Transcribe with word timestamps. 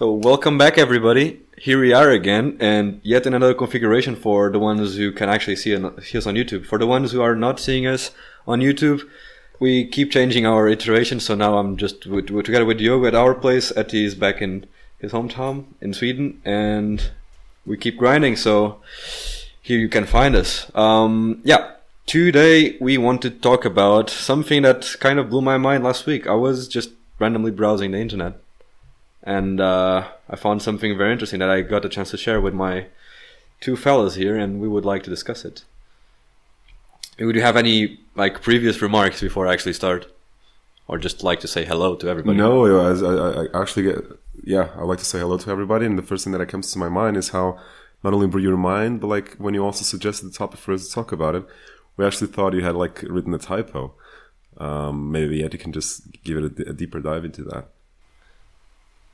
So 0.00 0.14
welcome 0.14 0.56
back 0.56 0.78
everybody. 0.78 1.42
Here 1.58 1.78
we 1.78 1.92
are 1.92 2.08
again 2.08 2.56
and 2.58 3.02
yet 3.02 3.26
in 3.26 3.34
another 3.34 3.52
configuration 3.52 4.16
for 4.16 4.48
the 4.48 4.58
ones 4.58 4.96
who 4.96 5.12
can 5.12 5.28
actually 5.28 5.56
see 5.56 5.74
us 5.74 6.26
on 6.26 6.36
YouTube. 6.36 6.64
For 6.64 6.78
the 6.78 6.86
ones 6.86 7.12
who 7.12 7.20
are 7.20 7.34
not 7.34 7.60
seeing 7.60 7.86
us 7.86 8.10
on 8.48 8.60
YouTube, 8.60 9.06
we 9.58 9.86
keep 9.86 10.10
changing 10.10 10.46
our 10.46 10.66
iterations. 10.68 11.26
So 11.26 11.34
now 11.34 11.58
I'm 11.58 11.76
just 11.76 12.06
with, 12.06 12.28
together 12.28 12.64
with 12.64 12.78
Diogo 12.78 13.04
at 13.08 13.14
our 13.14 13.34
place. 13.34 13.76
Etty 13.76 14.06
is 14.06 14.14
back 14.14 14.40
in 14.40 14.66
his 15.00 15.12
hometown 15.12 15.66
in 15.82 15.92
Sweden 15.92 16.40
and 16.46 17.10
we 17.66 17.76
keep 17.76 17.98
grinding. 17.98 18.36
So 18.36 18.80
here 19.60 19.78
you 19.78 19.90
can 19.90 20.06
find 20.06 20.34
us. 20.34 20.74
Um, 20.74 21.42
yeah. 21.44 21.72
Today 22.06 22.78
we 22.80 22.96
want 22.96 23.20
to 23.20 23.28
talk 23.28 23.66
about 23.66 24.08
something 24.08 24.62
that 24.62 24.96
kind 24.98 25.18
of 25.18 25.28
blew 25.28 25.42
my 25.42 25.58
mind 25.58 25.84
last 25.84 26.06
week. 26.06 26.26
I 26.26 26.36
was 26.36 26.68
just 26.68 26.88
randomly 27.18 27.50
browsing 27.50 27.90
the 27.90 27.98
internet 27.98 28.40
and 29.22 29.60
uh, 29.60 30.08
I 30.28 30.36
found 30.36 30.62
something 30.62 30.96
very 30.96 31.12
interesting 31.12 31.40
that 31.40 31.50
I 31.50 31.60
got 31.62 31.84
a 31.84 31.88
chance 31.88 32.10
to 32.10 32.16
share 32.16 32.40
with 32.40 32.54
my 32.54 32.86
two 33.60 33.76
fellows 33.76 34.14
here, 34.14 34.36
and 34.36 34.60
we 34.60 34.68
would 34.68 34.84
like 34.84 35.02
to 35.04 35.10
discuss 35.10 35.44
it. 35.44 35.64
Would 37.18 37.36
you 37.36 37.42
have 37.42 37.56
any 37.56 38.00
like 38.14 38.40
previous 38.40 38.80
remarks 38.80 39.20
before 39.20 39.46
I 39.46 39.52
actually 39.52 39.74
start, 39.74 40.06
or 40.88 40.98
just 40.98 41.22
like 41.22 41.40
to 41.40 41.48
say 41.48 41.64
hello 41.66 41.94
to 41.96 42.08
everybody? 42.08 42.38
No, 42.38 42.64
I, 42.80 43.42
I, 43.42 43.60
actually 43.60 43.82
get 43.82 43.98
yeah. 44.42 44.70
I 44.74 44.84
like 44.84 44.98
to 44.98 45.04
say 45.04 45.18
hello 45.18 45.36
to 45.36 45.50
everybody, 45.50 45.84
and 45.84 45.98
the 45.98 46.02
first 46.02 46.24
thing 46.24 46.32
that 46.32 46.46
comes 46.48 46.72
to 46.72 46.78
my 46.78 46.88
mind 46.88 47.18
is 47.18 47.30
how 47.30 47.58
not 48.02 48.14
only 48.14 48.26
blew 48.26 48.40
your 48.40 48.56
mind, 48.56 49.00
but 49.00 49.08
like 49.08 49.34
when 49.36 49.52
you 49.52 49.62
also 49.62 49.84
suggested 49.84 50.26
the 50.26 50.32
topic 50.32 50.60
for 50.60 50.72
us 50.72 50.88
to 50.88 50.94
talk 50.94 51.12
about 51.12 51.34
it, 51.34 51.44
we 51.98 52.06
actually 52.06 52.28
thought 52.28 52.54
you 52.54 52.64
had 52.64 52.74
like 52.74 53.02
written 53.02 53.34
a 53.34 53.38
typo. 53.38 53.92
Um, 54.56 55.12
maybe 55.12 55.44
Etty 55.44 55.58
can 55.58 55.72
just 55.72 56.22
give 56.24 56.38
it 56.38 56.58
a 56.66 56.72
deeper 56.72 57.00
dive 57.00 57.24
into 57.26 57.42
that. 57.44 57.68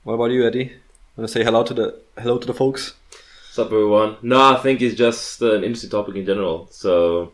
What 0.07 0.15
about 0.15 0.31
you, 0.31 0.47
Etty? 0.47 0.71
Want 1.17 1.29
to 1.29 1.33
say 1.33 1.43
hello 1.43 1.65
to 1.65 1.75
the 1.75 2.01
hello 2.17 2.39
to 2.39 2.47
the 2.47 2.55
folks? 2.55 2.95
What's 3.11 3.59
up, 3.59 3.73
everyone? 3.73 4.19
No, 4.23 4.41
I 4.41 4.55
think 4.63 4.81
it's 4.81 4.95
just 4.95 5.43
an 5.43 5.65
interesting 5.65 5.91
topic 5.91 6.15
in 6.15 6.25
general. 6.25 6.69
So, 6.71 7.33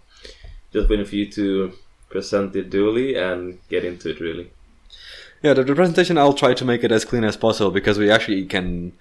just 0.72 0.88
waiting 0.88 1.04
for 1.04 1.16
you 1.16 1.30
to 1.32 1.74
present 2.08 2.56
it 2.56 2.70
duly 2.70 3.14
and 3.16 3.58
get 3.68 3.84
into 3.84 4.08
it, 4.08 4.20
really. 4.20 4.52
Yeah, 5.42 5.52
the, 5.52 5.64
the 5.64 5.74
presentation 5.74 6.16
I'll 6.16 6.32
try 6.32 6.54
to 6.54 6.64
make 6.64 6.82
it 6.82 6.90
as 6.90 7.04
clean 7.04 7.24
as 7.24 7.36
possible 7.36 7.70
because 7.70 7.98
we 7.98 8.10
actually 8.10 8.46
can 8.46 8.94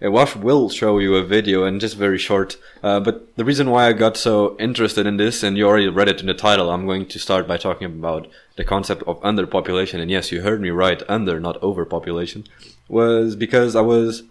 yeah, 0.00 0.08
Wash 0.08 0.34
will 0.34 0.70
show 0.70 0.98
you 0.98 1.16
a 1.16 1.22
video 1.22 1.64
and 1.64 1.82
just 1.82 1.96
very 1.96 2.18
short. 2.18 2.56
Uh, 2.82 3.00
but 3.00 3.36
the 3.36 3.44
reason 3.44 3.68
why 3.68 3.88
I 3.88 3.92
got 3.92 4.16
so 4.16 4.56
interested 4.58 5.06
in 5.06 5.18
this, 5.18 5.42
and 5.42 5.58
you 5.58 5.66
already 5.66 5.88
read 5.88 6.08
it 6.08 6.20
in 6.20 6.28
the 6.28 6.34
title, 6.34 6.70
I'm 6.70 6.86
going 6.86 7.04
to 7.06 7.18
start 7.18 7.46
by 7.46 7.58
talking 7.58 7.84
about 7.84 8.26
the 8.56 8.64
concept 8.64 9.02
of 9.02 9.20
underpopulation. 9.20 10.00
And 10.00 10.10
yes, 10.10 10.32
you 10.32 10.40
heard 10.40 10.62
me 10.62 10.70
right, 10.70 11.02
under, 11.08 11.38
not 11.38 11.62
overpopulation, 11.62 12.44
was 12.88 13.36
because 13.36 13.76
I 13.76 13.80
was 13.80 14.22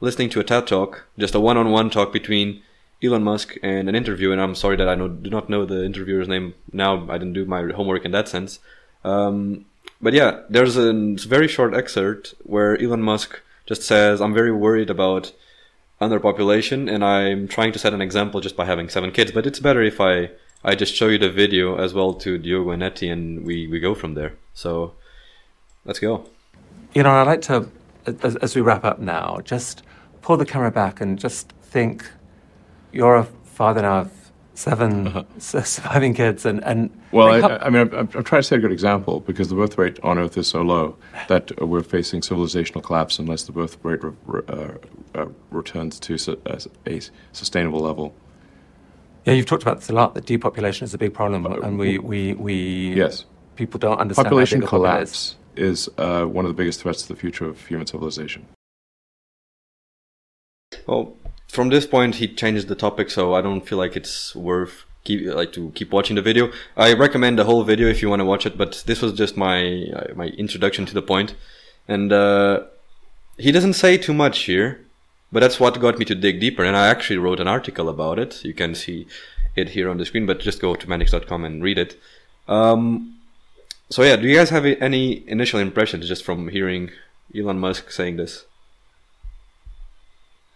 listening 0.00 0.30
to 0.30 0.40
a 0.40 0.44
TED 0.44 0.66
talk, 0.66 1.06
just 1.18 1.34
a 1.34 1.40
one-on-one 1.40 1.90
talk 1.90 2.12
between 2.12 2.62
Elon 3.02 3.22
Musk 3.22 3.56
and 3.62 3.88
an 3.88 3.94
interview. 3.94 4.32
And 4.32 4.40
I'm 4.40 4.54
sorry 4.54 4.76
that 4.76 4.88
I 4.88 4.94
know, 4.94 5.08
do 5.08 5.30
not 5.30 5.50
know 5.50 5.64
the 5.64 5.84
interviewer's 5.84 6.28
name 6.28 6.54
now. 6.72 7.08
I 7.10 7.18
didn't 7.18 7.32
do 7.32 7.44
my 7.44 7.62
homework 7.72 8.04
in 8.04 8.12
that 8.12 8.28
sense. 8.28 8.60
Um, 9.04 9.66
but 10.00 10.12
yeah, 10.12 10.40
there's 10.48 10.76
a 10.76 10.92
very 10.92 11.48
short 11.48 11.74
excerpt 11.74 12.34
where 12.42 12.80
Elon 12.80 13.02
Musk 13.02 13.40
just 13.66 13.82
says, 13.82 14.20
I'm 14.20 14.34
very 14.34 14.52
worried 14.52 14.90
about 14.90 15.32
underpopulation 16.00 16.92
and 16.92 17.04
I'm 17.04 17.48
trying 17.48 17.72
to 17.72 17.78
set 17.78 17.94
an 17.94 18.02
example 18.02 18.40
just 18.40 18.56
by 18.56 18.66
having 18.66 18.88
seven 18.88 19.12
kids, 19.12 19.32
but 19.32 19.46
it's 19.46 19.60
better 19.60 19.82
if 19.82 20.00
I, 20.00 20.30
I 20.62 20.74
just 20.74 20.94
show 20.94 21.08
you 21.08 21.18
the 21.18 21.30
video 21.30 21.76
as 21.76 21.94
well 21.94 22.14
to 22.14 22.36
Diogo 22.38 22.70
and 22.70 22.82
Etty 22.82 23.08
and 23.08 23.44
we, 23.44 23.66
we 23.66 23.80
go 23.80 23.94
from 23.94 24.14
there. 24.14 24.34
So 24.52 24.94
let's 25.84 25.98
go. 25.98 26.28
You 26.94 27.02
know, 27.02 27.10
I'd 27.10 27.26
like 27.26 27.42
to, 27.42 27.68
as, 28.06 28.36
as 28.36 28.54
we 28.54 28.62
wrap 28.62 28.84
up 28.84 28.98
now, 28.98 29.40
just 29.44 29.82
pull 30.22 30.36
the 30.36 30.46
camera 30.46 30.70
back 30.70 31.00
and 31.00 31.18
just 31.18 31.52
think 31.62 32.08
you're 32.92 33.16
a 33.16 33.24
father 33.24 33.82
now 33.82 34.00
of 34.00 34.24
seven 34.54 35.08
uh-huh. 35.08 35.24
surviving 35.38 36.14
kids 36.14 36.46
and 36.46 36.62
and 36.64 36.90
well 37.10 37.28
I, 37.28 37.56
I, 37.56 37.70
mean 37.70 37.82
I'm, 37.92 38.08
I'm, 38.14 38.24
trying 38.24 38.40
to 38.40 38.42
set 38.44 38.58
a 38.58 38.62
good 38.62 38.70
example 38.70 39.20
because 39.20 39.48
the 39.48 39.56
birth 39.56 39.76
rate 39.76 39.98
on 40.04 40.16
earth 40.16 40.38
is 40.38 40.46
so 40.46 40.62
low 40.62 40.96
that 41.28 41.50
uh, 41.60 41.66
we're 41.66 41.82
facing 41.82 42.20
civilizational 42.20 42.82
collapse 42.82 43.18
unless 43.18 43.42
the 43.42 43.52
birth 43.52 43.76
rate 43.82 44.02
re- 44.04 44.12
re- 44.26 44.42
uh, 44.48 44.68
uh, 45.16 45.26
returns 45.50 45.98
to 46.00 46.16
su- 46.16 46.40
a 46.86 47.00
sustainable 47.32 47.80
level. 47.80 48.14
Yeah 49.24 49.34
you've 49.34 49.46
talked 49.46 49.62
about 49.62 49.80
this 49.80 49.90
a 49.90 49.92
lot 49.92 50.14
that 50.14 50.24
depopulation 50.24 50.84
is 50.84 50.94
a 50.94 50.98
big 50.98 51.12
problem 51.12 51.46
uh, 51.46 51.58
and 51.58 51.76
we 51.76 51.98
we, 51.98 52.34
we 52.34 52.94
yes. 52.94 53.24
people 53.56 53.80
don't 53.80 53.98
understand 53.98 54.24
population 54.24 54.62
collapse 54.62 55.36
is, 55.56 55.88
uh, 55.98 56.24
one 56.24 56.44
of 56.44 56.50
the 56.50 56.60
biggest 56.60 56.82
threats 56.82 57.02
to 57.02 57.08
the 57.08 57.18
future 57.18 57.46
of 57.46 57.66
human 57.66 57.86
civilization 57.86 58.46
well 60.86 61.16
from 61.54 61.68
this 61.68 61.86
point 61.86 62.16
he 62.16 62.26
changes 62.26 62.66
the 62.66 62.74
topic, 62.74 63.08
so 63.10 63.34
I 63.34 63.40
don't 63.40 63.66
feel 63.66 63.78
like 63.78 63.96
it's 63.96 64.34
worth 64.34 64.84
keep 65.04 65.26
like 65.26 65.52
to 65.52 65.70
keep 65.74 65.92
watching 65.92 66.16
the 66.16 66.22
video. 66.22 66.50
I 66.76 66.94
recommend 66.94 67.38
the 67.38 67.44
whole 67.44 67.62
video 67.62 67.88
if 67.88 68.02
you 68.02 68.10
want 68.10 68.20
to 68.20 68.24
watch 68.24 68.44
it, 68.44 68.58
but 68.58 68.82
this 68.86 69.00
was 69.00 69.12
just 69.12 69.36
my 69.36 69.84
uh, 69.96 70.14
my 70.14 70.26
introduction 70.44 70.84
to 70.86 70.94
the 70.94 71.02
point. 71.02 71.34
and 71.86 72.12
uh, 72.12 72.56
he 73.36 73.50
doesn't 73.52 73.74
say 73.74 73.98
too 73.98 74.14
much 74.14 74.36
here, 74.50 74.68
but 75.32 75.40
that's 75.40 75.58
what 75.60 75.80
got 75.80 75.98
me 75.98 76.04
to 76.06 76.14
dig 76.14 76.40
deeper. 76.40 76.64
And 76.64 76.76
I 76.76 76.86
actually 76.88 77.18
wrote 77.18 77.40
an 77.40 77.48
article 77.48 77.88
about 77.88 78.18
it. 78.18 78.44
You 78.44 78.54
can 78.54 78.74
see 78.74 79.06
it 79.54 79.70
here 79.70 79.90
on 79.90 79.98
the 79.98 80.06
screen, 80.06 80.26
but 80.26 80.40
just 80.40 80.60
go 80.60 80.74
to 80.74 80.88
mannics.com 80.88 81.44
and 81.44 81.62
read 81.62 81.78
it. 81.78 81.96
Um, 82.48 83.13
so 83.94 84.02
yeah, 84.02 84.16
do 84.16 84.26
you 84.26 84.34
guys 84.34 84.50
have 84.50 84.64
any 84.66 85.22
initial 85.28 85.60
impressions 85.60 86.08
just 86.08 86.24
from 86.24 86.48
hearing 86.48 86.90
Elon 87.32 87.60
Musk 87.60 87.92
saying 87.92 88.16
this? 88.16 88.44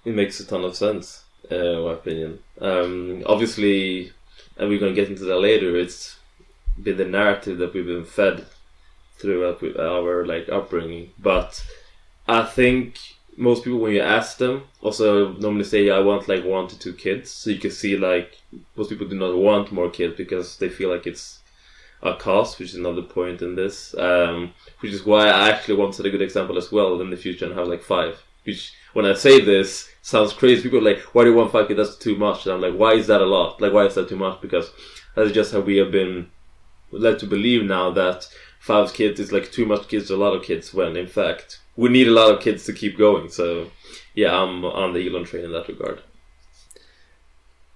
it 0.04 0.14
makes 0.14 0.40
a 0.40 0.46
ton 0.46 0.64
of 0.64 0.74
sense, 0.74 1.22
uh, 1.52 1.54
in 1.54 1.84
my 1.84 1.92
opinion. 1.92 2.38
Um, 2.60 3.22
obviously, 3.26 4.12
and 4.56 4.68
we're 4.68 4.80
going 4.80 4.92
to 4.92 5.00
get 5.00 5.10
into 5.10 5.24
that 5.24 5.38
later. 5.38 5.76
It's 5.76 6.16
been 6.82 6.96
the 6.96 7.04
narrative 7.04 7.58
that 7.58 7.74
we've 7.74 7.86
been 7.86 8.04
fed 8.04 8.46
throughout 9.18 9.62
our 9.78 10.26
like 10.26 10.48
upbringing, 10.48 11.10
but 11.20 11.64
I 12.26 12.44
think 12.44 12.98
most 13.36 13.62
people 13.62 13.78
when 13.78 13.92
you 13.92 14.00
ask 14.00 14.38
them 14.38 14.64
also 14.80 15.32
normally 15.34 15.62
say 15.64 15.90
I 15.90 16.00
want 16.00 16.28
like 16.28 16.44
one 16.44 16.66
to 16.68 16.78
two 16.78 16.92
kids, 16.92 17.30
so 17.30 17.50
you 17.50 17.58
can 17.58 17.70
see 17.70 17.96
like 17.96 18.38
most 18.76 18.90
people 18.90 19.06
do 19.06 19.16
not 19.16 19.36
want 19.36 19.70
more 19.70 19.90
kids 19.90 20.16
because 20.16 20.56
they 20.56 20.68
feel 20.68 20.90
like 20.90 21.06
it's 21.06 21.38
a 22.02 22.14
cost, 22.14 22.58
which 22.58 22.70
is 22.70 22.74
another 22.76 23.02
point 23.02 23.42
in 23.42 23.54
this. 23.54 23.94
Um, 23.98 24.52
which 24.80 24.92
is 24.92 25.04
why 25.04 25.28
I 25.28 25.50
actually 25.50 25.76
wanted 25.76 26.06
a 26.06 26.10
good 26.10 26.22
example 26.22 26.56
as 26.58 26.70
well 26.70 27.00
in 27.00 27.10
the 27.10 27.16
future 27.16 27.44
and 27.44 27.54
have 27.54 27.68
like 27.68 27.82
five. 27.82 28.22
Which 28.44 28.72
when 28.92 29.04
I 29.04 29.14
say 29.14 29.40
this, 29.40 29.88
sounds 30.02 30.32
crazy. 30.32 30.62
People 30.62 30.78
are 30.78 30.92
like, 30.92 31.00
why 31.14 31.24
do 31.24 31.30
you 31.30 31.36
want 31.36 31.52
five 31.52 31.68
kids? 31.68 31.78
That's 31.78 31.96
too 31.96 32.16
much. 32.16 32.46
And 32.46 32.54
I'm 32.54 32.60
like, 32.60 32.78
why 32.78 32.92
is 32.92 33.06
that 33.08 33.20
a 33.20 33.26
lot? 33.26 33.60
Like, 33.60 33.72
why 33.72 33.84
is 33.84 33.94
that 33.96 34.08
too 34.08 34.16
much? 34.16 34.40
Because 34.40 34.70
that's 35.14 35.32
just 35.32 35.52
how 35.52 35.60
we 35.60 35.76
have 35.76 35.90
been 35.90 36.30
led 36.90 37.18
to 37.18 37.26
believe 37.26 37.64
now 37.64 37.90
that 37.90 38.26
five 38.60 38.92
kids 38.94 39.20
is 39.20 39.32
like 39.32 39.52
too 39.52 39.66
much 39.66 39.88
kids, 39.88 40.10
a 40.10 40.16
lot 40.16 40.34
of 40.34 40.42
kids. 40.42 40.72
When 40.72 40.96
in 40.96 41.06
fact, 41.06 41.60
we 41.76 41.88
need 41.88 42.08
a 42.08 42.12
lot 42.12 42.32
of 42.32 42.40
kids 42.40 42.64
to 42.64 42.72
keep 42.72 42.96
going. 42.96 43.28
So, 43.30 43.70
yeah, 44.14 44.34
I'm 44.34 44.64
on 44.64 44.92
the 44.94 45.06
Elon 45.06 45.24
train 45.24 45.44
in 45.44 45.52
that 45.52 45.68
regard. 45.68 46.02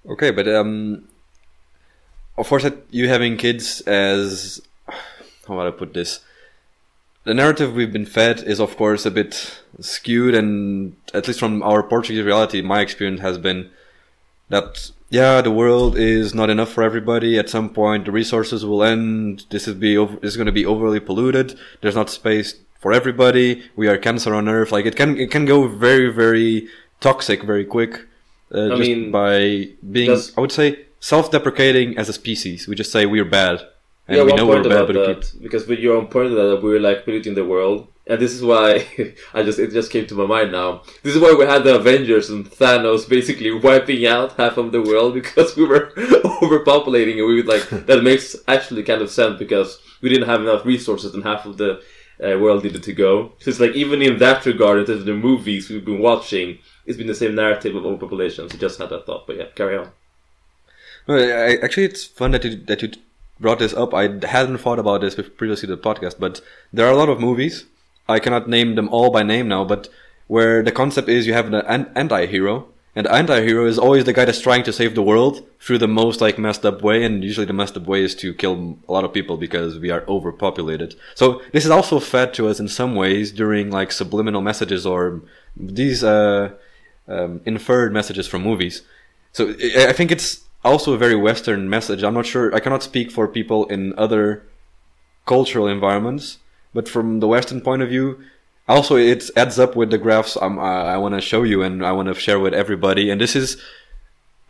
Okay, 0.09 0.33
but 0.33 0.49
um, 0.49 1.09
of 2.37 2.49
course, 2.49 2.67
you 2.91 3.09
having 3.09 3.37
kids 3.37 3.81
as 3.83 4.61
how 5.47 5.57
would 5.57 5.67
I 5.67 5.71
put 5.71 5.95
this? 5.95 6.21
the 7.25 7.35
narrative 7.35 7.75
we've 7.75 7.93
been 7.93 8.07
fed 8.07 8.43
is 8.43 8.61
of 8.61 8.77
course 8.77 9.07
a 9.07 9.11
bit 9.11 9.63
skewed 9.81 10.35
and 10.35 10.97
at 11.15 11.27
least 11.27 11.41
from 11.41 11.63
our 11.63 11.83
Portuguese 11.83 12.25
reality, 12.25 12.63
my 12.63 12.81
experience 12.81 13.21
has 13.21 13.39
been 13.39 13.71
that 14.49 14.91
yeah, 15.09 15.43
the 15.43 15.51
world 15.51 15.97
is 15.97 16.35
not 16.35 16.49
enough 16.49 16.71
for 16.71 16.83
everybody. 16.83 17.39
At 17.39 17.51
some 17.51 17.69
point, 17.69 18.07
the 18.07 18.13
resources 18.13 18.65
will 18.65 18.83
end. 18.83 19.45
This 19.51 19.69
is 19.69 19.75
be 19.75 19.95
over, 19.97 20.17
this 20.17 20.31
is 20.31 20.37
going 20.37 20.47
to 20.47 20.53
be 20.53 20.65
overly 20.65 21.01
polluted. 21.01 21.59
There's 21.83 21.95
not 21.95 22.09
space 22.09 22.55
for 22.81 22.95
everybody. 22.95 23.63
We 23.77 23.89
are 23.89 23.99
cancer 23.99 24.35
on 24.35 24.49
Earth. 24.49 24.73
Like 24.73 24.87
it 24.87 24.97
can 24.97 25.19
it 25.19 25.31
can 25.31 25.45
go 25.45 25.69
very 25.69 26.11
very 26.11 26.69
toxic 27.01 27.43
very 27.43 27.65
quick. 27.65 28.07
Uh, 28.51 28.69
just 28.69 28.81
mean, 28.81 29.11
by 29.11 29.69
being, 29.91 30.11
does, 30.11 30.37
I 30.37 30.41
would 30.41 30.53
say, 30.53 30.85
self-deprecating 31.03 31.99
as 31.99 32.09
a 32.09 32.13
species. 32.13 32.69
We 32.69 32.75
just 32.77 32.93
say 32.93 33.07
we're 33.07 33.25
bad 33.25 33.61
and 34.09 34.17
yeah, 34.17 34.25
we 34.25 34.33
know 34.33 34.47
we're 34.47 34.63
bad, 34.63 34.87
but 34.87 34.95
that, 34.95 35.33
because 35.41 35.67
with 35.67 35.79
your 35.79 35.97
own 35.97 36.07
point 36.07 36.31
that 36.35 36.61
we're 36.63 36.81
like 36.81 37.05
polluting 37.05 37.35
the 37.35 37.45
world, 37.45 37.89
and 38.07 38.21
this 38.21 38.33
is 38.33 38.43
why 38.43 38.87
I 39.35 39.43
just 39.43 39.59
it 39.59 39.71
just 39.73 39.91
came 39.93 40.07
to 40.07 40.15
my 40.15 40.27
mind 40.27 40.53
now. 40.53 40.83
This 41.03 41.15
is 41.15 41.23
why 41.23 41.35
we 41.39 41.45
had 41.45 41.65
the 41.65 41.77
Avengers 41.77 42.29
and 42.31 42.45
Thanos 42.45 43.09
basically 43.09 43.53
wiping 43.53 44.05
out 44.07 44.33
half 44.37 44.57
of 44.57 44.73
the 44.73 44.83
world 44.83 45.15
because 45.21 45.57
we 45.57 45.65
were 45.65 45.93
overpopulating, 46.43 47.19
and 47.19 47.27
we 47.27 47.37
would 47.37 47.47
like 47.47 47.69
that 47.87 48.03
makes 48.03 48.37
actually 48.49 48.83
kind 48.83 49.03
of 49.03 49.11
sense 49.11 49.39
because 49.39 49.81
we 50.01 50.09
didn't 50.09 50.29
have 50.29 50.41
enough 50.41 50.65
resources, 50.65 51.15
and 51.15 51.23
half 51.23 51.47
of 51.47 51.57
the 51.59 51.81
uh, 52.23 52.39
world 52.39 52.65
needed 52.65 52.83
to 52.83 52.93
go. 52.93 53.33
So 53.39 53.51
it's 53.51 53.61
like 53.61 53.73
even 53.73 54.03
in 54.03 54.19
that 54.19 54.45
regard, 54.47 54.79
in 54.79 54.87
terms 54.87 55.01
of 55.01 55.07
the 55.07 55.15
movies 55.15 55.71
we've 55.71 55.85
been 55.85 56.01
watching, 56.01 56.59
it's 56.87 56.99
been 56.99 57.07
the 57.07 57.15
same 57.15 57.37
narrative 57.37 57.77
of 57.77 57.87
overpopulation. 57.87 58.51
So 58.51 58.59
just 58.59 58.79
had 58.79 58.91
that 58.91 59.07
thought, 59.07 59.29
but 59.29 59.37
yeah, 59.37 59.47
carry 59.55 59.79
on. 59.79 59.93
I, 61.09 61.57
actually, 61.63 61.85
it's 61.85 62.05
fun 62.05 62.31
that 62.33 62.45
you 62.45 62.57
that 62.57 62.83
you 62.83 62.93
brought 63.41 63.59
this 63.59 63.75
up. 63.75 63.93
I 63.93 64.03
hadn't 64.27 64.59
thought 64.59 64.79
about 64.79 65.01
this 65.01 65.15
previously 65.15 65.67
to 65.67 65.77
the 65.77 65.83
podcast, 65.83 66.19
but 66.19 66.41
there 66.73 66.87
are 66.87 66.93
a 66.93 66.97
lot 66.97 67.09
of 67.09 67.21
movies. 67.21 67.65
I 68.09 68.19
cannot 68.19 68.49
name 68.49 68.75
them 68.75 68.89
all 68.89 69.11
by 69.11 69.23
name 69.23 69.49
now, 69.49 69.65
but 69.65 69.89
where 70.27 70.63
the 70.63 70.73
concept 70.73 71.09
is 71.09 71.27
you 71.27 71.35
have 71.35 71.53
an 71.53 71.91
anti-hero, 71.95 72.69
and 72.95 73.07
anti-hero 73.07 73.67
is 73.67 73.79
always 73.79 74.05
the 74.05 74.13
guy 74.13 74.25
that's 74.25 74.41
trying 74.41 74.63
to 74.65 74.73
save 74.73 74.95
the 74.95 75.03
world 75.03 75.45
through 75.61 75.79
the 75.79 75.89
most 75.89 76.21
like 76.21 76.39
messed 76.39 76.65
up 76.65 76.83
way, 76.83 77.05
and 77.05 77.25
usually 77.25 77.47
the 77.47 77.53
messed 77.53 77.77
up 77.77 77.87
way 77.87 78.03
is 78.03 78.15
to 78.17 78.35
kill 78.35 78.79
a 78.89 78.93
lot 78.93 79.05
of 79.05 79.13
people 79.13 79.37
because 79.37 79.79
we 79.79 79.91
are 79.91 80.05
overpopulated. 80.07 80.95
So 81.15 81.43
this 81.53 81.65
is 81.65 81.71
also 81.71 82.01
fed 82.01 82.35
to 82.35 82.49
us 82.49 82.61
in 82.61 82.69
some 82.69 82.95
ways 82.95 83.33
during 83.33 83.71
like 83.71 83.93
subliminal 83.93 84.41
messages 84.41 84.87
or 84.87 85.21
these 85.57 86.05
uh, 86.05 86.51
um, 87.09 87.41
inferred 87.45 87.93
messages 87.93 88.27
from 88.27 88.43
movies. 88.43 88.83
So 89.33 89.51
I 89.77 89.93
think 89.93 90.11
it's 90.11 90.43
also 90.65 90.93
a 90.93 90.99
very 90.99 91.17
Western 91.17 91.69
message. 91.69 92.03
I'm 92.03 92.15
not 92.15 92.27
sure. 92.27 92.55
I 92.55 92.61
cannot 92.61 92.83
speak 92.83 93.11
for 93.11 93.27
people 93.29 93.67
in 93.67 93.95
other 93.99 94.45
cultural 95.27 95.67
environments, 95.67 96.39
but 96.75 96.89
from 96.89 97.21
the 97.21 97.29
Western 97.29 97.61
point 97.61 97.83
of 97.83 97.89
view, 97.89 98.23
also 98.69 98.97
it 98.97 99.31
adds 99.37 99.59
up 99.59 99.77
with 99.77 99.91
the 99.91 99.99
graphs 99.99 100.37
I'm, 100.41 100.59
i, 100.59 100.95
I 100.95 100.97
want 100.97 101.15
to 101.15 101.21
show 101.21 101.43
you 101.43 101.63
and 101.63 101.85
I 101.85 101.93
want 101.93 102.09
to 102.09 102.15
share 102.15 102.39
with 102.39 102.55
everybody. 102.55 103.11
And 103.11 103.21
this 103.21 103.37
is 103.37 103.61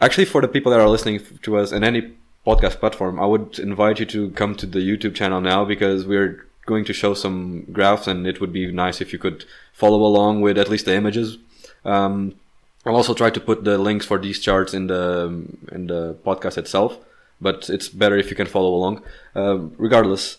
actually 0.00 0.26
for 0.26 0.41
the 0.41 0.49
people 0.49 0.70
that 0.73 0.81
are 0.81 0.88
listening 0.88 1.20
to 1.43 1.56
us 1.56 1.73
in 1.73 1.85
any 1.85 2.12
podcast 2.47 2.81
platform. 2.81 3.20
I 3.20 3.26
would 3.26 3.58
invite 3.58 4.00
you 4.00 4.06
to 4.06 4.31
come 4.31 4.55
to 4.56 4.67
the 4.67 4.81
YouTube 4.81 5.15
channel 5.15 5.41
now 5.41 5.65
because 5.65 6.05
we're 6.05 6.47
going 6.67 6.85
to 6.85 6.93
show 6.93 7.15
some 7.15 7.67
graphs 7.73 8.06
and 8.06 8.26
it 8.26 8.41
would 8.41 8.53
be 8.53 8.70
nice 8.70 9.00
if 9.00 9.12
you 9.12 9.19
could 9.19 9.44
follow 9.73 10.03
along 10.05 10.41
with 10.41 10.58
at 10.58 10.69
least 10.69 10.85
the 10.85 10.94
images. 10.94 11.38
Um, 11.85 12.35
I'll 12.84 12.96
also 12.96 13.14
try 13.14 13.31
to 13.31 13.40
put 13.40 13.64
the 13.64 13.79
links 13.79 14.06
for 14.06 14.19
these 14.19 14.40
charts 14.40 14.75
in 14.75 14.88
the 14.88 15.46
in 15.70 15.87
the 15.87 16.17
podcast 16.25 16.58
itself, 16.58 16.99
but 17.40 17.70
it's 17.70 17.88
better 17.88 18.17
if 18.17 18.31
you 18.31 18.37
can 18.37 18.46
follow 18.46 18.75
along. 18.75 19.02
Uh, 19.37 19.58
regardless, 19.79 20.38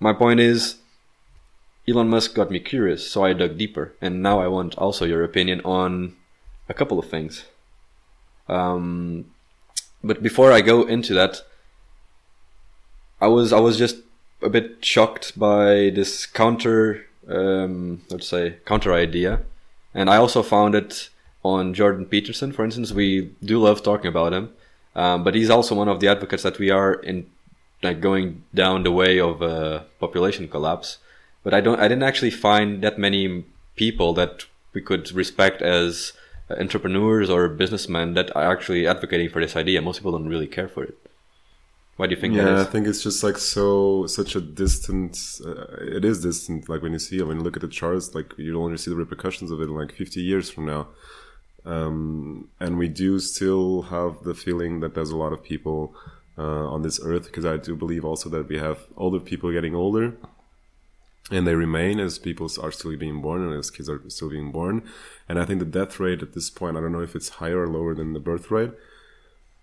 my 0.00 0.12
point 0.12 0.40
is 0.40 0.76
Elon 1.88 2.08
Musk 2.08 2.34
got 2.34 2.50
me 2.50 2.58
curious, 2.58 3.08
so 3.08 3.24
I 3.24 3.32
dug 3.32 3.56
deeper, 3.56 3.94
and 4.00 4.22
now 4.22 4.40
I 4.40 4.48
want 4.48 4.74
also 4.76 5.04
your 5.04 5.22
opinion 5.22 5.60
on 5.64 6.16
a 6.68 6.74
couple 6.74 6.98
of 6.98 7.08
things. 7.08 7.44
Um, 8.48 9.26
but 10.02 10.22
before 10.22 10.50
I 10.50 10.60
go 10.62 10.82
into 10.82 11.14
that, 11.14 11.42
I 13.20 13.28
was 13.28 13.52
I 13.52 13.60
was 13.60 13.78
just 13.78 13.98
a 14.42 14.48
bit 14.48 14.84
shocked 14.84 15.38
by 15.38 15.90
this 15.94 16.26
counter, 16.26 17.06
um, 17.28 18.02
let's 18.10 18.26
say 18.26 18.56
counter 18.64 18.92
idea, 18.92 19.42
and 19.94 20.10
I 20.10 20.16
also 20.16 20.42
found 20.42 20.74
it 20.74 21.10
on 21.42 21.74
Jordan 21.74 22.06
Peterson, 22.06 22.52
for 22.52 22.64
instance. 22.64 22.92
We 22.92 23.32
do 23.42 23.58
love 23.58 23.82
talking 23.82 24.08
about 24.08 24.32
him, 24.32 24.50
um, 24.94 25.24
but 25.24 25.34
he's 25.34 25.50
also 25.50 25.74
one 25.74 25.88
of 25.88 26.00
the 26.00 26.08
advocates 26.08 26.42
that 26.42 26.58
we 26.58 26.70
are 26.70 26.94
in 26.94 27.26
like 27.82 28.00
going 28.00 28.44
down 28.54 28.82
the 28.82 28.92
way 28.92 29.18
of 29.18 29.42
uh, 29.42 29.84
population 29.98 30.48
collapse 30.48 30.98
but 31.42 31.54
I 31.54 31.60
don't 31.60 31.80
I 31.80 31.88
didn't 31.88 32.02
actually 32.02 32.30
find 32.30 32.82
that 32.82 32.98
many 32.98 33.44
people 33.76 34.12
that 34.14 34.44
we 34.72 34.80
could 34.80 35.10
respect 35.12 35.62
as 35.62 36.12
entrepreneurs 36.50 37.30
or 37.30 37.48
businessmen 37.48 38.14
that 38.14 38.34
are 38.36 38.50
actually 38.52 38.86
advocating 38.86 39.28
for 39.28 39.40
this 39.40 39.56
idea. 39.56 39.80
Most 39.80 39.98
people 39.98 40.12
don't 40.12 40.28
really 40.28 40.46
care 40.46 40.68
for 40.68 40.84
it. 40.84 40.96
Why 41.96 42.06
do 42.06 42.14
you 42.14 42.20
think? 42.20 42.34
Yeah, 42.34 42.60
I 42.60 42.64
think 42.64 42.86
it's 42.86 43.02
just 43.02 43.22
like 43.22 43.38
so 43.38 44.06
such 44.06 44.34
a 44.34 44.40
distant. 44.40 45.40
Uh, 45.44 45.64
it 45.80 46.04
is 46.04 46.22
distant. 46.22 46.68
Like 46.68 46.82
when 46.82 46.92
you 46.92 46.98
see 46.98 47.22
when 47.22 47.38
you 47.38 47.42
look 47.42 47.56
at 47.56 47.62
the 47.62 47.68
charts, 47.68 48.14
like 48.14 48.32
you 48.36 48.60
only 48.60 48.78
see 48.78 48.90
the 48.90 48.96
repercussions 48.96 49.50
of 49.50 49.60
it 49.60 49.64
in 49.64 49.74
like 49.74 49.92
50 49.92 50.20
years 50.20 50.50
from 50.50 50.66
now. 50.66 50.88
Um, 51.64 52.48
and 52.58 52.78
we 52.78 52.88
do 52.88 53.18
still 53.18 53.82
have 53.82 54.22
the 54.22 54.34
feeling 54.34 54.80
that 54.80 54.94
there's 54.94 55.10
a 55.10 55.16
lot 55.16 55.32
of 55.32 55.42
people 55.42 55.94
uh, 56.38 56.66
on 56.68 56.82
this 56.82 57.00
earth 57.02 57.26
because 57.26 57.44
I 57.44 57.58
do 57.58 57.76
believe 57.76 58.04
also 58.04 58.28
that 58.30 58.48
we 58.48 58.58
have 58.58 58.86
older 58.96 59.20
people 59.20 59.52
getting 59.52 59.74
older 59.74 60.16
and 61.30 61.46
they 61.46 61.54
remain 61.54 62.00
as 62.00 62.18
people 62.18 62.50
are 62.60 62.72
still 62.72 62.96
being 62.96 63.20
born 63.20 63.42
and 63.42 63.54
as 63.58 63.70
kids 63.70 63.88
are 63.88 64.02
still 64.08 64.30
being 64.30 64.50
born. 64.50 64.82
And 65.28 65.38
I 65.38 65.44
think 65.44 65.60
the 65.60 65.66
death 65.66 66.00
rate 66.00 66.22
at 66.22 66.32
this 66.32 66.50
point, 66.50 66.76
I 66.76 66.80
don't 66.80 66.92
know 66.92 67.02
if 67.02 67.14
it's 67.14 67.28
higher 67.28 67.62
or 67.62 67.68
lower 67.68 67.94
than 67.94 68.14
the 68.14 68.20
birth 68.20 68.50
rate, 68.50 68.72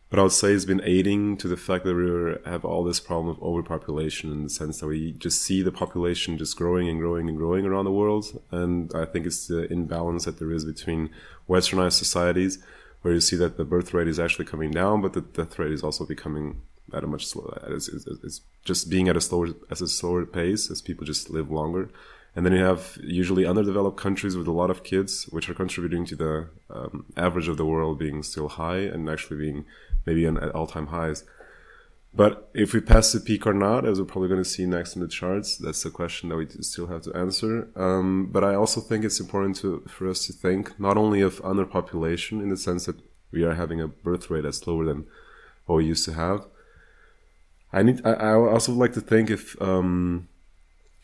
but 0.09 0.19
I 0.19 0.23
would 0.23 0.31
say 0.31 0.53
it's 0.53 0.63
been 0.63 0.81
aiding 0.83 1.35
to 1.37 1.47
the 1.47 1.57
fact 1.57 1.83
that 1.83 1.93
we 1.93 2.49
have 2.49 2.63
all 2.63 2.83
this 2.83 2.99
problem 2.99 3.27
of 3.27 3.41
overpopulation 3.43 4.31
in 4.31 4.43
the 4.43 4.49
sense 4.49 4.79
that 4.79 4.87
we 4.87 5.11
just 5.13 5.41
see 5.41 5.61
the 5.61 5.71
population 5.71 6.37
just 6.37 6.55
growing 6.55 6.87
and 6.87 6.99
growing 6.99 7.27
and 7.27 7.37
growing 7.37 7.65
around 7.65 7.85
the 7.85 7.91
world. 7.91 8.41
And 8.51 8.91
I 8.95 9.05
think 9.05 9.25
it's 9.25 9.47
the 9.47 9.71
imbalance 9.71 10.23
that 10.25 10.39
there 10.39 10.51
is 10.51 10.63
between 10.63 11.09
westernized 11.49 11.93
societies 11.93 12.59
where 13.01 13.13
you 13.13 13.19
see 13.19 13.35
that 13.35 13.57
the 13.57 13.65
birth 13.65 13.93
rate 13.93 14.07
is 14.07 14.19
actually 14.19 14.45
coming 14.45 14.71
down, 14.71 15.01
but 15.01 15.13
the 15.13 15.21
death 15.21 15.59
rate 15.59 15.71
is 15.71 15.83
also 15.83 16.05
becoming 16.05 16.61
at 16.93 17.03
a 17.03 17.07
much 17.07 17.25
slower. 17.25 17.61
It's, 17.67 17.89
it's, 17.89 18.07
it's, 18.23 18.41
just 18.63 18.89
being 18.89 19.07
at 19.07 19.15
a 19.15 19.21
slower 19.21 19.47
at 19.71 19.79
a 19.79 19.87
slower 19.87 20.25
pace 20.25 20.69
as 20.69 20.81
people 20.81 21.05
just 21.05 21.29
live 21.29 21.49
longer. 21.49 21.89
And 22.35 22.45
then 22.45 22.53
you 22.53 22.63
have 22.63 22.97
usually 23.01 23.45
underdeveloped 23.45 23.97
countries 23.97 24.35
with 24.35 24.45
a 24.45 24.51
lot 24.51 24.69
of 24.69 24.83
kids, 24.83 25.23
which 25.29 25.49
are 25.49 25.53
contributing 25.53 26.05
to 26.05 26.15
the 26.15 26.49
um, 26.69 27.05
average 27.15 27.47
of 27.47 27.57
the 27.57 27.65
world 27.65 27.97
being 27.97 28.21
still 28.23 28.49
high 28.49 28.79
and 28.79 29.09
actually 29.09 29.37
being 29.37 29.65
maybe 30.07 30.25
at 30.25 30.55
all 30.55 30.65
time 30.65 30.87
highs. 30.87 31.23
But 32.13 32.49
if 32.55 32.73
we 32.73 32.79
pass 32.79 33.11
the 33.11 33.19
peak 33.19 33.45
or 33.45 33.53
not, 33.53 33.85
as 33.85 33.99
we're 33.99 34.05
probably 34.05 34.29
going 34.29 34.43
to 34.43 34.49
see 34.49 34.65
next 34.65 34.95
in 34.95 35.03
the 35.03 35.07
charts, 35.07 35.57
that's 35.57 35.83
the 35.83 35.91
question 35.91 36.29
that 36.29 36.37
we 36.37 36.47
still 36.61 36.87
have 36.87 37.03
to 37.03 37.13
answer. 37.13 37.69
Um, 37.75 38.29
but 38.31 38.43
I 38.43 38.55
also 38.55 38.81
think 38.81 39.05
it's 39.05 39.19
important 39.19 39.57
to, 39.57 39.83
for 39.87 40.09
us 40.09 40.25
to 40.25 40.33
think 40.33 40.79
not 40.79 40.97
only 40.97 41.21
of 41.21 41.39
underpopulation 41.43 42.41
in 42.41 42.49
the 42.49 42.57
sense 42.57 42.87
that 42.87 42.97
we 43.31 43.43
are 43.43 43.53
having 43.53 43.81
a 43.81 43.87
birth 43.87 44.31
rate 44.31 44.45
that's 44.45 44.65
lower 44.65 44.85
than 44.85 45.05
what 45.67 45.75
we 45.75 45.85
used 45.85 46.05
to 46.05 46.13
have, 46.13 46.47
I 47.71 47.83
need. 47.83 48.01
I, 48.05 48.13
I 48.13 48.33
also 48.33 48.71
like 48.71 48.93
to 48.93 49.01
think 49.01 49.29
if 49.29 49.61
um, 49.61 50.29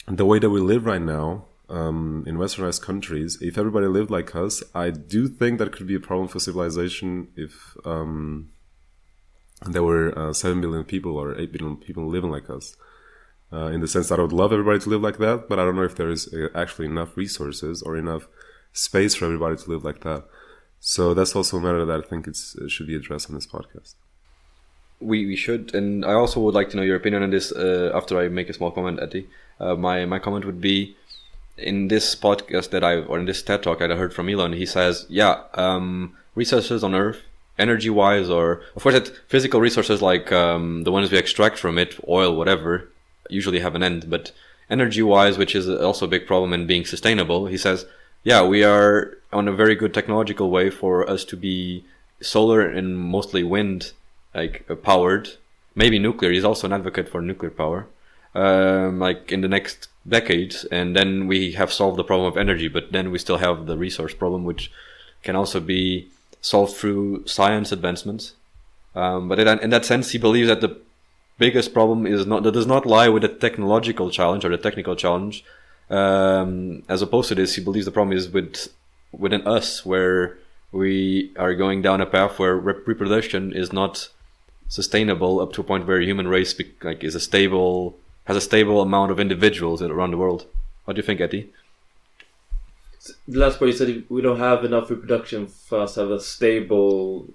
the 0.08 0.26
way 0.26 0.40
that 0.40 0.50
we 0.50 0.62
live 0.62 0.86
right 0.86 1.02
now 1.02 1.46
um, 1.70 2.24
in 2.26 2.38
westernized 2.38 2.82
countries, 2.82 3.38
if 3.42 3.58
everybody 3.58 3.88
lived 3.88 4.10
like 4.10 4.34
us, 4.36 4.64
I 4.74 4.90
do 4.90 5.28
think 5.28 5.60
that 5.60 5.74
could 5.74 5.88
be 5.88 5.96
a 5.96 6.00
problem 6.00 6.28
for 6.30 6.40
civilization 6.40 7.28
if 7.36 7.76
um, 7.86 8.53
there 9.68 9.84
were 9.84 10.18
uh, 10.18 10.34
seven 10.34 10.62
billion 10.62 10.84
people 10.84 11.18
or 11.18 11.38
eight 11.40 11.52
billion 11.52 11.78
people 11.78 12.08
living 12.08 12.32
like 12.32 12.50
us. 12.50 12.76
Uh, 13.52 13.68
in 13.68 13.82
the 13.82 13.88
sense 13.88 14.10
that 14.10 14.18
I 14.18 14.24
would 14.24 14.34
love 14.34 14.52
everybody 14.52 14.80
to 14.80 14.90
live 14.90 15.04
like 15.04 15.20
that, 15.20 15.48
but 15.48 15.60
I 15.60 15.64
don't 15.64 15.76
know 15.76 15.84
if 15.84 15.96
there 15.96 16.10
is 16.10 16.34
uh, 16.34 16.48
actually 16.56 16.88
enough 16.88 17.16
resources 17.16 17.84
or 17.84 17.96
enough 17.96 18.28
space 18.72 19.14
for 19.14 19.26
everybody 19.26 19.58
to 19.58 19.70
live 19.70 19.84
like 19.84 20.02
that. 20.02 20.24
So 20.80 21.14
that's 21.14 21.36
also 21.36 21.58
a 21.58 21.62
matter 21.62 21.86
that 21.86 22.04
I 22.04 22.08
think 22.08 22.28
it 22.28 22.36
should 22.68 22.88
be 22.88 22.96
addressed 22.96 23.30
on 23.30 23.36
this 23.36 23.46
podcast 23.46 23.94
we, 25.04 25.26
we 25.26 25.36
should. 25.36 25.74
And 25.76 26.06
I 26.06 26.14
also 26.14 26.40
would 26.42 26.54
like 26.54 26.70
to 26.72 26.78
know 26.78 26.84
your 26.84 26.96
opinion 26.96 27.24
on 27.24 27.30
this 27.30 27.52
uh, 27.52 27.92
after 27.94 28.18
I 28.20 28.30
make 28.30 28.50
a 28.50 28.54
small 28.54 28.72
comment, 28.72 29.00
Eddie. 29.02 29.28
Uh, 29.60 29.76
my, 29.76 30.06
my 30.06 30.20
comment 30.20 30.46
would 30.46 30.62
be 30.62 30.96
in 31.58 31.88
this 31.88 32.16
podcast 32.16 32.72
that 32.72 32.84
I, 32.84 33.02
or 33.02 33.20
in 33.20 33.26
this 33.26 33.44
TED 33.44 33.64
talk 33.64 33.80
that 33.80 33.92
I 33.92 33.96
heard 33.96 34.14
from 34.14 34.30
Elon, 34.30 34.54
he 34.54 34.66
says, 34.66 35.06
yeah, 35.10 35.44
um, 35.54 36.16
resources 36.36 36.84
on 36.84 36.96
Earth, 36.96 37.22
energy 37.58 37.90
wise, 37.90 38.30
or 38.30 38.62
of 38.76 38.84
course, 38.84 38.96
that 38.96 39.16
physical 39.28 39.62
resources 39.62 40.02
like 40.02 40.32
um, 40.32 40.84
the 40.84 40.92
ones 40.92 41.12
we 41.12 41.18
extract 41.18 41.58
from 41.58 41.78
it, 41.78 42.00
oil, 42.08 42.36
whatever, 42.36 42.90
usually 43.30 43.60
have 43.60 43.76
an 43.76 43.84
end. 43.84 44.10
But 44.10 44.32
energy 44.70 45.02
wise, 45.02 45.38
which 45.38 45.56
is 45.56 45.70
also 45.70 46.06
a 46.06 46.10
big 46.10 46.26
problem 46.26 46.54
in 46.54 46.68
being 46.68 46.86
sustainable, 46.86 47.48
he 47.48 47.58
says, 47.58 47.86
yeah, 48.24 48.44
we 48.46 48.64
are 48.64 49.18
on 49.32 49.48
a 49.48 49.54
very 49.54 49.76
good 49.76 49.94
technological 49.94 50.50
way 50.50 50.70
for 50.70 51.10
us 51.10 51.26
to 51.26 51.38
be 51.38 51.86
solar 52.22 52.62
and 52.62 52.98
mostly 52.98 53.44
wind 53.44 53.92
like 54.34 54.66
uh, 54.70 54.76
powered. 54.76 55.30
Maybe 55.76 56.00
nuclear. 56.00 56.32
He's 56.32 56.44
also 56.46 56.68
an 56.68 56.74
advocate 56.74 57.10
for 57.10 57.22
nuclear 57.22 57.52
power. 57.52 57.88
Um, 58.36 59.00
like 59.00 59.32
in 59.32 59.42
the 59.42 59.48
next 59.48 59.90
decades, 60.08 60.66
and 60.66 60.96
then 60.96 61.28
we 61.28 61.52
have 61.52 61.72
solved 61.72 61.98
the 61.98 62.04
problem 62.04 62.28
of 62.28 62.38
energy. 62.38 62.68
But 62.68 62.92
then 62.92 63.12
we 63.12 63.20
still 63.20 63.38
have 63.38 63.68
the 63.68 63.78
resource 63.78 64.14
problem, 64.14 64.44
which 64.44 64.72
can 65.22 65.36
also 65.36 65.60
be 65.60 66.10
solved 66.44 66.76
through 66.76 67.26
science 67.26 67.72
advancements. 67.72 68.34
Um, 68.94 69.28
but 69.28 69.40
in, 69.40 69.72
that 69.72 69.86
sense, 69.86 70.12
he 70.12 70.20
believes 70.20 70.50
that 70.50 70.62
the 70.62 70.78
biggest 71.40 71.74
problem 71.74 72.06
is 72.06 72.28
not 72.28 72.44
that 72.44 72.52
does 72.52 72.68
not 72.68 72.86
lie 72.86 73.10
with 73.10 73.24
the 73.24 73.30
technological 73.30 74.12
challenge 74.12 74.46
or 74.46 74.50
the 74.50 74.58
technical 74.58 74.96
challenge. 74.96 75.44
Um, 75.90 76.84
as 76.88 77.02
opposed 77.02 77.30
to 77.30 77.36
this, 77.36 77.56
he 77.56 77.64
believes 77.64 77.86
the 77.88 77.92
problem 77.92 78.16
is 78.16 78.30
with 78.30 78.68
within 79.12 79.48
us, 79.48 79.84
where 79.86 80.38
we 80.72 81.32
are 81.38 81.56
going 81.56 81.82
down 81.82 82.02
a 82.02 82.06
path 82.06 82.38
where 82.38 82.56
reproduction 82.56 83.54
is 83.54 83.72
not 83.74 84.10
sustainable 84.68 85.40
up 85.40 85.54
to 85.54 85.62
a 85.62 85.64
point 85.64 85.88
where 85.88 86.02
human 86.02 86.28
race 86.28 86.54
be, 86.54 86.72
like 86.82 87.04
is 87.04 87.16
a 87.16 87.20
stable 87.20 87.96
has 88.26 88.38
a 88.38 88.42
stable 88.42 88.82
amount 88.82 89.12
of 89.12 89.20
individuals 89.20 89.82
around 89.82 90.12
the 90.12 90.18
world. 90.18 90.46
What 90.86 90.96
do 90.96 91.00
you 91.00 91.06
think, 91.06 91.22
Eddie? 91.22 91.50
The 93.28 93.40
last 93.40 93.60
part 93.60 93.70
you 93.72 93.78
said 93.78 94.04
we 94.10 94.22
don't 94.22 94.40
have 94.40 94.64
enough 94.64 94.90
reproduction 94.90 95.48
for 95.48 95.82
us 95.82 95.96
to 95.96 96.02
have 96.02 96.12
a 96.12 96.20
stable 96.20 97.28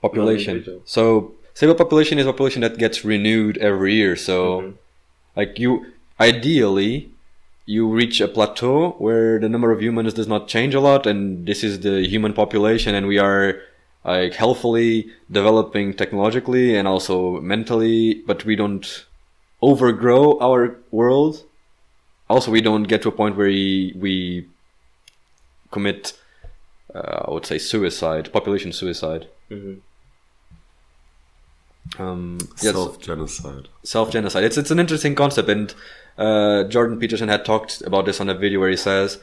population. 0.00 0.82
So 0.84 1.34
stable 1.54 1.74
population 1.74 2.18
is 2.18 2.26
a 2.26 2.32
population 2.32 2.62
that 2.62 2.78
gets 2.78 3.04
renewed 3.04 3.58
every 3.58 3.94
year. 3.94 4.16
So, 4.16 4.60
mm-hmm. 4.60 4.76
like 5.36 5.58
you, 5.58 5.86
ideally, 6.18 7.12
you 7.66 7.88
reach 7.88 8.20
a 8.20 8.28
plateau 8.28 8.90
where 8.98 9.38
the 9.38 9.48
number 9.48 9.70
of 9.70 9.80
humans 9.80 10.14
does 10.14 10.26
not 10.26 10.48
change 10.48 10.74
a 10.74 10.80
lot, 10.80 11.06
and 11.06 11.46
this 11.46 11.62
is 11.62 11.80
the 11.80 12.06
human 12.06 12.32
population, 12.32 12.94
and 12.94 13.06
we 13.06 13.18
are 13.18 13.60
like 14.04 14.34
healthily 14.34 15.08
developing 15.30 15.94
technologically 15.94 16.76
and 16.76 16.88
also 16.88 17.40
mentally, 17.40 18.14
but 18.26 18.44
we 18.44 18.56
don't 18.56 19.06
overgrow 19.60 20.38
our 20.40 20.76
world. 20.90 21.44
Also, 22.28 22.50
we 22.50 22.60
don't 22.60 22.84
get 22.84 23.02
to 23.02 23.08
a 23.08 23.12
point 23.12 23.36
where 23.36 23.46
we, 23.46 23.94
we 23.96 24.48
commit, 25.72 26.12
uh, 26.94 27.24
I 27.26 27.30
would 27.32 27.46
say, 27.46 27.58
suicide, 27.58 28.32
population 28.32 28.72
suicide. 28.72 29.26
Mhm. 29.50 29.80
Um, 31.98 32.38
yes, 32.62 32.72
Self 32.74 33.00
genocide. 33.00 33.68
self 33.82 34.10
genocide. 34.12 34.44
It's 34.44 34.56
it's 34.56 34.70
an 34.70 34.78
interesting 34.78 35.14
concept, 35.14 35.48
and 35.48 35.74
uh, 36.16 36.64
Jordan 36.64 36.98
Peterson 36.98 37.28
had 37.28 37.44
talked 37.44 37.82
about 37.82 38.06
this 38.06 38.20
on 38.20 38.28
a 38.28 38.34
video 38.34 38.60
where 38.60 38.70
he 38.70 38.76
says, 38.76 39.18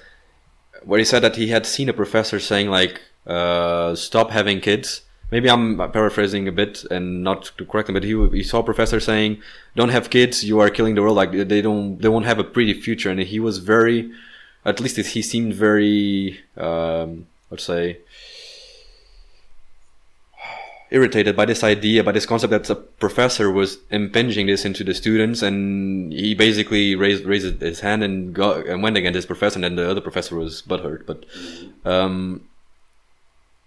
where 0.84 1.00
he 1.00 1.06
said 1.06 1.22
that 1.24 1.36
he 1.38 1.48
had 1.48 1.66
seen 1.66 1.90
a 1.90 1.94
professor 1.94 2.40
saying 2.40 2.70
like, 2.70 3.02
uh, 3.26 3.96
"Stop 3.96 4.32
having 4.32 4.60
kids." 4.60 5.02
Maybe 5.32 5.48
I'm 5.50 5.78
paraphrasing 5.92 6.48
a 6.48 6.52
bit 6.52 6.84
and 6.92 7.24
not 7.24 7.52
to 7.58 7.66
correct 7.66 7.88
him, 7.90 7.94
but 7.94 8.04
he 8.04 8.14
he 8.34 8.44
saw 8.44 8.60
a 8.60 8.64
professor 8.64 9.00
saying, 9.00 9.42
"Don't 9.76 9.90
have 9.98 10.10
kids. 10.10 10.44
You 10.44 10.60
are 10.60 10.70
killing 10.70 10.96
the 10.96 11.02
world. 11.02 11.16
Like 11.18 11.32
they 11.32 11.62
don't 11.62 11.98
they 12.02 12.10
won't 12.10 12.26
have 12.26 12.40
a 12.40 12.44
pretty 12.44 12.74
future." 12.74 13.10
And 13.10 13.20
he 13.22 13.40
was 13.40 13.60
very, 13.60 14.12
at 14.66 14.80
least 14.80 14.98
he 14.98 15.22
seemed 15.22 15.54
very, 15.54 16.40
um, 16.58 17.28
let's 17.50 17.64
say, 17.64 17.98
irritated 20.92 21.36
by 21.36 21.46
this 21.46 21.64
idea, 21.64 22.04
by 22.04 22.12
this 22.12 22.26
concept 22.26 22.52
that 22.52 22.64
the 22.66 22.76
professor 22.76 23.52
was 23.52 23.78
impinging 23.92 24.48
this 24.48 24.66
into 24.66 24.84
the 24.84 24.94
students, 24.94 25.42
and 25.42 26.12
he 26.12 26.34
basically 26.34 26.96
raised 26.96 27.26
raised 27.26 27.62
his 27.62 27.82
hand 27.82 28.04
and 28.04 28.34
got 28.34 28.66
and 28.66 28.82
went 28.84 28.98
against 28.98 29.16
his 29.16 29.26
professor, 29.26 29.58
and 29.58 29.64
then 29.64 29.76
the 29.76 29.90
other 29.90 30.02
professor 30.02 30.36
was 30.36 30.62
butthurt. 30.62 31.06
But 31.06 31.26
um, 31.86 32.42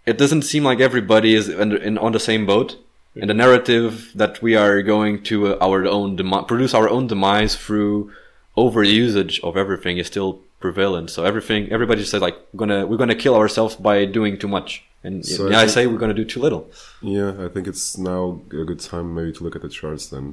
it 0.04 0.18
doesn't 0.18 0.42
seem 0.42 0.64
like 0.64 0.80
everybody 0.80 1.34
is 1.34 1.49
in, 1.49 1.76
in, 1.76 1.99
on 1.99 2.12
the 2.12 2.20
same 2.20 2.46
boat. 2.46 2.76
And 3.14 3.28
the 3.28 3.34
narrative 3.34 4.11
that 4.14 4.40
we 4.40 4.56
are 4.56 4.80
going 4.80 5.22
to 5.25 5.54
uh, 5.54 5.58
our 5.61 5.84
own 5.84 6.16
demi- 6.16 6.44
produce 6.44 6.72
our 6.72 6.88
own 6.88 7.08
demise 7.08 7.56
through 7.56 8.11
overusage 8.56 9.38
of 9.44 9.54
everything 9.54 9.99
is 9.99 10.06
still 10.06 10.40
prevalent. 10.62 11.11
So 11.11 11.25
everything, 11.25 11.71
everybody 11.76 12.02
says 12.04 12.23
like, 12.23 12.37
we're 12.52 12.59
gonna 12.64 12.87
we're 12.87 12.97
gonna 13.04 13.21
kill 13.25 13.35
ourselves 13.42 13.75
by 13.88 13.97
doing 14.19 14.38
too 14.38 14.49
much, 14.57 14.85
and 15.04 15.14
So 15.26 15.50
yeah, 15.50 15.59
I 15.59 15.62
I 15.62 15.66
say 15.66 15.87
we're 15.87 16.02
gonna 16.04 16.21
do 16.23 16.25
too 16.35 16.40
little. 16.47 16.62
Yeah, 17.02 17.31
I 17.47 17.49
think 17.52 17.64
it's 17.73 17.99
now 17.99 18.40
a 18.62 18.64
good 18.71 18.81
time 18.81 19.07
maybe 19.16 19.33
to 19.33 19.45
look 19.45 19.57
at 19.57 19.62
the 19.62 19.69
charts 19.69 20.07
then, 20.12 20.26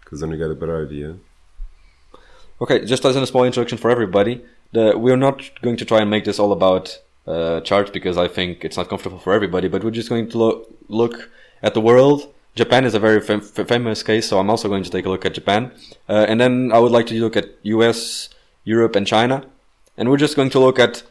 because 0.00 0.18
then 0.20 0.30
you 0.32 0.38
get 0.44 0.50
a 0.50 0.54
better 0.62 0.78
idea. 0.86 1.08
Okay, 2.60 2.84
just 2.84 3.04
as 3.04 3.16
a 3.16 3.26
small 3.26 3.44
introduction 3.44 3.78
for 3.78 3.90
everybody, 3.90 4.34
the, 4.72 4.96
we're 4.96 5.16
not 5.28 5.38
going 5.62 5.76
to 5.76 5.84
try 5.84 6.00
and 6.00 6.08
make 6.10 6.24
this 6.24 6.38
all 6.38 6.52
about 6.52 6.98
uh, 7.26 7.60
charts 7.68 7.90
because 7.90 8.16
I 8.16 8.28
think 8.28 8.64
it's 8.64 8.76
not 8.76 8.88
comfortable 8.88 9.18
for 9.18 9.32
everybody. 9.32 9.68
But 9.68 9.82
we're 9.84 9.90
just 10.00 10.08
going 10.08 10.28
to 10.30 10.38
lo- 10.38 10.66
look 10.88 11.30
at 11.62 11.74
the 11.74 11.80
world. 11.80 12.32
Japan 12.54 12.84
is 12.84 12.94
a 12.94 13.00
very 13.00 13.20
fam- 13.20 13.40
famous 13.40 14.02
case, 14.04 14.28
so 14.28 14.38
I'm 14.38 14.48
also 14.48 14.68
going 14.68 14.84
to 14.84 14.90
take 14.90 15.04
a 15.06 15.10
look 15.10 15.24
at 15.26 15.34
Japan, 15.34 15.72
uh, 16.08 16.26
and 16.28 16.40
then 16.40 16.70
I 16.72 16.78
would 16.78 16.92
like 16.92 17.06
to 17.08 17.14
look 17.20 17.36
at 17.36 17.46
U.S., 17.64 18.28
Europe, 18.62 18.94
and 18.94 19.04
China, 19.06 19.44
and 19.96 20.10
we're 20.10 20.16
just 20.16 20.36
going 20.36 20.50
to 20.50 20.58
look 20.58 20.78
at 20.78 21.02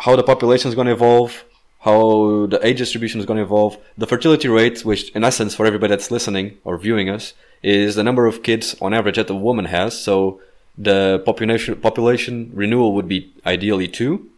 how 0.00 0.16
the 0.16 0.22
population 0.22 0.68
is 0.68 0.74
going 0.74 0.86
to 0.86 0.92
evolve, 0.92 1.44
how 1.80 2.46
the 2.46 2.64
age 2.66 2.78
distribution 2.78 3.20
is 3.20 3.26
going 3.26 3.36
to 3.36 3.42
evolve, 3.42 3.76
the 3.96 4.06
fertility 4.06 4.48
rate, 4.48 4.84
which 4.84 5.10
in 5.10 5.24
essence 5.24 5.54
for 5.54 5.66
everybody 5.66 5.90
that's 5.90 6.10
listening 6.10 6.58
or 6.64 6.76
viewing 6.76 7.08
us 7.08 7.34
is 7.62 7.94
the 7.94 8.02
number 8.02 8.26
of 8.26 8.42
kids 8.42 8.76
on 8.80 8.94
average 8.94 9.16
that 9.16 9.30
a 9.30 9.34
woman 9.34 9.66
has. 9.66 9.98
So 9.98 10.40
the 10.76 11.22
population 11.24 11.76
population 11.76 12.50
renewal 12.54 12.94
would 12.94 13.08
be 13.08 13.32
ideally 13.44 13.88
two. 13.88 14.30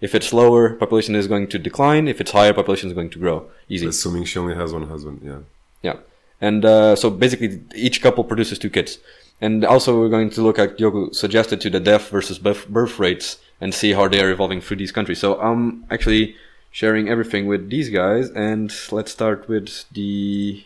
If 0.00 0.14
it's 0.14 0.32
lower, 0.32 0.74
population 0.74 1.14
is 1.14 1.26
going 1.26 1.48
to 1.48 1.58
decline. 1.58 2.06
If 2.06 2.20
it's 2.20 2.32
higher, 2.32 2.52
population 2.52 2.88
is 2.90 2.94
going 2.94 3.10
to 3.10 3.18
grow. 3.18 3.48
Easy. 3.68 3.86
Assuming 3.86 4.24
she 4.24 4.38
only 4.38 4.54
has 4.54 4.72
one 4.72 4.86
husband, 4.88 5.22
yeah. 5.24 5.38
Yeah. 5.82 5.96
And 6.40 6.64
uh, 6.64 6.96
so 6.96 7.10
basically, 7.10 7.62
each 7.74 8.02
couple 8.02 8.24
produces 8.24 8.58
two 8.58 8.70
kids. 8.70 8.98
And 9.40 9.64
also, 9.64 9.98
we're 9.98 10.08
going 10.08 10.30
to 10.30 10.42
look 10.42 10.58
at 10.58 10.78
Diogo 10.78 11.10
suggested 11.12 11.60
to 11.62 11.70
the 11.70 11.80
death 11.80 12.08
versus 12.10 12.38
birth 12.38 12.98
rates 12.98 13.38
and 13.60 13.74
see 13.74 13.92
how 13.92 14.08
they 14.08 14.22
are 14.22 14.30
evolving 14.30 14.60
through 14.60 14.76
these 14.76 14.92
countries. 14.92 15.18
So 15.18 15.40
I'm 15.40 15.84
actually 15.90 16.36
sharing 16.70 17.08
everything 17.08 17.46
with 17.46 17.70
these 17.70 17.88
guys, 17.88 18.28
and 18.30 18.72
let's 18.90 19.12
start 19.12 19.48
with 19.48 19.84
the 19.92 20.64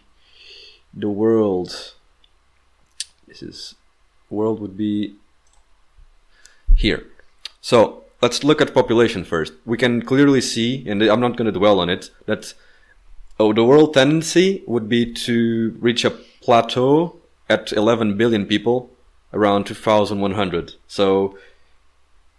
the 0.93 1.09
world. 1.09 1.95
This 3.29 3.43
is 3.43 3.75
world 4.29 4.61
would 4.61 4.77
be 4.77 5.15
here. 6.77 7.07
So 7.61 8.05
let's 8.21 8.43
look 8.43 8.61
at 8.61 8.75
population 8.75 9.25
first. 9.25 9.53
We 9.65 9.77
can 9.77 10.03
clearly 10.03 10.41
see, 10.41 10.89
and 10.89 11.03
I'm 11.03 11.21
not 11.21 11.37
going 11.37 11.47
to 11.53 11.59
dwell 11.59 11.79
on 11.79 11.89
it, 11.89 12.11
that 12.27 12.55
Oh, 13.41 13.55
the 13.55 13.65
world 13.65 13.95
tendency 13.95 14.63
would 14.67 14.87
be 14.87 15.15
to 15.15 15.75
reach 15.81 16.05
a 16.05 16.11
plateau 16.11 17.17
at 17.49 17.73
11 17.73 18.19
billion 18.19 18.45
people 18.45 18.91
around 19.33 19.65
2100. 19.65 20.75
So 20.87 21.39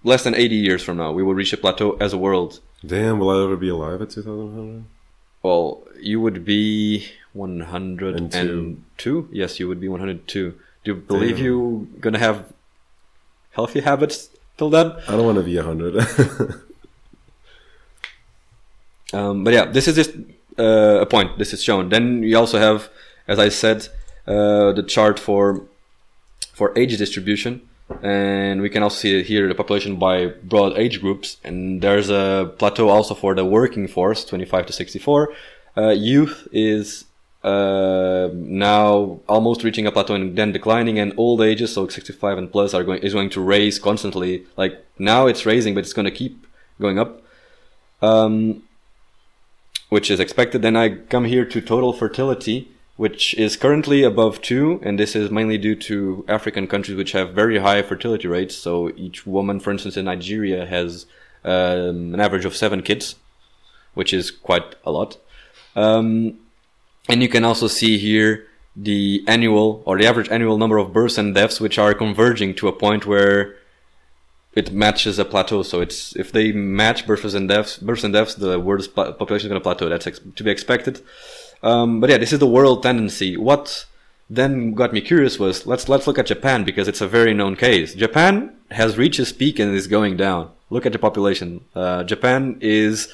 less 0.03 0.23
than 0.23 0.35
80 0.35 0.55
years 0.55 0.83
from 0.83 0.97
now, 0.97 1.11
we 1.11 1.23
will 1.23 1.33
reach 1.33 1.53
a 1.53 1.57
plateau 1.57 1.97
as 1.99 2.13
a 2.13 2.19
world. 2.19 2.59
Damn, 2.85 3.17
will 3.17 3.31
I 3.31 3.43
ever 3.43 3.57
be 3.57 3.69
alive 3.69 3.99
at 4.03 4.11
2100? 4.11 4.83
Well, 5.41 5.81
you 5.99 6.21
would 6.21 6.45
be 6.45 7.07
102. 7.33 8.37
And 8.37 8.85
Yes, 9.31 9.59
you 9.59 9.67
would 9.67 9.79
be 9.79 9.87
102. 9.87 10.51
Do 10.51 10.57
you 10.83 10.93
believe 10.93 11.37
Damn. 11.37 11.45
you 11.45 11.87
gonna 11.99 12.19
have 12.19 12.45
healthy 13.49 13.79
habits 13.79 14.29
till 14.59 14.69
then? 14.69 14.91
I 15.07 15.13
don't 15.13 15.25
want 15.25 15.39
to 15.39 15.43
be 15.43 15.55
100. 15.55 16.61
Um, 19.13 19.43
but 19.43 19.53
yeah, 19.53 19.65
this 19.65 19.87
is 19.87 19.95
just 19.95 20.11
uh, 20.57 20.99
a 21.01 21.05
point. 21.05 21.37
This 21.37 21.53
is 21.53 21.63
shown. 21.63 21.89
Then 21.89 22.23
you 22.23 22.37
also 22.37 22.59
have, 22.59 22.89
as 23.27 23.39
I 23.39 23.49
said, 23.49 23.87
uh, 24.27 24.71
the 24.73 24.83
chart 24.83 25.19
for 25.19 25.63
for 26.53 26.77
age 26.77 26.97
distribution, 26.97 27.61
and 28.03 28.61
we 28.61 28.69
can 28.69 28.83
also 28.83 28.97
see 28.97 29.23
here 29.23 29.47
the 29.47 29.55
population 29.55 29.97
by 29.97 30.27
broad 30.43 30.77
age 30.77 31.01
groups. 31.01 31.37
And 31.43 31.81
there's 31.81 32.09
a 32.09 32.53
plateau 32.57 32.89
also 32.89 33.15
for 33.15 33.33
the 33.33 33.45
working 33.45 33.87
force, 33.87 34.25
25 34.25 34.67
to 34.67 34.73
64. 34.73 35.33
Uh, 35.77 35.89
youth 35.89 36.47
is 36.51 37.05
uh, 37.43 38.29
now 38.33 39.19
almost 39.27 39.63
reaching 39.63 39.87
a 39.87 39.91
plateau 39.91 40.13
and 40.13 40.37
then 40.37 40.51
declining, 40.51 40.99
and 40.99 41.13
old 41.17 41.41
ages, 41.41 41.73
so 41.73 41.87
65 41.87 42.37
and 42.37 42.51
plus, 42.51 42.73
are 42.73 42.83
going 42.83 43.01
is 43.01 43.13
going 43.13 43.29
to 43.31 43.41
raise 43.41 43.79
constantly. 43.79 44.45
Like 44.57 44.85
now 44.99 45.27
it's 45.27 45.45
raising, 45.45 45.73
but 45.73 45.83
it's 45.83 45.93
going 45.93 46.05
to 46.05 46.11
keep 46.11 46.45
going 46.79 46.99
up. 46.99 47.21
Um, 48.01 48.63
which 49.91 50.09
is 50.09 50.21
expected. 50.21 50.61
Then 50.61 50.77
I 50.77 50.95
come 50.95 51.25
here 51.25 51.43
to 51.43 51.59
total 51.59 51.91
fertility, 51.91 52.71
which 52.95 53.33
is 53.33 53.57
currently 53.57 54.03
above 54.03 54.41
two, 54.41 54.79
and 54.83 54.97
this 54.97 55.17
is 55.17 55.29
mainly 55.29 55.57
due 55.57 55.75
to 55.75 56.23
African 56.29 56.65
countries 56.65 56.95
which 56.95 57.11
have 57.11 57.33
very 57.33 57.59
high 57.59 57.81
fertility 57.81 58.29
rates. 58.29 58.55
So 58.55 58.89
each 58.95 59.27
woman, 59.27 59.59
for 59.59 59.69
instance, 59.69 59.97
in 59.97 60.05
Nigeria 60.05 60.65
has 60.65 61.07
um, 61.43 62.13
an 62.13 62.21
average 62.21 62.45
of 62.45 62.55
seven 62.55 62.81
kids, 62.81 63.15
which 63.93 64.13
is 64.13 64.31
quite 64.31 64.75
a 64.85 64.91
lot. 64.91 65.17
Um, 65.75 66.39
and 67.09 67.21
you 67.21 67.27
can 67.27 67.43
also 67.43 67.67
see 67.67 67.97
here 67.97 68.47
the 68.77 69.25
annual 69.27 69.83
or 69.85 69.97
the 69.97 70.07
average 70.07 70.29
annual 70.29 70.57
number 70.57 70.77
of 70.77 70.93
births 70.93 71.17
and 71.17 71.35
deaths, 71.35 71.59
which 71.59 71.77
are 71.77 71.93
converging 71.93 72.55
to 72.55 72.69
a 72.69 72.71
point 72.71 73.05
where 73.05 73.57
it 74.53 74.71
matches 74.71 75.17
a 75.17 75.25
plateau. 75.25 75.63
So 75.63 75.81
it's 75.81 76.15
if 76.15 76.31
they 76.31 76.51
match 76.51 77.07
births 77.07 77.33
and 77.33 77.47
deaths, 77.47 77.77
births 77.77 78.03
and 78.03 78.13
deaths, 78.13 78.35
the 78.35 78.59
world's 78.59 78.87
population 78.87 79.47
is 79.47 79.49
going 79.49 79.61
to 79.61 79.63
plateau. 79.63 79.89
That's 79.89 80.07
ex- 80.07 80.19
to 80.35 80.43
be 80.43 80.51
expected. 80.51 81.01
Um, 81.63 81.99
but 81.99 82.09
yeah, 82.09 82.17
this 82.17 82.33
is 82.33 82.39
the 82.39 82.47
world 82.47 82.83
tendency. 82.83 83.37
What 83.37 83.85
then 84.29 84.73
got 84.73 84.93
me 84.93 85.01
curious 85.01 85.37
was 85.37 85.67
let's 85.67 85.87
let's 85.87 86.07
look 86.07 86.17
at 86.17 86.25
Japan 86.25 86.63
because 86.63 86.87
it's 86.87 87.01
a 87.01 87.07
very 87.07 87.33
known 87.33 87.55
case. 87.55 87.93
Japan 87.93 88.55
has 88.71 88.97
reached 88.97 89.19
its 89.19 89.31
peak 89.31 89.59
and 89.59 89.73
is 89.73 89.87
going 89.87 90.17
down. 90.17 90.49
Look 90.69 90.85
at 90.85 90.93
the 90.93 90.99
population. 90.99 91.61
Uh, 91.75 92.03
Japan 92.03 92.57
is 92.61 93.09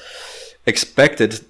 expected 0.66 1.40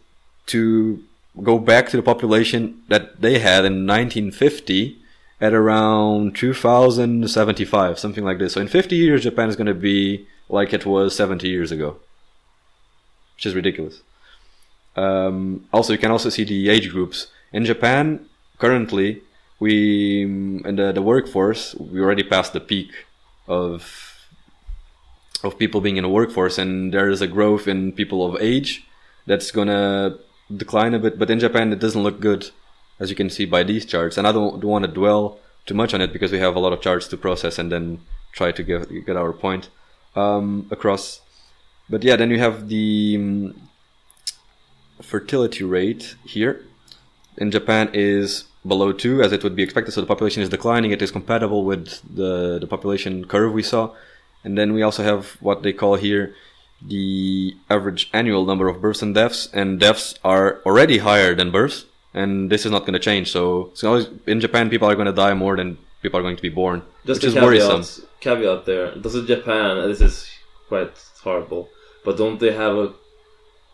to 0.47 1.02
go 1.42 1.59
back 1.59 1.88
to 1.90 1.97
the 1.97 2.02
population 2.02 2.83
that 2.88 3.21
they 3.21 3.38
had 3.38 3.64
in 3.64 3.87
1950 3.87 4.98
at 5.40 5.54
around 5.54 6.35
2075, 6.35 7.99
something 7.99 8.25
like 8.25 8.38
this. 8.38 8.54
So 8.54 8.61
in 8.61 8.68
50 8.68 8.97
years, 8.97 9.23
Japan 9.23 9.49
is 9.49 9.57
going 9.57 9.66
to 9.66 9.75
be 9.75 10.26
like 10.49 10.73
it 10.73 10.85
was 10.85 11.14
70 11.14 11.49
years 11.49 11.71
ago, 11.71 11.99
which 13.37 13.47
is 13.47 13.54
ridiculous. 13.54 14.02
Um, 14.97 15.66
also, 15.73 15.92
you 15.92 15.99
can 15.99 16.11
also 16.11 16.28
see 16.28 16.45
the 16.45 16.68
age 16.68 16.90
groups 16.90 17.28
in 17.52 17.64
Japan. 17.64 18.26
Currently, 18.59 19.23
we 19.61 20.23
in 20.23 20.76
the, 20.76 20.92
the 20.92 21.02
workforce 21.02 21.75
we 21.75 22.00
already 22.00 22.23
passed 22.23 22.52
the 22.52 22.61
peak 22.61 22.90
of 23.47 24.14
of 25.45 25.59
people 25.59 25.80
being 25.80 25.97
in 25.97 26.02
the 26.02 26.09
workforce, 26.09 26.59
and 26.59 26.92
there 26.92 27.09
is 27.09 27.21
a 27.21 27.28
growth 27.28 27.68
in 27.68 27.92
people 27.92 28.26
of 28.26 28.40
age 28.40 28.85
that's 29.26 29.52
gonna 29.52 30.18
decline 30.54 30.95
a 30.95 30.99
bit. 30.99 31.18
But 31.18 31.30
in 31.30 31.38
Japan, 31.38 31.73
it 31.73 31.78
doesn't 31.78 32.02
look 32.02 32.18
good, 32.18 32.50
as 33.00 33.11
you 33.11 33.17
can 33.17 33.31
see 33.31 33.45
by 33.45 33.62
these 33.62 33.85
charts. 33.85 34.17
And 34.17 34.26
I 34.26 34.33
don't, 34.33 34.61
don't 34.61 34.71
want 34.71 34.85
to 34.85 34.90
dwell 34.90 35.38
too 35.67 35.75
much 35.75 35.95
on 35.95 36.00
it 36.00 36.12
because 36.12 36.33
we 36.33 36.38
have 36.38 36.57
a 36.57 36.61
lot 36.61 36.73
of 36.73 36.81
charts 36.81 37.09
to 37.09 37.17
process 37.17 37.59
and 37.59 37.71
then 37.71 38.00
try 38.33 38.52
to 38.52 38.62
get 38.62 38.88
get 39.07 39.17
our 39.17 39.33
point 39.33 39.69
um, 40.17 40.67
across. 40.71 41.21
But 41.88 42.02
yeah, 42.02 42.17
then 42.17 42.31
you 42.31 42.38
have 42.38 42.69
the 42.69 43.17
um, 43.19 43.69
fertility 45.00 45.64
rate 45.64 46.17
here 46.25 46.64
in 47.37 47.50
Japan 47.50 47.90
is 47.95 48.45
below 48.67 48.93
two, 48.93 49.23
as 49.23 49.33
it 49.33 49.43
would 49.43 49.57
be 49.57 49.62
expected. 49.62 49.93
So 49.93 50.00
the 50.00 50.07
population 50.07 50.43
is 50.43 50.49
declining. 50.49 50.90
It 50.90 51.02
is 51.02 51.11
compatible 51.11 51.64
with 51.64 52.02
the 52.02 52.59
the 52.59 52.67
population 52.67 53.25
curve 53.25 53.52
we 53.52 53.62
saw. 53.62 53.95
And 54.45 54.57
then 54.57 54.73
we 54.73 54.83
also 54.83 55.02
have 55.02 55.37
what 55.40 55.62
they 55.62 55.73
call 55.73 55.97
here 55.97 56.35
the 56.81 57.57
average 57.69 58.09
annual 58.12 58.45
number 58.47 58.69
of 58.69 58.81
births 58.81 59.02
and 59.02 59.14
deaths, 59.14 59.49
and 59.52 59.81
deaths 59.81 60.14
are 60.23 60.61
already 60.64 60.99
higher 60.99 61.35
than 61.35 61.50
births, 61.50 61.87
and 62.15 62.50
this 62.50 62.65
is 62.65 62.71
not 62.73 62.81
going 62.81 62.95
to 62.95 62.99
change. 62.99 63.31
So, 63.31 63.71
so 63.75 63.88
always, 63.88 64.09
in 64.27 64.41
Japan, 64.41 64.71
people 64.71 64.88
are 64.88 64.95
going 64.95 65.07
to 65.07 65.12
die 65.12 65.35
more 65.35 65.57
than 65.57 65.79
people 66.03 66.19
are 66.19 66.23
going 66.23 66.37
to 66.37 66.43
be 66.43 66.49
born, 66.49 66.83
Just 67.07 67.23
which 67.23 67.35
a 67.35 67.37
is 67.37 67.43
worrisome. 67.43 67.83
caveat, 68.21 68.21
caveat 68.21 68.65
there. 68.67 68.95
Doesn't 68.95 69.27
Japan, 69.27 69.88
this 69.88 70.00
is 70.00 70.29
quite 70.69 70.93
horrible, 71.23 71.69
but 72.05 72.17
don't 72.17 72.38
they 72.41 72.53
have 72.53 72.77
a 72.77 72.93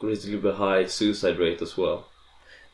reasonably 0.01 0.53
high 0.53 0.87
suicide 0.87 1.39
rate 1.39 1.61
as 1.63 1.77
well? 1.77 2.07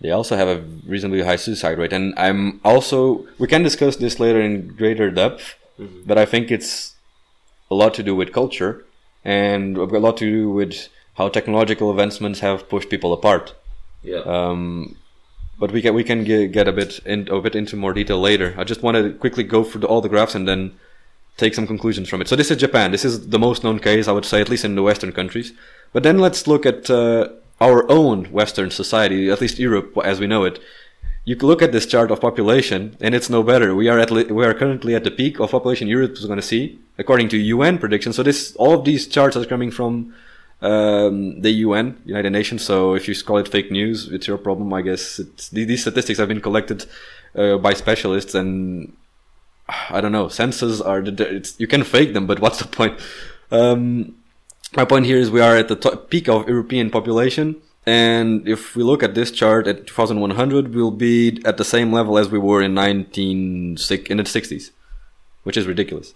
They 0.00 0.10
also 0.10 0.34
have 0.36 0.48
a 0.48 0.62
reasonably 0.86 1.22
high 1.22 1.36
suicide 1.36 1.76
rate, 1.78 1.92
and 1.92 2.14
I'm 2.16 2.60
also 2.64 3.26
we 3.38 3.46
can 3.46 3.62
discuss 3.62 3.96
this 3.96 4.18
later 4.18 4.40
in 4.40 4.68
greater 4.68 5.10
depth, 5.10 5.56
but 6.06 6.16
I 6.16 6.24
think 6.24 6.50
it's 6.50 6.94
a 7.70 7.74
lot 7.74 7.92
to 7.94 8.02
do 8.02 8.14
with 8.14 8.32
culture 8.32 8.84
and 9.24 9.76
a 9.76 9.84
lot 9.84 10.16
to 10.18 10.24
do 10.24 10.50
with 10.50 10.88
how 11.14 11.28
technological 11.28 11.90
advancements 11.90 12.40
have 12.40 12.68
pushed 12.68 12.88
people 12.88 13.12
apart. 13.12 13.54
Yeah. 14.02 14.20
Um, 14.20 14.96
but 15.60 15.70
we 15.70 15.82
can 15.82 15.94
we 15.94 16.02
can 16.02 16.24
get, 16.24 16.50
get 16.50 16.66
a 16.66 16.72
bit 16.72 16.98
in, 17.04 17.28
a 17.28 17.40
bit 17.40 17.54
into 17.54 17.76
more 17.76 17.92
detail 17.92 18.18
later. 18.18 18.54
I 18.56 18.64
just 18.64 18.82
want 18.82 18.96
to 18.96 19.12
quickly 19.12 19.44
go 19.44 19.62
through 19.62 19.82
the, 19.82 19.86
all 19.86 20.00
the 20.00 20.08
graphs 20.08 20.34
and 20.34 20.48
then 20.48 20.72
take 21.36 21.54
some 21.54 21.66
conclusions 21.66 22.08
from 22.08 22.20
it. 22.22 22.28
So 22.28 22.34
this 22.34 22.50
is 22.50 22.56
Japan. 22.56 22.90
This 22.90 23.04
is 23.04 23.28
the 23.28 23.38
most 23.38 23.62
known 23.62 23.78
case, 23.78 24.08
I 24.08 24.12
would 24.12 24.24
say, 24.24 24.40
at 24.40 24.48
least 24.48 24.64
in 24.64 24.74
the 24.74 24.82
Western 24.82 25.12
countries. 25.12 25.52
But 25.92 26.02
then 26.02 26.18
let's 26.18 26.46
look 26.46 26.64
at 26.64 26.90
uh, 26.90 27.28
our 27.60 27.88
own 27.90 28.32
Western 28.32 28.70
society, 28.70 29.30
at 29.30 29.40
least 29.40 29.58
Europe 29.58 29.96
as 30.02 30.18
we 30.18 30.26
know 30.26 30.44
it. 30.44 30.58
You 31.24 31.36
look 31.36 31.60
at 31.60 31.72
this 31.72 31.84
chart 31.84 32.10
of 32.10 32.22
population, 32.22 32.96
and 32.98 33.14
it's 33.14 33.28
no 33.28 33.42
better. 33.42 33.74
We 33.74 33.88
are 33.88 33.98
at 33.98 34.10
we 34.10 34.44
are 34.44 34.54
currently 34.54 34.94
at 34.94 35.04
the 35.04 35.10
peak 35.10 35.38
of 35.38 35.50
population 35.50 35.88
Europe 35.88 36.12
is 36.12 36.24
going 36.24 36.40
to 36.40 36.52
see, 36.54 36.78
according 36.96 37.28
to 37.28 37.36
UN 37.36 37.76
predictions. 37.76 38.16
So 38.16 38.22
this 38.22 38.56
all 38.56 38.72
of 38.78 38.86
these 38.86 39.06
charts 39.06 39.36
are 39.36 39.44
coming 39.44 39.70
from 39.70 40.14
um, 40.62 41.40
the 41.40 41.50
UN, 41.50 42.00
United 42.04 42.30
Nations. 42.30 42.64
So 42.64 42.94
if 42.94 43.08
you 43.08 43.14
call 43.22 43.38
it 43.38 43.48
fake 43.48 43.70
news, 43.70 44.08
it's 44.08 44.26
your 44.26 44.38
problem, 44.38 44.72
I 44.72 44.82
guess. 44.82 45.18
It's, 45.18 45.48
these 45.48 45.82
statistics 45.82 46.18
have 46.18 46.28
been 46.28 46.40
collected 46.40 46.86
uh, 47.34 47.58
by 47.58 47.72
specialists, 47.74 48.34
and 48.34 48.96
I 49.90 50.00
don't 50.00 50.12
know. 50.12 50.28
Census 50.28 50.80
are 50.80 51.00
you 51.02 51.66
can 51.66 51.84
fake 51.84 52.12
them, 52.12 52.26
but 52.26 52.40
what's 52.40 52.58
the 52.58 52.68
point? 52.68 53.00
Um, 53.50 54.16
my 54.76 54.84
point 54.84 55.06
here 55.06 55.18
is 55.18 55.30
we 55.30 55.40
are 55.40 55.56
at 55.56 55.68
the 55.68 55.76
top 55.76 56.10
peak 56.10 56.28
of 56.28 56.48
European 56.48 56.90
population, 56.90 57.56
and 57.86 58.46
if 58.46 58.76
we 58.76 58.82
look 58.82 59.02
at 59.02 59.14
this 59.14 59.30
chart 59.30 59.66
at 59.66 59.86
2100, 59.86 60.74
we'll 60.74 60.90
be 60.90 61.40
at 61.44 61.56
the 61.56 61.64
same 61.64 61.92
level 61.92 62.18
as 62.18 62.28
we 62.28 62.38
were 62.38 62.62
in 62.62 62.74
19 62.74 63.18
in 63.18 63.74
the 63.74 63.78
60s, 64.24 64.70
which 65.44 65.56
is 65.56 65.66
ridiculous. 65.66 66.14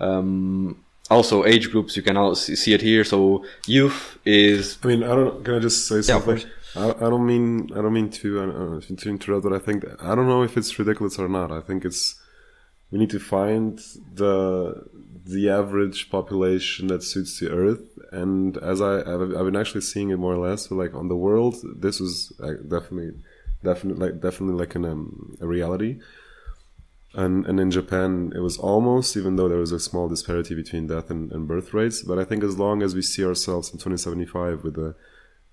Um, 0.00 0.83
also, 1.10 1.44
age 1.44 1.70
groups 1.70 1.96
you 1.96 2.02
can 2.02 2.16
also 2.16 2.54
see 2.54 2.72
it 2.72 2.80
here. 2.80 3.04
So 3.04 3.44
youth 3.66 4.18
is 4.24 4.78
I 4.82 4.86
mean, 4.86 5.02
I 5.02 5.08
don't. 5.08 5.44
Can 5.44 5.54
I 5.54 5.58
just 5.58 5.86
say 5.86 6.00
something? 6.00 6.42
I, 6.74 6.90
I 6.90 7.10
don't 7.10 7.26
mean. 7.26 7.70
I 7.72 7.82
don't 7.82 7.92
mean 7.92 8.10
to 8.10 8.80
uh, 8.80 8.94
to 8.96 9.08
interrupt, 9.08 9.44
but 9.44 9.52
I 9.52 9.58
think 9.58 9.84
I 10.00 10.14
don't 10.14 10.28
know 10.28 10.42
if 10.42 10.56
it's 10.56 10.78
ridiculous 10.78 11.18
or 11.18 11.28
not. 11.28 11.52
I 11.52 11.60
think 11.60 11.84
it's 11.84 12.18
we 12.90 12.98
need 12.98 13.10
to 13.10 13.20
find 13.20 13.78
the 14.14 14.88
the 15.26 15.50
average 15.50 16.10
population 16.10 16.86
that 16.88 17.02
suits 17.02 17.38
the 17.38 17.50
Earth. 17.50 17.82
And 18.10 18.56
as 18.58 18.80
I 18.80 19.00
I've, 19.00 19.36
I've 19.36 19.44
been 19.44 19.56
actually 19.56 19.82
seeing 19.82 20.10
it 20.10 20.18
more 20.18 20.34
or 20.34 20.48
less. 20.48 20.68
So 20.68 20.74
like 20.74 20.94
on 20.94 21.08
the 21.08 21.16
world, 21.16 21.56
this 21.76 22.00
was 22.00 22.32
uh, 22.42 22.52
definitely 22.66 23.12
definitely 23.62 24.06
like 24.06 24.20
definitely 24.20 24.56
like 24.56 24.74
an, 24.74 24.84
um, 24.84 25.36
a 25.40 25.46
reality. 25.46 26.00
And, 27.16 27.46
and 27.46 27.60
in 27.60 27.70
Japan, 27.70 28.32
it 28.34 28.40
was 28.40 28.58
almost, 28.58 29.16
even 29.16 29.36
though 29.36 29.48
there 29.48 29.58
was 29.58 29.72
a 29.72 29.78
small 29.78 30.08
disparity 30.08 30.54
between 30.54 30.88
death 30.88 31.10
and, 31.10 31.30
and 31.32 31.46
birth 31.46 31.72
rates. 31.72 32.02
But 32.02 32.18
I 32.18 32.24
think 32.24 32.42
as 32.42 32.58
long 32.58 32.82
as 32.82 32.94
we 32.94 33.02
see 33.02 33.24
ourselves 33.24 33.68
in 33.68 33.78
2075 33.78 34.64
with 34.64 34.74
the, 34.74 34.94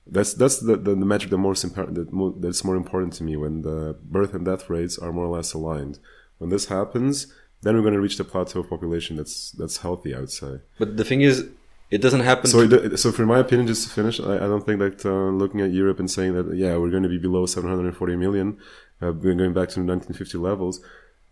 that's 0.08 0.34
that's 0.34 0.58
the, 0.60 0.76
the, 0.78 0.96
the 0.96 1.06
metric 1.06 1.30
that 1.30 1.38
most 1.38 1.62
that 1.76 2.12
mo- 2.12 2.36
that's 2.40 2.64
more 2.64 2.76
important 2.76 3.14
to 3.14 3.24
me 3.24 3.36
when 3.38 3.62
the 3.62 3.96
birth 4.04 4.34
and 4.34 4.44
death 4.44 4.68
rates 4.70 4.98
are 4.98 5.12
more 5.14 5.26
or 5.26 5.36
less 5.38 5.54
aligned. 5.54 6.00
When 6.40 6.50
this 6.50 6.66
happens, 6.66 7.28
then 7.62 7.76
we're 7.76 7.82
going 7.84 7.94
to 7.94 8.02
reach 8.02 8.18
the 8.18 8.24
plateau 8.24 8.62
of 8.62 8.70
population 8.70 9.16
that's 9.18 9.52
that's 9.52 9.78
healthy. 9.78 10.16
I 10.16 10.20
would 10.22 10.32
say. 10.32 10.62
But 10.80 10.98
the 10.98 11.06
thing 11.06 11.22
is, 11.22 11.48
it 11.92 12.02
doesn't 12.02 12.22
happen. 12.22 12.48
So, 12.50 12.62
it- 12.62 12.98
so 12.98 13.12
for 13.12 13.28
my 13.28 13.38
opinion, 13.38 13.68
just 13.68 13.84
to 13.88 13.94
finish, 13.94 14.20
I, 14.20 14.36
I 14.38 14.48
don't 14.48 14.66
think 14.66 14.80
that 14.80 15.06
uh, 15.06 15.30
looking 15.30 15.62
at 15.62 15.72
Europe 15.72 16.00
and 16.00 16.10
saying 16.10 16.34
that 16.34 16.56
yeah 16.58 16.76
we're 16.78 16.90
going 16.90 17.04
to 17.04 17.10
be 17.10 17.20
below 17.20 17.46
740 17.46 18.16
million, 18.16 18.58
uh, 19.04 19.14
we're 19.14 19.36
going 19.36 19.54
back 19.54 19.70
to 19.70 19.80
1950 19.84 20.38
levels, 20.40 20.82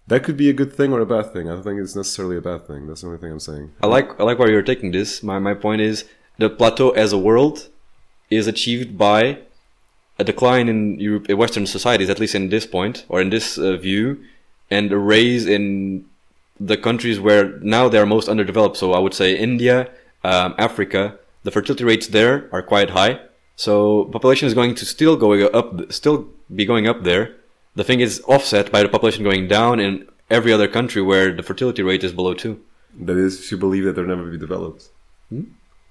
that 0.09 0.23
could 0.23 0.37
be 0.37 0.49
a 0.49 0.53
good 0.53 0.73
thing 0.73 0.91
or 0.91 0.99
a 0.99 1.05
bad 1.05 1.31
thing. 1.31 1.47
I 1.47 1.53
don't 1.53 1.63
think 1.63 1.79
it's 1.79 1.95
necessarily 1.95 2.37
a 2.37 2.41
bad 2.41 2.67
thing. 2.67 2.87
That's 2.87 3.01
the 3.01 3.07
only 3.07 3.19
thing 3.19 3.31
I'm 3.31 3.39
saying. 3.39 3.71
I 3.81 3.87
like 3.87 4.19
I 4.19 4.23
like 4.23 4.39
where 4.39 4.51
you're 4.51 4.69
taking 4.73 4.91
this. 4.91 5.23
My 5.23 5.39
my 5.39 5.53
point 5.53 5.81
is 5.81 6.05
the 6.37 6.49
plateau 6.49 6.89
as 6.91 7.13
a 7.13 7.17
world 7.17 7.69
is 8.29 8.47
achieved 8.47 8.97
by 8.97 9.39
a 10.17 10.23
decline 10.23 10.67
in 10.67 10.99
Europe, 10.99 11.29
Western 11.29 11.65
societies, 11.65 12.09
at 12.09 12.19
least 12.19 12.35
in 12.35 12.49
this 12.49 12.65
point 12.65 13.05
or 13.07 13.21
in 13.21 13.29
this 13.29 13.57
uh, 13.57 13.77
view, 13.77 14.21
and 14.69 14.91
a 14.91 14.97
raise 14.97 15.45
in 15.47 16.05
the 16.59 16.75
countries 16.75 17.19
where 17.19 17.57
now 17.59 17.87
they 17.87 17.97
are 17.97 18.05
most 18.05 18.27
underdeveloped. 18.27 18.77
So 18.77 18.93
I 18.93 18.99
would 18.99 19.13
say 19.13 19.37
India, 19.37 19.89
um, 20.23 20.55
Africa. 20.57 21.17
The 21.43 21.51
fertility 21.51 21.85
rates 21.85 22.07
there 22.07 22.49
are 22.51 22.61
quite 22.61 22.89
high. 22.89 23.21
So 23.55 24.05
population 24.05 24.45
is 24.47 24.53
going 24.53 24.75
to 24.75 24.85
still 24.85 25.15
going 25.15 25.41
up, 25.53 25.91
still 25.91 26.27
be 26.53 26.65
going 26.65 26.85
up 26.87 27.03
there. 27.03 27.38
The 27.75 27.83
thing 27.83 27.99
is 27.99 28.21
offset 28.27 28.71
by 28.71 28.83
the 28.83 28.89
population 28.89 29.23
going 29.23 29.47
down 29.47 29.79
in 29.79 30.07
every 30.29 30.51
other 30.51 30.67
country 30.67 31.01
where 31.01 31.33
the 31.33 31.43
fertility 31.43 31.81
rate 31.81 32.03
is 32.03 32.11
below 32.11 32.33
two. 32.33 32.61
That 32.99 33.17
is 33.17 33.39
if 33.39 33.51
you 33.51 33.57
believe 33.57 33.85
that 33.85 33.95
they'll 33.95 34.05
never 34.05 34.23
going 34.23 34.33
to 34.33 34.37
be 34.39 34.45
developed. 34.45 34.89
Hmm? 35.29 35.43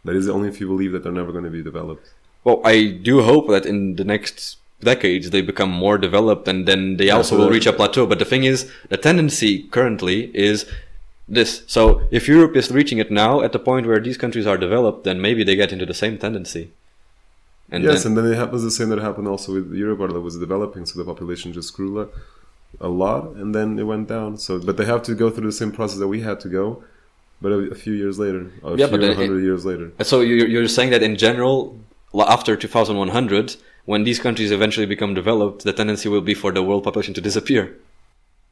That 0.04 0.16
is 0.16 0.28
only 0.28 0.48
if 0.48 0.60
you 0.60 0.66
believe 0.66 0.92
that 0.92 1.02
they're 1.02 1.12
never 1.12 1.32
going 1.32 1.44
to 1.44 1.50
be 1.50 1.62
developed. 1.62 2.08
Well, 2.44 2.60
I 2.64 2.88
do 2.88 3.22
hope 3.22 3.48
that 3.48 3.66
in 3.66 3.96
the 3.96 4.04
next 4.04 4.56
decades 4.80 5.30
they 5.30 5.42
become 5.42 5.70
more 5.70 5.98
developed 5.98 6.46
and 6.46 6.66
then 6.66 6.96
they 6.98 7.10
also 7.10 7.36
so 7.36 7.42
will 7.42 7.50
reach 7.50 7.66
a 7.66 7.72
plateau. 7.72 8.06
But 8.06 8.18
the 8.18 8.24
thing 8.24 8.44
is, 8.44 8.70
the 8.88 8.96
tendency 8.96 9.64
currently 9.64 10.30
is 10.36 10.66
this. 11.28 11.62
So 11.66 12.06
if 12.10 12.28
Europe 12.28 12.56
is 12.56 12.70
reaching 12.70 12.98
it 12.98 13.10
now 13.10 13.42
at 13.42 13.52
the 13.52 13.58
point 13.58 13.86
where 13.86 14.00
these 14.00 14.16
countries 14.16 14.46
are 14.46 14.56
developed, 14.56 15.04
then 15.04 15.20
maybe 15.20 15.44
they 15.44 15.56
get 15.56 15.72
into 15.72 15.86
the 15.86 15.94
same 15.94 16.16
tendency. 16.18 16.72
And 17.70 17.84
yes, 17.84 18.02
then, 18.04 18.16
and 18.16 18.18
then 18.26 18.32
it 18.32 18.36
happens 18.36 18.62
the 18.62 18.70
same 18.70 18.88
that 18.90 18.98
happened 18.98 19.28
also 19.28 19.52
with 19.54 19.72
Europe, 19.74 19.98
where 19.98 20.08
it 20.10 20.20
was 20.20 20.38
developing, 20.38 20.86
so 20.86 20.98
the 20.98 21.04
population 21.04 21.52
just 21.52 21.74
grew 21.74 22.00
a- 22.02 22.08
a 22.80 22.88
lot, 22.88 23.22
and 23.36 23.54
then 23.54 23.78
it 23.78 23.84
went 23.84 24.08
down. 24.08 24.38
So, 24.38 24.58
but 24.58 24.76
they 24.78 24.84
have 24.86 25.02
to 25.04 25.14
go 25.14 25.30
through 25.30 25.46
the 25.46 25.52
same 25.62 25.72
process 25.72 25.98
that 25.98 26.08
we 26.08 26.20
had 26.22 26.40
to 26.40 26.48
go, 26.48 26.82
but 27.42 27.52
a, 27.52 27.58
a 27.70 27.74
few 27.74 27.92
years 27.92 28.18
later, 28.18 28.50
a 28.64 28.76
Yeah, 28.76 28.86
few 28.88 28.96
it- 29.02 29.10
uh, 29.10 29.14
hundred 29.14 29.42
years 29.42 29.64
later. 29.64 29.92
Uh, 30.00 30.04
so 30.04 30.20
you're, 30.20 30.46
you're 30.48 30.68
saying 30.68 30.90
that 30.90 31.02
in 31.02 31.16
general, 31.16 31.78
after 32.36 32.56
2100, 32.56 33.56
when 33.84 34.04
these 34.04 34.18
countries 34.18 34.50
eventually 34.50 34.86
become 34.86 35.12
developed, 35.14 35.64
the 35.64 35.72
tendency 35.72 36.08
will 36.08 36.20
be 36.20 36.34
for 36.34 36.52
the 36.52 36.62
world 36.62 36.84
population 36.84 37.14
to 37.14 37.20
disappear. 37.20 37.76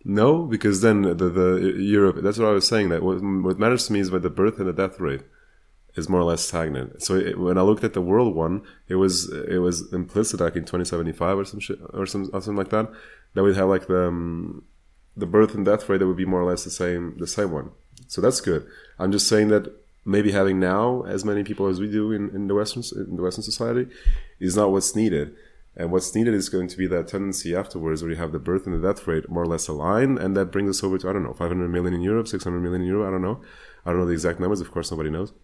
No, 0.05 0.44
because 0.44 0.83
then 0.83 1.02
the, 1.02 1.14
the 1.14 1.74
Europe. 1.79 2.16
That's 2.22 2.38
what 2.38 2.48
I 2.48 2.52
was 2.52 2.66
saying. 2.66 2.90
That 2.90 3.02
what, 3.02 3.16
what 3.46 3.59
matters 3.59 3.87
to 3.87 3.92
me 3.92 4.00
is 4.00 4.11
that 4.11 4.22
the 4.22 4.31
birth 4.31 4.59
and 4.59 4.68
the 4.68 4.72
death 4.72 5.00
rate 5.00 5.22
is 5.97 6.09
more 6.09 6.21
or 6.21 6.25
less 6.25 6.45
stagnant. 6.45 7.03
So 7.03 7.17
it, 7.17 7.39
when 7.39 7.59
I 7.59 7.63
looked 7.63 7.85
at 7.85 7.95
the 7.95 8.01
world 8.01 8.35
one, 8.35 8.63
it 8.89 8.97
was 8.97 9.33
it 9.33 9.59
was 9.59 9.93
implicit 9.93 10.41
like 10.41 10.57
in 10.57 10.63
2075 10.63 11.39
or 11.39 11.45
some 11.45 11.61
shit 11.61 11.79
or 11.93 12.07
some 12.07 12.31
or 12.33 12.41
something 12.41 12.57
like 12.57 12.71
that. 12.71 12.91
That 13.35 13.43
we'd 13.43 13.57
have 13.57 13.69
like 13.69 13.87
the 13.87 14.09
um, 14.09 14.65
the 15.17 15.27
birth 15.27 15.55
and 15.55 15.65
death 15.65 15.89
rate 15.89 15.99
that 15.99 16.07
would 16.07 16.17
be 16.17 16.27
more 16.27 16.41
or 16.41 16.51
less 16.51 16.65
the 16.65 16.71
same 16.71 17.17
the 17.19 17.27
same 17.27 17.51
one. 17.51 17.71
So 18.09 18.21
that's 18.21 18.41
good. 18.41 18.67
I'm 18.99 19.11
just 19.11 19.27
saying 19.27 19.49
that 19.49 19.73
maybe 20.05 20.33
having 20.33 20.61
now 20.61 21.03
as 21.03 21.25
many 21.25 21.43
people 21.43 21.67
as 21.67 21.81
we 21.81 21.91
do 21.91 22.13
in, 22.13 22.31
in 22.31 22.47
the 22.47 22.55
western 22.55 22.83
in 22.97 23.17
the 23.17 23.23
western 23.23 23.43
society 23.43 23.91
is 24.39 24.57
not 24.57 24.71
what's 24.71 24.95
needed. 24.95 25.35
And 25.79 25.93
what's 25.93 26.15
needed 26.15 26.33
is 26.33 26.49
going 26.49 26.69
to 26.69 26.77
be 26.79 26.87
that 26.87 27.09
tendency 27.09 27.55
afterwards 27.55 28.03
where 28.03 28.11
you 28.11 28.17
have 28.17 28.33
the 28.33 28.39
birth 28.39 28.67
and 28.67 28.75
the 28.75 28.87
death 28.87 29.07
rate 29.07 29.29
more 29.29 29.43
or 29.43 29.47
less 29.47 29.69
aligned, 29.69 30.19
and 30.19 30.35
that 30.35 30.47
brings 30.47 30.71
us 30.71 30.83
over 30.83 30.97
to 30.97 31.09
I 31.09 31.13
don't 31.13 31.23
know 31.23 31.35
500 31.35 31.69
million 31.69 31.93
in 31.93 32.01
Europe, 32.01 32.29
600 32.29 32.61
million 32.61 32.81
in 32.81 32.87
Europe. 32.87 33.09
I 33.09 33.11
don't 33.11 33.21
know. 33.21 33.43
I 33.85 33.91
don't 33.91 34.01
know 34.01 34.07
the 34.07 34.15
exact 34.15 34.41
numbers. 34.41 34.63
Of 34.63 34.71
course, 34.71 34.91
nobody 34.91 35.11
knows. 35.11 35.35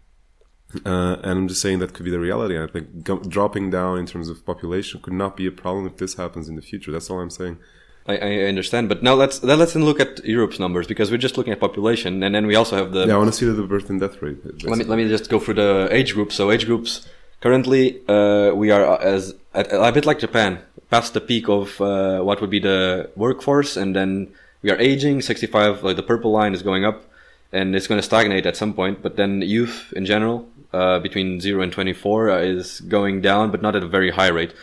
Uh, 0.87 1.17
and 1.23 1.39
I'm 1.39 1.49
just 1.49 1.61
saying 1.61 1.81
that 1.81 1.93
could 1.95 2.05
be 2.05 2.11
the 2.11 2.21
reality. 2.21 2.59
I 2.59 2.67
think 2.67 3.05
go- 3.05 3.19
dropping 3.21 3.71
down 3.71 3.99
in 3.99 4.07
terms 4.07 4.29
of 4.29 4.45
population 4.47 5.01
could 5.01 5.13
not 5.13 5.37
be 5.37 5.47
a 5.47 5.51
problem 5.51 5.87
if 5.87 5.97
this 5.99 6.15
happens 6.15 6.49
in 6.49 6.57
the 6.57 6.63
future. 6.63 6.91
That's 6.93 7.11
all 7.11 7.21
I'm 7.21 7.31
saying. 7.31 7.59
I, 8.07 8.17
I 8.17 8.31
understand, 8.49 8.89
but 8.89 9.03
now 9.03 9.15
let's 9.15 9.39
then 9.39 9.59
let's 9.59 9.75
then 9.75 9.85
look 9.85 10.01
at 10.01 10.25
Europe's 10.25 10.59
numbers 10.59 10.87
because 10.89 11.11
we're 11.11 11.19
just 11.19 11.37
looking 11.39 11.53
at 11.53 11.61
population, 11.61 12.23
and 12.23 12.35
then 12.35 12.47
we 12.47 12.57
also 12.57 12.77
have 12.77 12.93
the 12.93 13.07
Yeah, 13.07 13.15
I 13.15 13.17
want 13.19 13.33
to 13.33 13.37
see 13.37 13.47
the 13.47 13.63
birth 13.63 13.89
and 13.91 14.01
death 14.01 14.21
rate. 14.21 14.39
let 14.65 14.79
me 14.79 14.85
let 14.85 14.97
me 14.97 15.09
just 15.09 15.31
go 15.31 15.39
through 15.39 15.55
the 15.55 15.89
age 15.93 16.15
groups. 16.15 16.35
So 16.35 16.51
age 16.51 16.67
groups 16.67 17.07
currently 17.41 18.01
uh, 18.09 18.53
we 18.55 18.71
are 18.73 19.01
as 19.01 19.35
at, 19.55 19.73
a 19.73 19.93
bit 19.93 20.05
like 20.05 20.19
Japan, 20.19 20.59
past 20.91 21.15
the 21.15 21.21
peak 21.21 21.49
of 21.49 21.81
uh, 21.81 22.23
what 22.23 22.41
would 22.41 22.51
be 22.51 22.59
the 22.59 23.09
workforce, 23.15 23.77
and 23.77 23.95
then 23.95 24.33
we 24.63 24.71
are 24.73 24.79
aging. 24.79 25.23
Sixty 25.23 25.47
five, 25.47 25.85
like 25.85 25.95
the 25.97 26.03
purple 26.03 26.33
line, 26.33 26.55
is 26.55 26.63
going 26.63 26.85
up, 26.85 27.05
and 27.53 27.77
it's 27.77 27.87
going 27.87 28.01
to 28.01 28.03
stagnate 28.03 28.47
at 28.47 28.57
some 28.57 28.75
point. 28.75 29.01
But 29.01 29.15
then 29.15 29.43
youth 29.43 29.93
in 29.95 30.07
general, 30.07 30.49
uh, 30.73 30.99
between 30.99 31.41
zero 31.41 31.63
and 31.63 31.73
twenty 31.73 31.93
four, 31.93 32.31
uh, 32.31 32.39
is 32.39 32.81
going 32.81 33.21
down, 33.21 33.51
but 33.51 33.63
not 33.63 33.77
at 33.77 33.83
a 33.83 33.89
very 33.89 34.11
high 34.11 34.29
rate. 34.29 34.55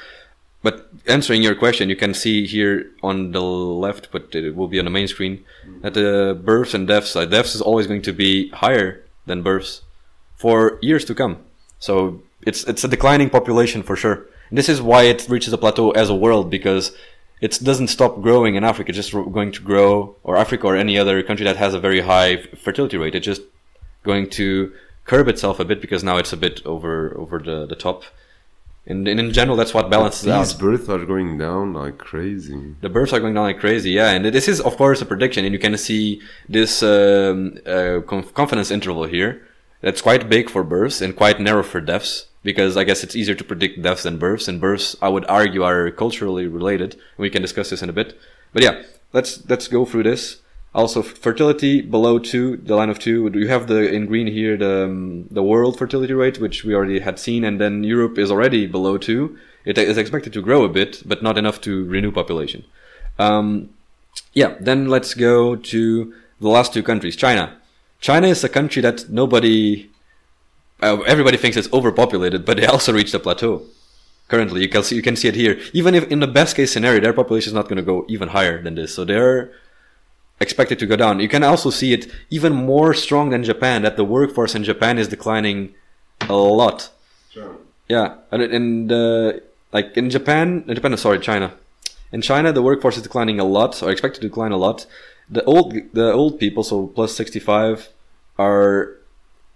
But 0.61 0.89
answering 1.07 1.41
your 1.41 1.55
question, 1.55 1.89
you 1.89 1.95
can 1.95 2.13
see 2.13 2.45
here 2.45 2.91
on 3.01 3.31
the 3.31 3.41
left, 3.41 4.11
but 4.11 4.35
it 4.35 4.55
will 4.55 4.67
be 4.67 4.79
on 4.79 4.85
the 4.85 4.91
main 4.91 5.07
screen, 5.07 5.45
that 5.81 5.93
the 5.93 6.37
births 6.43 6.73
and 6.73 6.85
deaths, 6.85 7.15
uh, 7.15 7.25
deaths 7.25 7.55
is 7.55 7.61
always 7.61 7.87
going 7.87 8.01
to 8.01 8.11
be 8.11 8.49
higher 8.49 9.01
than 9.25 9.41
births 9.41 9.83
for 10.35 10.77
years 10.81 11.05
to 11.05 11.15
come. 11.15 11.37
So 11.79 12.21
it's 12.41 12.63
it's 12.65 12.83
a 12.83 12.89
declining 12.89 13.29
population 13.29 13.83
for 13.83 13.95
sure. 13.95 14.25
And 14.49 14.57
this 14.57 14.67
is 14.67 14.81
why 14.81 15.03
it 15.03 15.27
reaches 15.29 15.53
a 15.53 15.57
plateau 15.57 15.91
as 15.91 16.09
a 16.09 16.15
world 16.15 16.49
because 16.49 16.91
it 17.39 17.57
doesn't 17.63 17.87
stop 17.87 18.21
growing 18.21 18.55
in 18.55 18.65
Africa. 18.65 18.89
It's 18.89 18.97
just 18.97 19.13
going 19.13 19.53
to 19.53 19.61
grow, 19.61 20.15
or 20.23 20.35
Africa 20.35 20.67
or 20.67 20.75
any 20.75 20.97
other 20.97 21.23
country 21.23 21.45
that 21.45 21.55
has 21.55 21.73
a 21.73 21.79
very 21.79 22.01
high 22.01 22.37
fertility 22.65 22.97
rate. 22.97 23.15
It's 23.15 23.25
just 23.25 23.43
going 24.03 24.29
to 24.31 24.73
curb 25.09 25.27
itself 25.33 25.59
a 25.59 25.65
bit 25.71 25.79
because 25.85 26.01
now 26.09 26.17
it's 26.21 26.33
a 26.33 26.37
bit 26.45 26.57
over 26.73 26.93
over 27.23 27.37
the, 27.49 27.57
the 27.71 27.79
top. 27.87 27.99
And, 28.91 29.07
and 29.11 29.19
in 29.19 29.31
general, 29.39 29.57
that's 29.59 29.73
what 29.77 29.85
balances 29.95 30.23
These 30.23 30.53
out. 30.53 30.59
births 30.59 30.89
are 30.89 31.05
going 31.13 31.37
down 31.37 31.65
like 31.81 31.97
crazy. 32.11 32.61
The 32.81 32.89
births 32.89 33.13
are 33.13 33.19
going 33.23 33.35
down 33.35 33.43
like 33.51 33.59
crazy, 33.59 33.91
yeah. 33.99 34.09
And 34.15 34.21
this 34.37 34.47
is, 34.47 34.57
of 34.69 34.73
course, 34.77 34.99
a 35.01 35.05
prediction, 35.05 35.45
and 35.45 35.53
you 35.55 35.61
can 35.65 35.77
see 35.77 36.21
this 36.57 36.81
um, 36.81 37.57
uh, 37.75 37.99
conf- 38.11 38.33
confidence 38.33 38.71
interval 38.77 39.05
here. 39.17 39.31
That's 39.81 40.01
quite 40.01 40.23
big 40.35 40.49
for 40.49 40.63
births 40.63 41.01
and 41.03 41.15
quite 41.15 41.37
narrow 41.39 41.63
for 41.71 41.81
deaths, 41.81 42.11
because 42.49 42.73
I 42.81 42.83
guess 42.83 43.03
it's 43.03 43.15
easier 43.15 43.35
to 43.35 43.43
predict 43.51 43.83
deaths 43.87 44.03
than 44.03 44.17
births. 44.17 44.47
And 44.47 44.59
births, 44.59 44.95
I 45.01 45.09
would 45.13 45.25
argue, 45.39 45.61
are 45.69 45.91
culturally 45.91 46.47
related. 46.47 46.91
We 47.17 47.29
can 47.29 47.41
discuss 47.41 47.69
this 47.69 47.83
in 47.83 47.89
a 47.89 47.97
bit. 48.01 48.17
But 48.53 48.63
yeah, 48.63 48.75
let's 49.13 49.31
let's 49.51 49.67
go 49.67 49.85
through 49.85 50.05
this. 50.11 50.41
Also, 50.73 51.01
fertility 51.01 51.81
below 51.81 52.19
two, 52.19 52.57
the 52.57 52.75
line 52.75 52.89
of 52.89 52.99
two. 52.99 53.29
You 53.33 53.47
have 53.47 53.67
the 53.67 53.91
in 53.91 54.05
green 54.05 54.27
here 54.27 54.55
the 54.55 54.85
um, 54.85 55.25
the 55.31 55.41
world 55.41 55.79
fertility 55.79 56.13
rate, 56.13 56.39
which 56.39 56.63
we 56.63 56.75
already 56.75 56.99
had 56.99 57.17
seen, 57.17 57.43
and 57.43 57.59
then 57.59 57.83
Europe 57.83 58.19
is 58.19 58.29
already 58.29 58.67
below 58.67 58.97
two. 58.97 59.35
It 59.65 59.77
is 59.77 59.97
expected 59.97 60.31
to 60.33 60.41
grow 60.41 60.63
a 60.63 60.69
bit, 60.69 61.01
but 61.05 61.23
not 61.23 61.37
enough 61.37 61.59
to 61.61 61.85
renew 61.85 62.11
population. 62.11 62.65
Um, 63.17 63.69
yeah, 64.33 64.55
then 64.59 64.87
let's 64.87 65.15
go 65.15 65.55
to 65.55 66.13
the 66.39 66.47
last 66.47 66.73
two 66.73 66.83
countries. 66.83 67.15
China. 67.15 67.57
China 67.99 68.27
is 68.27 68.43
a 68.43 68.49
country 68.49 68.81
that 68.81 69.09
nobody, 69.09 69.89
uh, 70.81 71.01
everybody 71.01 71.35
thinks 71.35 71.57
it's 71.57 71.71
overpopulated, 71.73 72.45
but 72.45 72.57
they 72.57 72.65
also 72.65 72.93
reached 72.93 73.13
a 73.13 73.19
plateau. 73.19 73.63
Currently, 74.29 74.61
you 74.61 74.69
can 74.69 74.83
see 74.83 74.95
you 74.95 75.01
can 75.01 75.15
see 75.15 75.27
it 75.27 75.35
here. 75.35 75.59
Even 75.73 75.95
if 75.95 76.07
in 76.11 76.19
the 76.19 76.27
best 76.27 76.55
case 76.55 76.71
scenario, 76.71 77.01
their 77.01 77.13
population 77.13 77.49
is 77.49 77.55
not 77.55 77.67
going 77.67 77.77
to 77.77 77.83
go 77.83 78.05
even 78.07 78.29
higher 78.29 78.61
than 78.61 78.75
this, 78.75 78.93
so 78.93 79.03
they're 79.03 79.51
expected 80.39 80.79
to 80.79 80.85
go 80.85 80.95
down. 80.95 81.19
You 81.19 81.27
can 81.27 81.43
also 81.43 81.69
see 81.69 81.93
it 81.93 82.11
even 82.29 82.53
more 82.53 82.93
strong 82.93 83.29
than 83.29 83.43
Japan. 83.43 83.81
That 83.81 83.97
the 83.97 84.05
workforce 84.05 84.55
in 84.55 84.63
Japan 84.63 84.97
is 84.97 85.07
declining 85.07 85.73
a 86.21 86.35
lot. 86.35 86.89
Sure. 87.31 87.55
Yeah, 87.87 88.15
and 88.31 88.41
and 88.41 88.91
uh, 88.91 89.33
like 89.71 89.95
in 89.97 90.09
Japan, 90.09 90.63
in 90.67 90.75
Japan, 90.75 90.95
sorry, 90.97 91.19
China. 91.19 91.53
In 92.11 92.21
China, 92.21 92.51
the 92.51 92.61
workforce 92.61 92.97
is 92.97 93.03
declining 93.03 93.39
a 93.39 93.43
lot, 93.43 93.83
or 93.83 93.91
expected 93.91 94.21
to 94.21 94.27
decline 94.27 94.51
a 94.51 94.57
lot. 94.57 94.85
The 95.29 95.43
old, 95.43 95.73
the 95.93 96.11
old 96.11 96.39
people, 96.39 96.63
so 96.63 96.87
plus 96.87 97.15
sixty 97.15 97.39
five, 97.39 97.89
are 98.37 98.95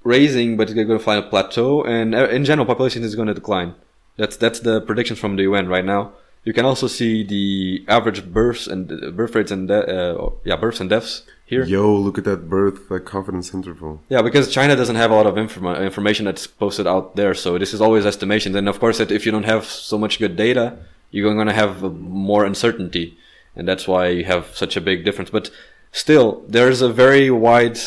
raising, 0.04 0.58
but 0.58 0.68
they're 0.68 0.86
going 0.86 1.00
to 1.00 1.04
find 1.04 1.24
a 1.24 1.28
plateau, 1.28 1.84
and 1.84 2.14
uh, 2.14 2.28
in 2.28 2.46
general, 2.46 2.66
population 2.66 3.04
is 3.04 3.16
going 3.16 3.28
to 3.28 3.34
decline. 3.34 3.74
That's 4.18 4.38
that's 4.38 4.60
the 4.60 4.82
predictions 4.82 5.20
from 5.20 5.36
the 5.36 5.44
UN 5.44 5.68
right 5.68 5.86
now. 5.86 6.14
You 6.44 6.54
can 6.54 6.66
also 6.66 6.88
see 6.88 7.24
the 7.24 7.86
average 7.88 8.26
births 8.26 8.68
and 8.68 8.92
uh, 8.92 9.12
birth 9.12 9.36
rates 9.36 9.52
and 9.52 9.68
de- 9.68 9.88
uh, 9.88 10.30
yeah, 10.44 10.58
births 10.58 10.82
and 10.82 10.90
deaths 10.90 11.24
here. 11.46 11.64
Yo, 11.64 11.96
look 11.96 12.18
at 12.18 12.26
that 12.26 12.50
birth 12.50 12.92
like 12.92 13.06
confidence 13.06 13.54
interval. 13.54 14.02
Yeah, 14.10 14.22
because 14.22 14.52
China 14.52 14.76
doesn't 14.76 14.98
have 14.98 15.12
a 15.12 15.16
lot 15.16 15.26
of 15.26 15.36
informa- 15.36 15.82
information 15.82 16.26
that's 16.26 16.46
posted 16.46 16.86
out 16.86 17.16
there, 17.16 17.34
so 17.34 17.58
this 17.58 17.74
is 17.74 17.80
always 17.80 18.06
estimations. 18.06 18.56
And 18.56 18.68
of 18.68 18.80
course, 18.80 18.98
that 18.98 19.12
if 19.12 19.26
you 19.26 19.32
don't 19.32 19.46
have 19.46 19.66
so 19.66 19.98
much 19.98 20.20
good 20.20 20.36
data, 20.36 20.78
you're 21.12 21.34
going 21.34 21.48
to 21.48 21.54
have 21.54 21.84
uh, 21.84 21.90
more 21.90 22.44
uncertainty, 22.44 23.18
and 23.56 23.66
that's 23.66 23.88
why 23.88 24.08
you 24.10 24.26
have 24.26 24.56
such 24.56 24.76
a 24.76 24.82
big 24.82 25.06
difference. 25.06 25.30
But 25.30 25.50
still, 25.94 26.44
there's 26.48 26.82
a 26.82 26.92
very 26.92 27.32
wide 27.32 27.80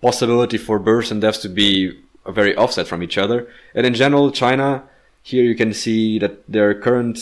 possibility 0.00 0.56
for 0.56 0.78
births 0.78 1.10
and 1.10 1.20
deaths 1.20 1.38
to 1.38 1.48
be 1.50 1.98
very 2.26 2.56
offset 2.56 2.86
from 2.86 3.02
each 3.02 3.18
other. 3.18 3.48
And 3.74 3.84
in 3.84 3.94
general, 3.94 4.30
China 4.30 4.84
here 5.22 5.44
you 5.44 5.54
can 5.54 5.74
see 5.74 6.18
that 6.18 6.50
their 6.50 6.72
current 6.74 7.18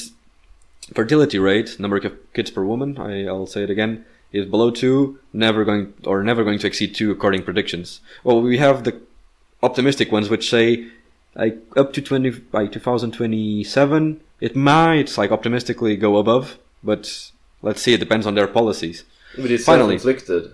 fertility 0.95 1.39
rate, 1.39 1.79
number 1.79 1.97
of 1.97 2.33
kids 2.33 2.51
per 2.51 2.65
woman, 2.65 2.99
I, 2.99 3.27
I'll 3.27 3.47
say 3.47 3.63
it 3.63 3.71
again, 3.71 4.05
is 4.33 4.47
below 4.47 4.71
two, 4.71 5.19
never 5.33 5.65
going 5.65 5.95
or 6.05 6.23
never 6.23 6.45
going 6.45 6.59
to 6.59 6.67
exceed 6.67 6.95
two 6.95 7.11
according 7.11 7.43
predictions. 7.43 8.01
Well, 8.25 8.41
we 8.41 8.59
have 8.59 8.85
the 8.85 9.01
optimistic 9.63 10.13
ones 10.13 10.29
which 10.29 10.51
say 10.51 10.89
like 11.35 11.59
up 11.77 11.93
to 11.95 12.03
20 12.03 12.31
by 12.31 12.67
2027 12.67 14.21
it 14.41 14.55
might 14.55 15.17
like 15.17 15.31
optimistically 15.31 15.97
go 15.97 16.19
above, 16.19 16.59
but 16.83 17.31
let's 17.63 17.81
see. 17.81 17.95
It 17.95 18.01
depends 18.01 18.27
on 18.27 18.35
their 18.35 18.47
policies. 18.47 19.05
But 19.35 19.51
it's 19.51 19.65
Finally. 19.65 19.99
self-inflicted. 19.99 20.53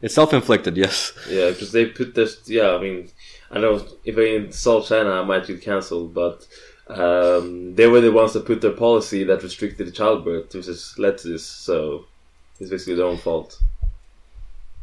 It's 0.00 0.14
self-inflicted, 0.14 0.76
yes. 0.76 1.12
Yeah, 1.28 1.50
because 1.50 1.72
they 1.72 1.86
put 1.86 2.14
this. 2.14 2.48
Yeah, 2.48 2.74
I 2.74 2.80
mean, 2.80 3.08
I 3.50 3.58
know 3.58 3.86
if 4.04 4.16
I 4.16 4.36
insult 4.44 4.86
China, 4.86 5.10
I 5.10 5.24
might 5.24 5.46
get 5.46 5.62
cancelled, 5.62 6.14
but 6.14 6.46
um, 6.88 7.74
they 7.74 7.86
were 7.86 8.00
the 8.00 8.12
ones 8.12 8.32
that 8.32 8.46
put 8.46 8.60
their 8.60 8.72
policy 8.72 9.24
that 9.24 9.42
restricted 9.42 9.94
childbirth, 9.94 10.54
which 10.54 10.66
has 10.66 10.94
led 10.98 11.18
to 11.18 11.28
this. 11.28 11.44
So 11.44 12.06
it's 12.60 12.70
basically 12.70 12.96
their 12.96 13.06
own 13.06 13.18
fault. 13.18 13.60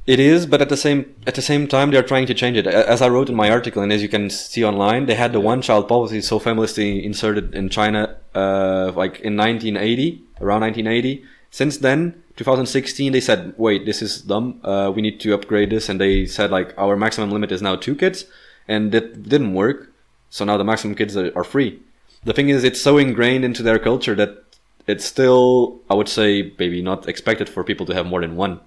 It 0.07 0.19
is, 0.19 0.47
but 0.47 0.59
at 0.59 0.69
the 0.69 0.77
same 0.77 1.13
at 1.27 1.35
the 1.35 1.41
same 1.41 1.67
time, 1.67 1.91
they're 1.91 2.01
trying 2.01 2.25
to 2.27 2.33
change 2.33 2.57
it. 2.57 2.65
As 2.65 3.01
I 3.01 3.09
wrote 3.09 3.29
in 3.29 3.35
my 3.35 3.51
article, 3.51 3.83
and 3.83 3.93
as 3.93 4.01
you 4.01 4.09
can 4.09 4.29
see 4.29 4.65
online, 4.65 5.05
they 5.05 5.13
had 5.13 5.33
the 5.33 5.39
one-child 5.39 5.87
policy 5.87 6.21
so 6.21 6.39
famously 6.39 7.05
inserted 7.05 7.53
in 7.53 7.69
China, 7.69 8.15
uh, 8.33 8.91
like 8.95 9.19
in 9.19 9.37
1980, 9.37 10.23
around 10.41 10.61
1980. 10.61 11.23
Since 11.51 11.77
then, 11.77 12.23
2016, 12.37 13.11
they 13.11 13.19
said, 13.19 13.53
"Wait, 13.57 13.85
this 13.85 14.01
is 14.01 14.21
dumb. 14.21 14.59
Uh, 14.63 14.91
we 14.95 15.03
need 15.03 15.19
to 15.19 15.33
upgrade 15.33 15.69
this." 15.69 15.89
And 15.89 16.01
they 16.01 16.25
said, 16.25 16.49
like, 16.49 16.73
our 16.77 16.95
maximum 16.95 17.29
limit 17.29 17.51
is 17.51 17.61
now 17.61 17.75
two 17.75 17.93
kids, 17.93 18.25
and 18.67 18.91
that 18.93 19.29
didn't 19.29 19.53
work. 19.53 19.91
So 20.31 20.45
now 20.45 20.57
the 20.57 20.63
maximum 20.63 20.95
kids 20.95 21.15
are, 21.17 21.31
are 21.35 21.43
free. 21.43 21.81
The 22.23 22.33
thing 22.33 22.49
is, 22.49 22.63
it's 22.63 22.81
so 22.81 22.97
ingrained 22.97 23.45
into 23.45 23.63
their 23.63 23.79
culture 23.79 24.15
that 24.15 24.43
it's 24.87 25.05
still, 25.05 25.79
I 25.89 25.93
would 25.93 26.09
say, 26.09 26.53
maybe 26.57 26.81
not 26.81 27.07
expected 27.07 27.47
for 27.47 27.63
people 27.63 27.85
to 27.85 27.93
have 27.93 28.05
more 28.05 28.21
than 28.21 28.35
one. 28.35 28.59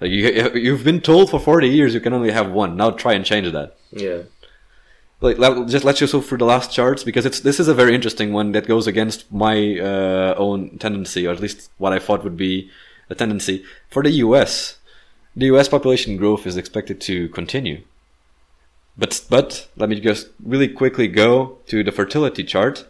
Like 0.00 0.10
you, 0.10 0.50
you've 0.54 0.84
been 0.84 1.00
told 1.00 1.30
for 1.30 1.40
40 1.40 1.68
years 1.68 1.94
you 1.94 2.00
can 2.00 2.12
only 2.12 2.30
have 2.30 2.50
one. 2.50 2.76
Now 2.76 2.90
try 2.90 3.14
and 3.14 3.24
change 3.24 3.50
that. 3.52 3.76
Yeah. 3.90 4.22
Like, 5.20 5.38
just 5.68 5.84
let's 5.84 6.00
just 6.00 6.12
go 6.12 6.20
through 6.20 6.38
the 6.38 6.44
last 6.44 6.70
charts 6.70 7.02
because 7.02 7.24
it's 7.24 7.40
this 7.40 7.58
is 7.58 7.66
a 7.66 7.74
very 7.74 7.94
interesting 7.94 8.32
one 8.34 8.52
that 8.52 8.66
goes 8.66 8.86
against 8.86 9.32
my 9.32 9.78
uh, 9.78 10.34
own 10.36 10.76
tendency, 10.78 11.26
or 11.26 11.32
at 11.32 11.40
least 11.40 11.70
what 11.78 11.94
I 11.94 11.98
thought 11.98 12.24
would 12.24 12.36
be 12.36 12.70
a 13.08 13.14
tendency 13.14 13.64
for 13.88 14.02
the 14.02 14.10
U.S. 14.10 14.76
The 15.34 15.46
U.S. 15.46 15.68
population 15.68 16.18
growth 16.18 16.46
is 16.46 16.58
expected 16.58 17.00
to 17.02 17.28
continue, 17.30 17.82
but 18.96 19.24
but 19.28 19.68
let 19.76 19.88
me 19.88 20.00
just 20.00 20.28
really 20.42 20.68
quickly 20.68 21.08
go 21.08 21.58
to 21.66 21.82
the 21.84 21.92
fertility 21.92 22.44
chart. 22.44 22.86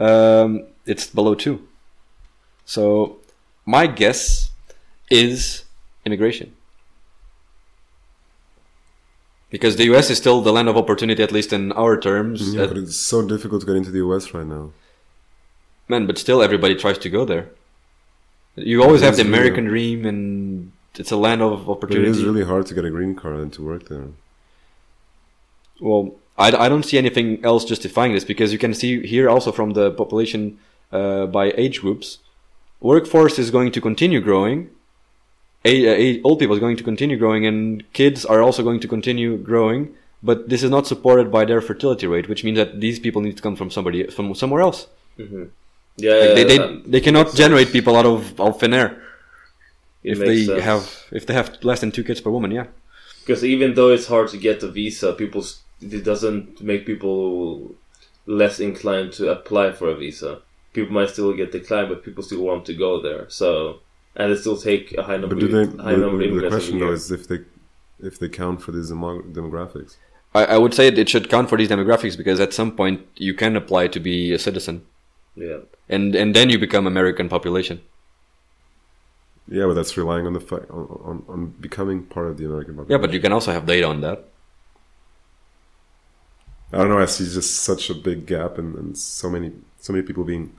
Um, 0.00 0.66
it's 0.86 1.06
below 1.06 1.34
two. 1.34 1.66
So 2.64 3.18
my 3.66 3.86
guess 3.86 4.50
is 5.10 5.64
immigration. 6.04 6.54
Because 9.50 9.76
the 9.76 9.84
US 9.94 10.10
is 10.10 10.18
still 10.18 10.40
the 10.40 10.52
land 10.52 10.68
of 10.68 10.76
opportunity, 10.76 11.22
at 11.22 11.30
least 11.30 11.52
in 11.52 11.70
our 11.72 11.98
terms. 12.00 12.54
Yeah, 12.54 12.66
but 12.66 12.76
it's 12.76 12.96
so 12.96 13.26
difficult 13.26 13.60
to 13.60 13.66
get 13.66 13.76
into 13.76 13.90
the 13.90 13.98
US 14.08 14.34
right 14.34 14.46
now. 14.46 14.72
man, 15.88 16.06
but 16.06 16.16
still 16.18 16.42
everybody 16.42 16.74
tries 16.74 16.98
to 16.98 17.10
go 17.10 17.24
there. 17.24 17.50
You 18.56 18.82
always 18.82 19.02
have 19.02 19.16
the 19.16 19.22
American 19.22 19.64
dream, 19.66 20.06
and 20.06 20.72
it's 20.96 21.10
a 21.12 21.16
land 21.16 21.42
of 21.42 21.50
But 21.50 21.64
it 21.64 21.68
opportunity. 21.76 22.08
is 22.10 22.24
really 22.24 22.44
hard 22.44 22.66
to 22.66 22.74
get 22.74 22.84
a 22.84 22.90
green 22.90 23.14
card 23.14 23.36
and 23.36 23.52
to 23.52 23.62
work 23.62 23.88
there. 23.88 24.08
Well, 25.80 26.14
I, 26.36 26.48
I 26.48 26.68
don't 26.68 26.84
see 26.84 26.98
anything 26.98 27.44
else 27.44 27.64
justifying 27.64 28.12
this 28.12 28.24
because 28.24 28.52
you 28.52 28.58
can 28.58 28.74
see 28.74 29.06
here 29.06 29.28
also 29.28 29.52
from 29.52 29.72
the 29.72 29.90
population 29.90 30.58
uh, 30.92 31.26
by 31.26 31.52
age 31.56 31.80
groups, 31.80 32.18
workforce 32.80 33.38
is 33.38 33.50
going 33.50 33.72
to 33.72 33.80
continue 33.80 34.20
growing. 34.20 34.70
A, 35.64 36.18
a, 36.18 36.22
old 36.22 36.38
people 36.38 36.54
is 36.54 36.60
going 36.60 36.76
to 36.76 36.84
continue 36.84 37.16
growing, 37.16 37.46
and 37.46 37.90
kids 37.92 38.24
are 38.24 38.42
also 38.42 38.62
going 38.62 38.80
to 38.80 38.88
continue 38.88 39.36
growing. 39.38 39.94
But 40.22 40.48
this 40.48 40.62
is 40.62 40.70
not 40.70 40.86
supported 40.86 41.30
by 41.30 41.44
their 41.44 41.60
fertility 41.60 42.06
rate, 42.06 42.28
which 42.28 42.44
means 42.44 42.56
that 42.56 42.80
these 42.80 42.98
people 42.98 43.20
need 43.22 43.36
to 43.36 43.42
come 43.42 43.56
from 43.56 43.70
somebody 43.70 44.06
from 44.08 44.34
somewhere 44.34 44.62
else. 44.62 44.86
Mm-hmm. 45.18 45.44
Yeah. 45.96 46.12
Like, 46.12 46.34
they, 46.34 46.44
they, 46.44 46.58
that 46.58 46.90
they 46.90 47.00
cannot 47.00 47.34
generate 47.34 47.68
sense. 47.68 47.72
people 47.72 47.96
out 47.96 48.06
of, 48.06 48.40
of 48.40 48.58
thin 48.58 48.74
air 48.74 49.02
It 50.02 50.12
if 50.12 50.18
they 50.18 50.44
sense. 50.44 50.62
have 50.62 51.04
if 51.12 51.26
they 51.26 51.34
have 51.34 51.62
less 51.62 51.80
than 51.80 51.92
two 51.92 52.04
kids 52.04 52.20
per 52.20 52.30
woman. 52.30 52.50
Yeah. 52.50 52.66
Because 53.20 53.44
even 53.44 53.74
though 53.74 53.90
it's 53.90 54.06
hard 54.06 54.28
to 54.28 54.38
get 54.38 54.60
the 54.60 54.70
visa, 54.70 55.12
people 55.12 55.44
it 55.92 56.04
doesn't 56.04 56.60
make 56.62 56.86
people 56.86 57.74
less 58.26 58.60
inclined 58.60 59.12
to 59.14 59.30
apply 59.30 59.72
for 59.72 59.88
a 59.90 59.94
visa. 59.96 60.40
People 60.72 60.92
might 60.94 61.10
still 61.10 61.32
get 61.34 61.52
declined, 61.52 61.88
but 61.88 62.02
people 62.04 62.22
still 62.22 62.42
want 62.42 62.64
to 62.66 62.74
go 62.74 63.00
there. 63.00 63.28
So 63.28 63.80
and 64.16 64.32
it 64.32 64.38
still 64.38 64.56
take 64.56 64.92
a 64.96 65.02
high 65.02 65.16
number. 65.16 65.34
But 65.34 65.40
do 65.40 65.48
they? 65.48 65.82
high 65.82 65.92
The, 65.92 65.98
number 65.98 66.22
of 66.24 66.34
the 66.42 66.48
question 66.48 66.78
though 66.78 66.92
is 66.92 67.10
if 67.10 67.28
they 67.28 67.40
if 68.00 68.18
they 68.18 68.28
count 68.28 68.62
for 68.62 68.72
these 68.72 68.88
demo- 68.88 69.22
demographics. 69.22 69.96
I, 70.34 70.44
I 70.46 70.58
would 70.58 70.74
say 70.74 70.88
it 70.88 71.08
should 71.08 71.30
count 71.30 71.48
for 71.48 71.56
these 71.56 71.68
demographics 71.68 72.16
because 72.16 72.40
at 72.40 72.52
some 72.52 72.72
point 72.72 73.06
you 73.16 73.34
can 73.34 73.54
apply 73.56 73.86
to 73.88 74.00
be 74.00 74.32
a 74.32 74.38
citizen, 74.38 74.84
Yeah. 75.36 75.58
and 75.88 76.14
and 76.16 76.34
then 76.34 76.50
you 76.50 76.58
become 76.58 76.86
American 76.88 77.28
population. 77.28 77.80
Yeah, 79.46 79.66
but 79.66 79.74
that's 79.74 79.96
relying 79.96 80.26
on 80.26 80.32
the 80.32 80.40
fa- 80.40 80.66
on, 80.70 81.00
on 81.04 81.24
on 81.28 81.46
becoming 81.60 82.04
part 82.04 82.26
of 82.28 82.36
the 82.38 82.46
American 82.46 82.74
population. 82.74 82.92
Yeah, 83.00 83.06
but 83.06 83.12
you 83.14 83.20
can 83.20 83.32
also 83.32 83.52
have 83.52 83.66
data 83.66 83.86
on 83.86 84.00
that. 84.00 84.24
I 86.74 86.78
don't 86.78 86.88
know. 86.88 86.98
I 86.98 87.06
see 87.06 87.24
just 87.24 87.62
such 87.62 87.88
a 87.90 87.94
big 87.94 88.26
gap 88.26 88.58
and, 88.58 88.74
and 88.74 88.98
so 88.98 89.30
many 89.30 89.52
so 89.78 89.92
many 89.92 90.04
people 90.04 90.24
being 90.24 90.52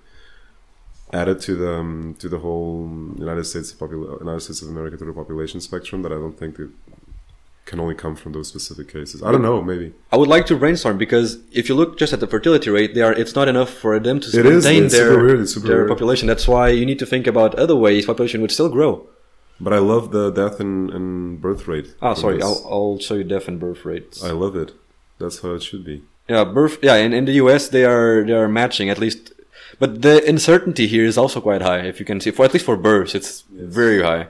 added 1.13 1.41
to 1.41 1.55
the 1.55 1.73
um, 1.73 2.15
to 2.19 2.29
the 2.29 2.39
whole 2.39 2.87
United 3.17 3.45
States 3.45 3.75
United 3.79 4.41
States 4.41 4.61
of 4.61 4.69
America 4.69 4.97
to 4.97 5.05
the 5.05 5.13
population 5.13 5.59
spectrum 5.61 6.01
that 6.03 6.11
I 6.11 6.15
don't 6.15 6.37
think 6.37 6.59
it 6.59 6.69
can 7.65 7.79
only 7.79 7.95
come 7.95 8.15
from 8.15 8.31
those 8.31 8.47
specific 8.47 8.87
cases. 8.87 9.23
I 9.23 9.31
don't 9.31 9.41
know. 9.41 9.61
Maybe 9.61 9.93
I 10.11 10.17
would 10.17 10.29
like 10.29 10.45
to 10.47 10.55
brainstorm 10.55 10.97
because 10.97 11.39
if 11.51 11.67
you 11.67 11.75
look 11.75 11.97
just 11.97 12.13
at 12.13 12.19
the 12.19 12.27
fertility 12.27 12.69
rate, 12.69 12.93
they 12.95 13.01
are 13.01 13.13
it's 13.13 13.35
not 13.35 13.47
enough 13.47 13.71
for 13.71 13.99
them 13.99 14.19
to 14.19 14.27
It 14.39 14.45
is, 14.45 14.65
it's 14.65 14.93
their 14.93 15.09
super 15.09 15.25
weird, 15.25 15.47
their 15.47 15.77
weird. 15.77 15.89
population. 15.89 16.27
That's 16.27 16.47
why 16.47 16.69
you 16.69 16.85
need 16.85 16.99
to 16.99 17.05
think 17.05 17.27
about 17.27 17.55
other 17.55 17.75
ways 17.75 18.05
population 18.05 18.41
would 18.41 18.51
still 18.51 18.69
grow. 18.69 19.07
But 19.59 19.73
I 19.73 19.79
love 19.79 20.11
the 20.11 20.31
death 20.31 20.59
and, 20.59 20.89
and 20.91 21.41
birth 21.41 21.67
rate. 21.67 21.95
Ah, 22.01 22.13
sorry. 22.13 22.41
I'll, 22.41 22.61
I'll 22.69 22.99
show 22.99 23.15
you 23.15 23.23
death 23.23 23.47
and 23.47 23.57
birth 23.59 23.85
rates. 23.85 24.21
I 24.23 24.31
love 24.31 24.55
it. 24.55 24.73
That's 25.19 25.39
how 25.39 25.53
it 25.55 25.63
should 25.63 25.83
be. 25.85 26.03
Yeah, 26.27 26.43
birth. 26.43 26.79
Yeah, 26.81 26.95
in, 26.95 27.13
in 27.13 27.25
the 27.25 27.33
US 27.33 27.67
they 27.69 27.85
are 27.85 28.23
they 28.25 28.33
are 28.33 28.47
matching 28.47 28.89
at 28.89 28.97
least, 28.99 29.31
but 29.79 30.01
the 30.01 30.27
uncertainty 30.27 30.87
here 30.87 31.05
is 31.05 31.17
also 31.17 31.39
quite 31.41 31.61
high. 31.61 31.79
If 31.79 31.99
you 31.99 32.05
can 32.05 32.19
see, 32.19 32.31
for 32.31 32.45
at 32.45 32.53
least 32.53 32.65
for 32.65 32.75
births, 32.77 33.13
it's 33.15 33.43
very 33.51 34.01
high. 34.01 34.27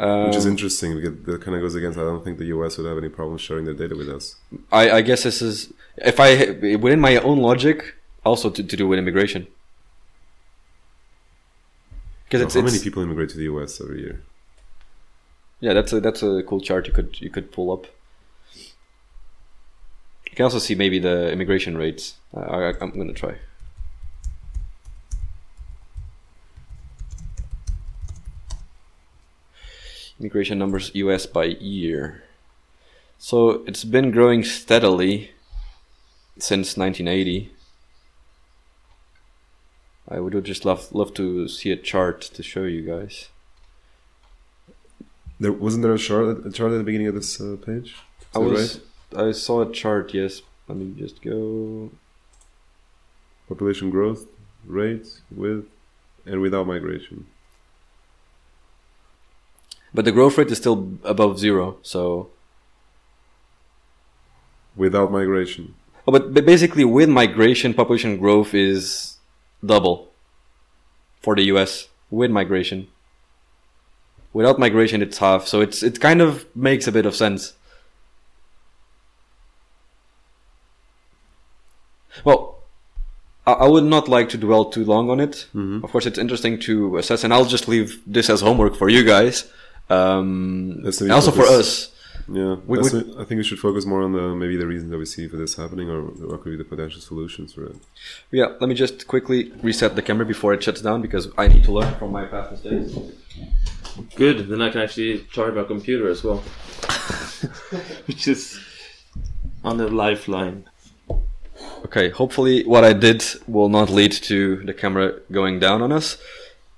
Um, 0.00 0.26
Which 0.26 0.36
is 0.36 0.46
interesting 0.46 0.96
because 0.96 1.14
that 1.24 1.40
kind 1.42 1.54
of 1.56 1.62
goes 1.62 1.76
against. 1.76 1.96
I 1.98 2.02
don't 2.02 2.24
think 2.24 2.38
the 2.38 2.46
US 2.46 2.76
would 2.78 2.86
have 2.86 2.98
any 2.98 3.08
problem 3.08 3.38
sharing 3.38 3.64
their 3.64 3.74
data 3.74 3.94
with 3.94 4.08
us. 4.08 4.34
I, 4.72 4.90
I 4.90 5.00
guess 5.02 5.22
this 5.22 5.40
is 5.40 5.72
if 5.98 6.18
I 6.18 6.50
within 6.76 6.98
my 7.00 7.16
own 7.18 7.38
logic 7.38 7.94
also 8.24 8.50
to, 8.50 8.62
to 8.62 8.76
do 8.76 8.88
with 8.88 8.98
immigration 8.98 9.46
because 12.24 12.40
So 12.40 12.46
it's, 12.46 12.54
how 12.54 12.60
it's 12.60 12.72
many 12.72 12.82
people 12.82 13.02
immigrate 13.02 13.28
to 13.30 13.36
the 13.36 13.44
US 13.44 13.80
every 13.80 14.00
year? 14.00 14.22
yeah 15.60 15.72
that's 15.72 15.92
a 15.92 16.00
that's 16.00 16.22
a 16.22 16.42
cool 16.42 16.60
chart 16.60 16.86
you 16.88 16.92
could 16.92 17.20
you 17.20 17.30
could 17.30 17.52
pull 17.52 17.70
up. 17.72 17.86
You 20.34 20.36
can 20.36 20.46
also 20.46 20.58
see 20.58 20.74
maybe 20.74 20.98
the 20.98 21.30
immigration 21.30 21.78
rates. 21.78 22.16
Uh, 22.36 22.40
I, 22.40 22.74
I'm 22.80 22.90
gonna 22.90 23.12
try. 23.12 23.36
Immigration 30.18 30.58
numbers 30.58 30.90
US 30.92 31.26
by 31.26 31.44
year. 31.44 32.24
So 33.16 33.62
it's 33.68 33.84
been 33.84 34.10
growing 34.10 34.42
steadily 34.42 35.30
since 36.36 36.76
1980. 36.76 37.52
I 40.08 40.18
would 40.18 40.44
just 40.44 40.64
love 40.64 40.92
love 40.92 41.14
to 41.14 41.46
see 41.46 41.70
a 41.70 41.76
chart 41.76 42.22
to 42.22 42.42
show 42.42 42.64
you 42.64 42.82
guys. 42.82 43.28
There 45.38 45.52
wasn't 45.52 45.84
there 45.84 45.94
a 45.94 45.98
chart, 45.98 46.44
a 46.44 46.50
chart 46.50 46.72
at 46.72 46.78
the 46.78 46.82
beginning 46.82 47.06
of 47.06 47.14
this 47.14 47.40
uh, 47.40 47.56
page. 47.64 47.94
I 48.34 48.40
Is 48.40 48.44
that 48.44 48.50
was 48.50 48.80
I 49.16 49.32
saw 49.32 49.62
a 49.62 49.72
chart. 49.72 50.14
Yes, 50.14 50.42
let 50.68 50.78
me 50.78 50.94
just 50.98 51.22
go. 51.22 51.90
Population 53.48 53.90
growth 53.90 54.26
rates 54.66 55.20
with 55.30 55.66
and 56.26 56.40
without 56.40 56.66
migration. 56.66 57.26
But 59.92 60.04
the 60.04 60.12
growth 60.12 60.36
rate 60.38 60.50
is 60.50 60.58
still 60.58 60.98
above 61.04 61.38
zero. 61.38 61.78
So, 61.82 62.30
Without 64.76 65.12
migration. 65.12 65.74
oh, 66.08 66.10
but, 66.12 66.34
but 66.34 66.44
basically, 66.44 66.84
with 66.84 67.08
migration, 67.08 67.74
population 67.74 68.16
growth 68.16 68.52
is 68.54 69.18
double 69.64 70.10
for 71.20 71.36
the 71.36 71.42
U.S. 71.44 71.88
With 72.10 72.32
migration, 72.32 72.88
without 74.32 74.58
migration, 74.58 75.00
it's 75.00 75.18
half. 75.18 75.46
So 75.46 75.60
it's 75.60 75.82
it 75.84 76.00
kind 76.00 76.20
of 76.20 76.44
makes 76.56 76.88
a 76.88 76.92
bit 76.92 77.06
of 77.06 77.14
sense. 77.14 77.52
Well, 82.22 82.62
I, 83.46 83.52
I 83.52 83.68
would 83.68 83.84
not 83.84 84.08
like 84.08 84.28
to 84.30 84.38
dwell 84.38 84.66
too 84.66 84.84
long 84.84 85.10
on 85.10 85.20
it. 85.20 85.46
Of 85.54 85.90
course, 85.90 86.06
it's 86.06 86.18
interesting 86.18 86.58
to 86.60 86.96
assess, 86.98 87.24
and 87.24 87.32
I'll 87.34 87.44
just 87.44 87.66
leave 87.68 88.00
this 88.06 88.30
as 88.30 88.40
homework 88.40 88.76
for 88.76 88.88
you 88.88 89.04
guys, 89.04 89.50
um, 89.90 90.82
That's 90.82 91.00
and 91.00 91.10
also 91.12 91.30
for 91.30 91.42
us. 91.42 91.90
Yeah, 92.26 92.56
We- 92.66 92.78
that's 92.78 92.92
we- 92.94 93.00
it. 93.00 93.06
I 93.18 93.24
think 93.24 93.36
we 93.38 93.44
should 93.44 93.58
focus 93.58 93.84
more 93.84 94.00
on 94.02 94.12
the 94.12 94.34
maybe 94.34 94.56
the 94.56 94.66
reasons 94.66 94.90
that 94.92 94.98
we 94.98 95.04
see 95.04 95.28
for 95.28 95.36
this 95.36 95.56
happening, 95.56 95.90
or 95.90 96.00
what 96.02 96.40
could 96.42 96.52
be 96.52 96.56
the 96.56 96.64
potential 96.64 97.00
solutions 97.02 97.52
for 97.52 97.64
it. 97.66 97.76
Yeah, 98.30 98.48
let 98.60 98.68
me 98.70 98.74
just 98.74 99.06
quickly 99.06 99.52
reset 99.62 99.94
the 99.94 100.00
camera 100.00 100.24
before 100.24 100.54
it 100.54 100.62
shuts 100.62 100.80
down 100.80 101.02
because 101.02 101.28
I 101.36 101.48
need 101.48 101.64
to 101.64 101.72
learn 101.72 101.94
from 101.96 102.12
my 102.12 102.24
past 102.24 102.52
mistakes. 102.52 102.94
Good. 104.16 104.48
Then 104.48 104.62
I 104.62 104.70
can 104.70 104.80
actually 104.80 105.26
charge 105.30 105.54
my 105.54 105.64
computer 105.64 106.08
as 106.08 106.24
well, 106.24 106.38
which 108.06 108.26
is 108.26 108.58
on 109.62 109.76
the 109.76 109.88
lifeline. 109.88 110.64
Okay, 111.84 112.10
hopefully 112.10 112.64
what 112.64 112.84
I 112.84 112.92
did 112.92 113.24
will 113.46 113.68
not 113.68 113.90
lead 113.90 114.12
to 114.12 114.56
the 114.64 114.74
camera 114.74 115.20
going 115.30 115.60
down 115.60 115.82
on 115.82 115.92
us. 115.92 116.18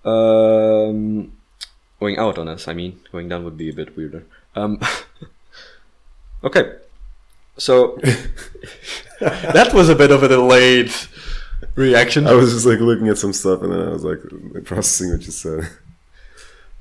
Um, 0.04 1.32
going 2.00 2.18
out 2.18 2.38
on 2.38 2.48
us, 2.48 2.68
I 2.68 2.74
mean. 2.74 3.00
Going 3.12 3.28
down 3.28 3.44
would 3.44 3.56
be 3.56 3.70
a 3.70 3.72
bit 3.72 3.96
weirder. 3.96 4.24
Um, 4.54 4.80
okay, 6.44 6.76
so 7.56 7.98
that 9.20 9.72
was 9.72 9.88
a 9.88 9.94
bit 9.94 10.10
of 10.10 10.22
a 10.22 10.28
delayed 10.28 10.92
reaction. 11.74 12.26
I 12.26 12.34
was 12.34 12.52
just 12.52 12.66
like 12.66 12.80
looking 12.80 13.08
at 13.08 13.18
some 13.18 13.32
stuff, 13.32 13.62
and 13.62 13.72
then 13.72 13.80
I 13.80 13.90
was 13.90 14.04
like 14.04 14.20
processing 14.64 15.12
what 15.12 15.24
you 15.24 15.32
said. 15.32 15.68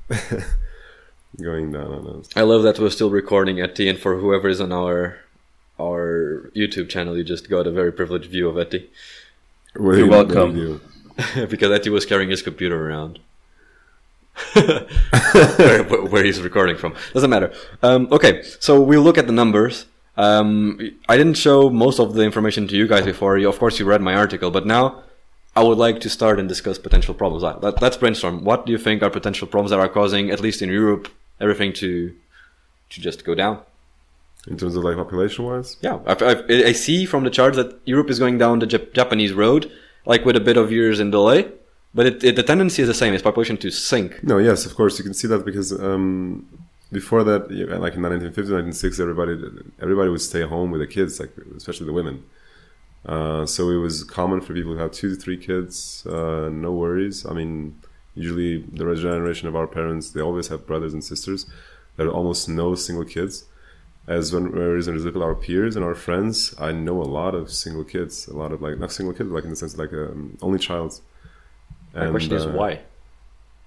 Going 1.42 1.72
down 1.72 1.92
on 1.92 2.20
us. 2.20 2.28
I 2.34 2.42
love 2.42 2.62
that 2.62 2.78
we're 2.78 2.90
still 2.90 3.10
recording 3.10 3.60
Etty, 3.60 3.88
and 3.88 3.98
for 3.98 4.18
whoever 4.18 4.48
is 4.48 4.60
on 4.60 4.72
our 4.72 5.18
our 5.80 6.50
YouTube 6.54 6.88
channel, 6.88 7.16
you 7.16 7.24
just 7.24 7.48
got 7.50 7.66
a 7.66 7.70
very 7.70 7.92
privileged 7.92 8.30
view 8.30 8.48
of 8.48 8.58
Etty 8.58 8.90
do 9.76 9.82
You're 9.82 9.98
you- 9.98 10.08
welcome. 10.08 10.56
you 10.56 10.80
because 11.46 11.70
Etty 11.70 11.90
was 11.90 12.04
carrying 12.06 12.30
his 12.30 12.42
computer 12.42 12.88
around. 12.88 13.18
where, 14.52 15.82
where 15.84 16.22
he's 16.24 16.40
recording 16.42 16.76
from 16.76 16.94
doesn't 17.14 17.30
matter. 17.30 17.52
Um, 17.82 18.08
okay, 18.12 18.42
so 18.60 18.80
we'll 18.82 19.00
look 19.02 19.16
at 19.16 19.26
the 19.26 19.32
numbers. 19.32 19.86
Um, 20.18 20.78
I 21.08 21.16
didn't 21.16 21.34
show 21.38 21.70
most 21.70 21.98
of 22.00 22.14
the 22.14 22.22
information 22.22 22.68
to 22.68 22.76
you 22.76 22.86
guys 22.86 23.04
before. 23.04 23.38
You, 23.38 23.48
of 23.48 23.58
course, 23.58 23.78
you 23.78 23.86
read 23.86 24.02
my 24.02 24.14
article, 24.14 24.50
but 24.50 24.66
now 24.66 25.02
I 25.54 25.62
would 25.62 25.78
like 25.78 26.00
to 26.00 26.10
start 26.10 26.38
and 26.38 26.48
discuss 26.48 26.78
potential 26.78 27.14
problems. 27.14 27.44
Uh, 27.44 27.58
Let, 27.62 27.80
let's 27.80 27.96
brainstorm. 27.96 28.44
What 28.44 28.66
do 28.66 28.72
you 28.72 28.78
think 28.78 29.02
are 29.02 29.08
potential 29.10 29.46
problems 29.46 29.70
that 29.70 29.80
are 29.80 29.88
causing, 29.88 30.30
at 30.30 30.40
least 30.40 30.60
in 30.60 30.68
Europe, 30.68 31.08
everything 31.40 31.72
to 31.74 32.14
to 32.90 33.00
just 33.00 33.24
go 33.24 33.34
down? 33.34 33.60
In 34.46 34.56
terms 34.56 34.76
of 34.76 34.84
like 34.84 34.96
population 34.96 35.44
wise, 35.44 35.76
Yeah, 35.80 35.98
I, 36.06 36.12
I, 36.12 36.68
I 36.68 36.72
see 36.72 37.04
from 37.04 37.24
the 37.24 37.30
charts 37.30 37.56
that 37.56 37.80
Europe 37.84 38.10
is 38.10 38.18
going 38.18 38.38
down 38.38 38.60
the 38.60 38.66
Jap- 38.66 38.92
Japanese 38.92 39.32
road, 39.32 39.70
like 40.04 40.24
with 40.24 40.36
a 40.36 40.40
bit 40.40 40.56
of 40.56 40.70
years 40.70 41.00
in 41.00 41.10
delay. 41.10 41.50
But 41.94 42.06
it, 42.06 42.24
it, 42.24 42.36
the 42.36 42.42
tendency 42.42 42.82
is 42.82 42.88
the 42.88 42.94
same: 42.94 43.12
it's 43.14 43.22
population 43.22 43.56
to 43.58 43.70
sink. 43.70 44.22
no, 44.22 44.38
yes, 44.38 44.66
of 44.66 44.74
course 44.76 44.98
you 44.98 45.04
can 45.04 45.14
see 45.14 45.26
that 45.28 45.44
because 45.44 45.72
um, 45.72 46.46
before 46.92 47.24
that, 47.24 47.50
like 47.80 47.94
in 47.94 48.02
the 48.02 48.08
1950s, 48.08 48.48
1960s, 48.48 49.00
everybody 49.00 49.32
everybody 49.80 50.10
would 50.10 50.20
stay 50.20 50.42
home 50.42 50.70
with 50.70 50.80
the 50.80 50.86
kids, 50.86 51.18
like 51.18 51.32
especially 51.56 51.86
the 51.86 51.92
women. 51.92 52.22
Uh, 53.04 53.46
so 53.46 53.70
it 53.70 53.76
was 53.76 54.02
common 54.04 54.40
for 54.40 54.52
people 54.52 54.74
to 54.74 54.80
have 54.80 54.90
two 54.90 55.10
to 55.10 55.16
three 55.16 55.36
kids, 55.36 56.04
uh, 56.06 56.48
no 56.50 56.72
worries. 56.72 57.24
I 57.24 57.32
mean, 57.34 57.80
usually 58.14 58.62
the 58.62 58.94
generation 58.96 59.46
of 59.48 59.54
our 59.54 59.66
parents, 59.66 60.10
they 60.10 60.20
always 60.20 60.48
have 60.48 60.66
brothers 60.66 60.92
and 60.92 61.02
sisters. 61.04 61.46
There 61.96 62.06
are 62.08 62.10
almost 62.10 62.48
no 62.48 62.74
single 62.74 63.04
kids. 63.04 63.44
As 64.08 64.32
when 64.32 64.52
when 64.52 64.76
we 64.76 64.92
look 64.98 65.16
at 65.16 65.22
our 65.22 65.34
peers 65.34 65.74
and 65.74 65.84
our 65.84 65.96
friends, 65.96 66.54
I 66.58 66.70
know 66.70 67.02
a 67.02 67.10
lot 67.20 67.34
of 67.34 67.50
single 67.50 67.82
kids, 67.84 68.28
a 68.28 68.36
lot 68.36 68.52
of 68.52 68.62
like 68.62 68.78
not 68.78 68.92
single 68.92 69.12
kids, 69.12 69.28
like 69.30 69.44
in 69.44 69.50
the 69.50 69.56
sense 69.56 69.76
like 69.76 69.92
um, 69.92 70.38
only 70.40 70.58
child. 70.58 71.00
My 71.94 72.10
question 72.10 72.34
is 72.34 72.46
uh, 72.46 72.50
why? 72.50 72.80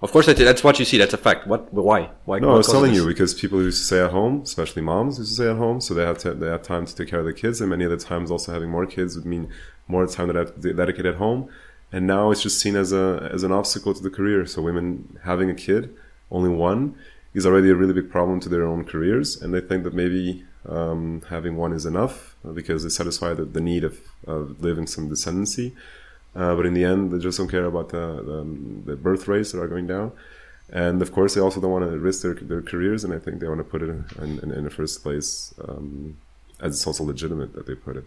Of 0.01 0.13
course, 0.13 0.27
that, 0.27 0.37
that's 0.37 0.63
what 0.63 0.79
you 0.79 0.85
see. 0.85 0.97
That's 0.97 1.13
a 1.13 1.17
fact. 1.17 1.45
What? 1.45 1.73
Why? 1.73 2.09
Why? 2.23 2.39
No, 2.39 2.51
I 2.51 2.57
was 2.57 2.67
telling 2.67 2.93
this? 2.93 3.01
you 3.01 3.07
because 3.07 3.33
people 3.33 3.61
used 3.61 3.79
to 3.79 3.85
stay 3.85 4.01
at 4.01 4.11
home, 4.11 4.41
especially 4.43 4.81
moms 4.81 5.17
used 5.17 5.31
to 5.31 5.35
stay 5.35 5.49
at 5.49 5.57
home, 5.57 5.81
so 5.81 5.93
they 5.93 6.05
have 6.05 6.19
to, 6.19 6.33
they 6.33 6.47
have 6.47 6.63
time 6.63 6.85
to 6.85 6.95
take 6.95 7.09
care 7.09 7.19
of 7.19 7.25
the 7.25 7.33
kids, 7.33 7.59
and 7.59 7.69
many 7.69 7.83
of 7.83 7.91
the 7.91 7.97
times 7.97 8.31
also 8.31 8.53
having 8.53 8.69
more 8.69 8.85
kids 8.85 9.17
would 9.17 9.25
mean 9.25 9.49
more 9.89 10.07
time 10.07 10.27
that 10.27 10.33
they 10.33 10.39
have 10.39 10.61
to 10.61 10.73
dedicate 10.73 11.05
at 11.05 11.15
home. 11.15 11.49
And 11.91 12.07
now 12.07 12.31
it's 12.31 12.41
just 12.41 12.61
seen 12.61 12.77
as 12.77 12.93
a 12.93 13.29
as 13.33 13.43
an 13.43 13.51
obstacle 13.51 13.93
to 13.93 14.01
the 14.01 14.09
career. 14.09 14.45
So 14.45 14.61
women 14.61 15.19
having 15.25 15.49
a 15.49 15.55
kid, 15.55 15.93
only 16.31 16.49
one, 16.49 16.95
is 17.39 17.45
already 17.45 17.69
a 17.69 17.75
really 17.75 17.93
big 17.93 18.09
problem 18.09 18.39
to 18.41 18.49
their 18.49 18.65
own 18.71 18.81
careers, 18.85 19.41
and 19.41 19.53
they 19.53 19.61
think 19.61 19.83
that 19.85 19.93
maybe 19.93 20.45
um, 20.67 21.21
having 21.29 21.55
one 21.55 21.73
is 21.73 21.85
enough 21.85 22.35
uh, 22.45 22.51
because 22.59 22.83
they 22.83 22.89
satisfy 22.89 23.33
the, 23.33 23.45
the 23.45 23.61
need 23.61 23.83
of, 23.83 23.93
of 24.27 24.61
living 24.61 24.87
some 24.87 25.09
descendancy. 25.09 25.73
Uh, 26.35 26.55
but 26.55 26.65
in 26.65 26.73
the 26.73 26.83
end, 26.83 27.11
they 27.11 27.17
just 27.17 27.37
don't 27.37 27.49
care 27.49 27.65
about 27.65 27.89
the, 27.89 28.05
the, 28.29 28.91
the 28.91 28.95
birth 28.95 29.27
rates 29.27 29.51
that 29.51 29.61
are 29.61 29.67
going 29.67 29.87
down. 29.87 30.11
And 30.71 31.01
of 31.01 31.11
course, 31.11 31.33
they 31.33 31.41
also 31.41 31.59
don't 31.59 31.71
want 31.71 31.85
to 31.89 31.97
risk 31.97 32.21
their, 32.21 32.35
their 32.35 32.61
careers, 32.61 33.03
and 33.03 33.13
I 33.13 33.19
think 33.19 33.39
they 33.39 33.47
want 33.47 33.59
to 33.59 33.63
put 33.63 33.81
it 33.81 33.89
in, 33.89 34.39
in, 34.43 34.51
in 34.51 34.63
the 34.63 34.69
first 34.69 35.01
place 35.01 35.53
um, 35.67 36.17
as 36.61 36.75
it's 36.75 36.85
also 36.85 37.03
legitimate 37.03 37.53
that 37.53 37.65
they 37.65 37.75
put 37.75 37.97
it. 37.97 38.05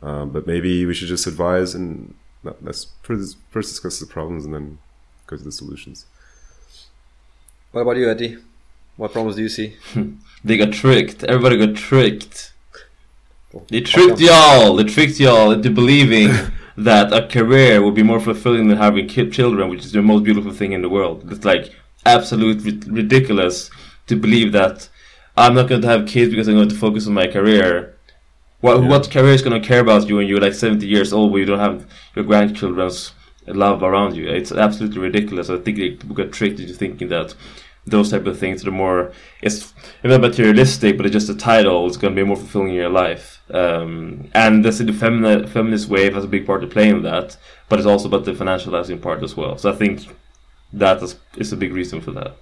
Um, 0.00 0.30
but 0.30 0.46
maybe 0.46 0.86
we 0.86 0.94
should 0.94 1.08
just 1.08 1.26
advise 1.26 1.74
and 1.74 2.14
let's 2.62 2.86
first 3.02 3.36
discuss 3.52 3.98
the 3.98 4.06
problems 4.06 4.44
and 4.44 4.54
then 4.54 4.78
go 5.26 5.36
to 5.36 5.42
the 5.42 5.52
solutions. 5.52 6.06
What 7.72 7.82
about 7.82 7.96
you, 7.96 8.08
Eddie? 8.08 8.38
What 8.98 9.12
problems 9.12 9.36
do 9.36 9.42
you 9.42 9.48
see? 9.48 9.76
They 10.44 10.56
got 10.56 10.72
tricked. 10.72 11.24
Everybody 11.24 11.56
got 11.64 11.74
tricked. 11.74 12.52
Oh, 13.52 13.64
they 13.70 13.80
tricked 13.80 14.20
y'all. 14.20 14.76
They 14.76 14.84
tricked 14.84 15.18
y'all 15.18 15.50
into 15.50 15.68
believing 15.70 16.30
that 16.76 17.12
a 17.12 17.26
career 17.26 17.82
would 17.82 17.96
be 17.96 18.04
more 18.04 18.20
fulfilling 18.20 18.68
than 18.68 18.78
having 18.78 19.08
ki- 19.08 19.30
children, 19.30 19.68
which 19.68 19.84
is 19.84 19.90
the 19.92 20.00
most 20.00 20.22
beautiful 20.22 20.52
thing 20.52 20.70
in 20.72 20.82
the 20.82 20.88
world. 20.88 21.16
It's 21.32 21.44
like 21.44 21.74
absolute 22.06 22.62
ri- 22.62 22.92
ridiculous 23.02 23.68
to 24.06 24.14
believe 24.14 24.52
that 24.52 24.88
I'm 25.36 25.54
not 25.54 25.68
going 25.68 25.82
to 25.82 25.88
have 25.88 26.06
kids 26.06 26.30
because 26.30 26.46
I'm 26.46 26.54
going 26.54 26.68
to 26.68 26.74
focus 26.86 27.08
on 27.08 27.14
my 27.14 27.26
career. 27.26 27.96
What 28.60 28.80
Yeah. 28.82 28.88
what 28.90 29.10
career 29.10 29.32
is 29.38 29.42
going 29.42 29.60
to 29.60 29.66
care 29.70 29.80
about 29.80 30.08
you 30.08 30.16
when 30.16 30.28
you're 30.28 30.40
like 30.46 30.54
70 30.54 30.86
years 30.86 31.12
old, 31.12 31.32
when 31.32 31.40
you 31.40 31.46
don't 31.46 31.58
have 31.68 31.84
your 32.14 32.24
grandchildren's 32.24 33.12
love 33.46 33.82
around 33.82 34.14
you? 34.14 34.28
It's 34.28 34.52
absolutely 34.52 35.00
ridiculous. 35.00 35.50
I 35.50 35.58
think 35.58 35.78
people 35.78 36.14
get 36.14 36.32
tricked 36.32 36.60
into 36.60 36.74
thinking 36.74 37.08
that 37.08 37.34
those 37.90 38.10
type 38.10 38.26
of 38.26 38.38
things 38.38 38.66
are 38.66 38.70
more 38.70 39.12
it's 39.42 39.72
not 40.04 40.20
materialistic, 40.20 40.96
but 40.96 41.06
it's 41.06 41.12
just 41.12 41.28
a 41.28 41.34
title. 41.34 41.86
It's 41.86 41.96
going 41.96 42.14
to 42.14 42.20
be 42.22 42.26
more 42.26 42.36
fulfilling 42.36 42.68
in 42.70 42.74
your 42.74 42.88
life. 42.90 43.40
Um, 43.50 44.28
and 44.34 44.64
the 44.64 44.72
feminist 44.72 45.52
feminist 45.52 45.88
wave 45.88 46.14
has 46.14 46.24
a 46.24 46.28
big 46.28 46.46
part 46.46 46.60
to 46.62 46.66
play 46.66 46.88
in 46.88 47.02
that, 47.02 47.36
but 47.68 47.78
it's 47.78 47.86
also 47.86 48.08
about 48.08 48.24
the 48.24 48.32
financializing 48.32 49.00
part 49.00 49.22
as 49.22 49.36
well. 49.36 49.56
So 49.58 49.70
I 49.72 49.76
think 49.76 50.06
that 50.72 51.02
is, 51.02 51.16
is 51.36 51.52
a 51.52 51.56
big 51.56 51.72
reason 51.72 52.00
for 52.00 52.10
that. 52.12 52.36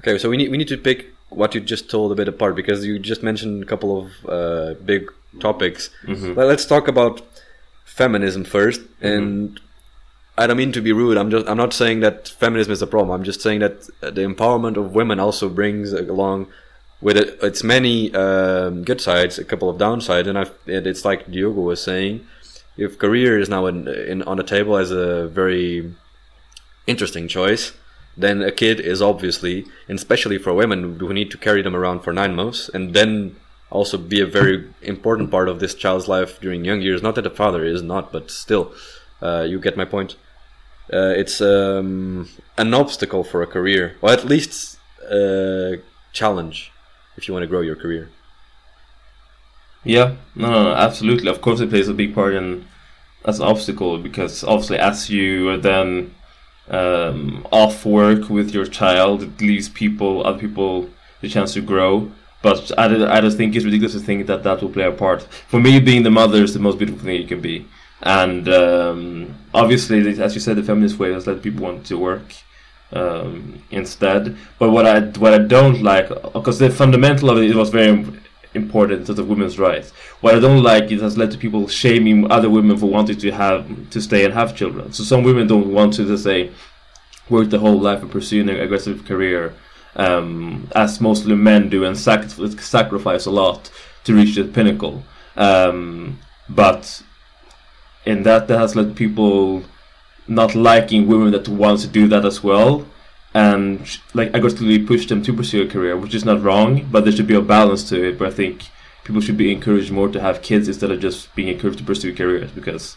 Okay, 0.00 0.18
so 0.18 0.28
we 0.28 0.36
need 0.36 0.50
we 0.50 0.58
need 0.58 0.68
to 0.68 0.76
pick 0.76 1.06
what 1.30 1.54
you 1.54 1.60
just 1.60 1.88
told 1.90 2.12
a 2.12 2.14
bit 2.14 2.28
apart 2.28 2.54
because 2.56 2.84
you 2.84 2.98
just 2.98 3.22
mentioned 3.22 3.62
a 3.62 3.66
couple 3.66 3.90
of 4.00 4.06
uh, 4.28 4.74
big 4.84 5.10
topics. 5.40 5.90
Mhm. 6.06 6.36
Let- 6.36 6.48
Let's 6.48 6.66
talk 6.66 6.88
about 6.88 7.22
feminism 7.84 8.44
1st 8.44 8.80
and 9.00 9.60
I 10.36 10.46
don't 10.46 10.56
mean 10.56 10.72
to 10.72 10.80
be 10.80 10.92
rude. 10.92 11.18
I'm 11.18 11.30
just 11.30 11.46
I'm 11.46 11.58
not 11.58 11.72
saying 11.72 12.00
that 12.00 12.28
feminism 12.28 12.72
is 12.72 12.82
a 12.82 12.86
problem. 12.86 13.10
I'm 13.10 13.24
just 13.24 13.42
saying 13.42 13.60
that 13.60 13.82
the 14.00 14.22
empowerment 14.22 14.76
of 14.76 14.94
women 14.94 15.20
also 15.20 15.48
brings 15.48 15.92
along 15.92 16.48
with 17.02 17.16
it 17.16 17.38
its 17.42 17.62
many 17.62 18.14
um, 18.14 18.84
good 18.84 19.00
sides, 19.00 19.38
a 19.38 19.44
couple 19.44 19.68
of 19.68 19.76
downsides, 19.76 20.26
and 20.26 20.38
I've, 20.38 20.52
it, 20.66 20.86
it's 20.86 21.04
like 21.04 21.30
Diogo 21.30 21.60
was 21.60 21.82
saying, 21.82 22.24
if 22.76 22.98
career 22.98 23.38
is 23.38 23.48
now 23.48 23.66
in, 23.66 23.88
in 23.88 24.22
on 24.22 24.38
the 24.38 24.44
table 24.44 24.76
as 24.76 24.90
a 24.90 25.28
very 25.28 25.94
interesting 26.86 27.28
choice, 27.28 27.72
then 28.16 28.42
a 28.42 28.52
kid 28.52 28.80
is 28.80 29.02
obviously, 29.02 29.66
and 29.88 29.98
especially 29.98 30.38
for 30.38 30.54
women 30.54 30.98
who 30.98 31.12
need 31.12 31.30
to 31.32 31.38
carry 31.38 31.60
them 31.60 31.76
around 31.76 32.00
for 32.00 32.12
nine 32.12 32.34
months, 32.34 32.70
and 32.72 32.94
then 32.94 33.36
also 33.68 33.98
be 33.98 34.20
a 34.20 34.26
very 34.26 34.70
important 34.82 35.30
part 35.30 35.48
of 35.48 35.60
this 35.60 35.74
child's 35.74 36.08
life 36.08 36.40
during 36.40 36.64
young 36.64 36.80
years. 36.80 37.02
Not 37.02 37.16
that 37.16 37.22
the 37.22 37.30
father 37.30 37.64
is 37.64 37.82
not, 37.82 38.12
but 38.12 38.30
still, 38.30 38.72
uh, 39.20 39.42
you 39.42 39.58
get 39.58 39.76
my 39.76 39.84
point. 39.84 40.16
Uh, 40.92 41.14
it's 41.16 41.40
um, 41.40 42.28
an 42.58 42.74
obstacle 42.74 43.24
for 43.24 43.42
a 43.42 43.46
career, 43.46 43.96
or 44.02 44.10
at 44.10 44.24
least 44.24 44.78
a 45.10 45.78
challenge 46.12 46.70
if 47.16 47.26
you 47.26 47.34
want 47.34 47.42
to 47.42 47.46
grow 47.46 47.60
your 47.60 47.76
career. 47.76 48.10
Yeah, 49.84 50.16
no, 50.34 50.50
no, 50.50 50.74
absolutely. 50.74 51.28
Of 51.28 51.40
course, 51.40 51.60
it 51.60 51.70
plays 51.70 51.88
a 51.88 51.94
big 51.94 52.14
part 52.14 52.34
in 52.34 52.66
as 53.24 53.40
an 53.40 53.46
obstacle 53.46 53.98
because 53.98 54.44
obviously, 54.44 54.78
as 54.78 55.08
you 55.08 55.48
are 55.50 55.56
then 55.56 56.14
um, 56.68 57.46
off 57.50 57.84
work 57.84 58.28
with 58.28 58.52
your 58.52 58.66
child, 58.66 59.22
it 59.22 59.40
leaves 59.40 59.68
people, 59.68 60.26
other 60.26 60.38
people, 60.38 60.90
the 61.20 61.28
chance 61.28 61.54
to 61.54 61.60
grow. 61.60 62.10
But 62.42 62.72
I, 62.76 63.18
I 63.18 63.20
just 63.20 63.36
think 63.36 63.54
it's 63.54 63.64
ridiculous 63.64 63.92
to 63.92 64.00
think 64.00 64.26
that 64.26 64.42
that 64.42 64.60
will 64.60 64.70
play 64.70 64.84
a 64.84 64.92
part. 64.92 65.22
For 65.22 65.60
me, 65.60 65.78
being 65.78 66.02
the 66.02 66.10
mother 66.10 66.42
is 66.42 66.54
the 66.54 66.60
most 66.60 66.78
beautiful 66.78 67.02
thing 67.02 67.20
you 67.20 67.26
can 67.26 67.40
be. 67.40 67.66
And 68.02 68.48
um, 68.48 69.34
obviously, 69.54 70.20
as 70.20 70.34
you 70.34 70.40
said, 70.40 70.56
the 70.56 70.62
feminist 70.62 70.98
way 70.98 71.12
has 71.12 71.26
led 71.26 71.42
people 71.42 71.64
want 71.64 71.86
to 71.86 71.96
work 71.96 72.34
um, 72.92 73.62
instead. 73.70 74.36
But 74.58 74.70
what 74.70 74.86
I 74.86 75.00
what 75.00 75.34
I 75.34 75.38
don't 75.38 75.82
like, 75.82 76.08
because 76.32 76.58
the 76.58 76.70
fundamental 76.70 77.30
of 77.30 77.38
it, 77.38 77.54
was 77.54 77.70
very 77.70 78.04
important 78.54 79.06
terms 79.06 79.18
of 79.18 79.28
women's 79.28 79.58
rights. 79.58 79.92
What 80.20 80.34
I 80.34 80.40
don't 80.40 80.62
like 80.62 80.84
is 80.84 81.00
it 81.00 81.02
has 81.02 81.16
led 81.16 81.30
to 81.30 81.38
people 81.38 81.68
shaming 81.68 82.30
other 82.30 82.50
women 82.50 82.76
for 82.76 82.86
wanting 82.86 83.18
to 83.18 83.30
have 83.30 83.90
to 83.90 84.00
stay 84.00 84.24
and 84.24 84.34
have 84.34 84.56
children. 84.56 84.92
So 84.92 85.04
some 85.04 85.22
women 85.22 85.46
don't 85.46 85.72
want 85.72 85.94
to, 85.94 86.02
let's 86.04 86.24
say, 86.24 86.50
work 87.30 87.50
their 87.50 87.60
whole 87.60 87.80
life 87.80 88.02
and 88.02 88.10
pursue 88.10 88.40
an 88.42 88.48
aggressive 88.48 89.04
career, 89.04 89.54
um, 89.96 90.68
as 90.74 91.00
mostly 91.00 91.34
men 91.34 91.68
do, 91.68 91.84
and 91.84 91.96
sac- 91.96 92.28
sacrifice 92.28 93.26
a 93.26 93.30
lot 93.30 93.70
to 94.04 94.14
reach 94.14 94.34
the 94.34 94.44
pinnacle. 94.44 95.02
Um, 95.36 96.18
but 96.48 97.02
in 98.04 98.22
that, 98.24 98.48
that 98.48 98.58
has 98.58 98.74
led 98.76 98.96
people 98.96 99.64
not 100.28 100.54
liking 100.54 101.06
women 101.06 101.32
that 101.32 101.48
want 101.48 101.80
to 101.80 101.86
do 101.86 102.08
that 102.08 102.24
as 102.24 102.42
well 102.42 102.86
and 103.34 103.98
like 104.14 104.34
aggressively 104.34 104.78
push 104.78 105.06
them 105.06 105.22
to 105.22 105.32
pursue 105.32 105.62
a 105.62 105.68
career, 105.68 105.96
which 105.96 106.14
is 106.14 106.24
not 106.24 106.42
wrong, 106.42 106.86
but 106.90 107.04
there 107.04 107.12
should 107.12 107.26
be 107.26 107.34
a 107.34 107.40
balance 107.40 107.88
to 107.88 108.08
it. 108.08 108.18
But 108.18 108.28
I 108.28 108.30
think 108.30 108.64
people 109.04 109.20
should 109.20 109.36
be 109.36 109.52
encouraged 109.52 109.90
more 109.90 110.08
to 110.08 110.20
have 110.20 110.42
kids 110.42 110.68
instead 110.68 110.90
of 110.90 111.00
just 111.00 111.34
being 111.34 111.48
encouraged 111.48 111.78
to 111.78 111.84
pursue 111.84 112.14
careers 112.14 112.50
because 112.50 112.96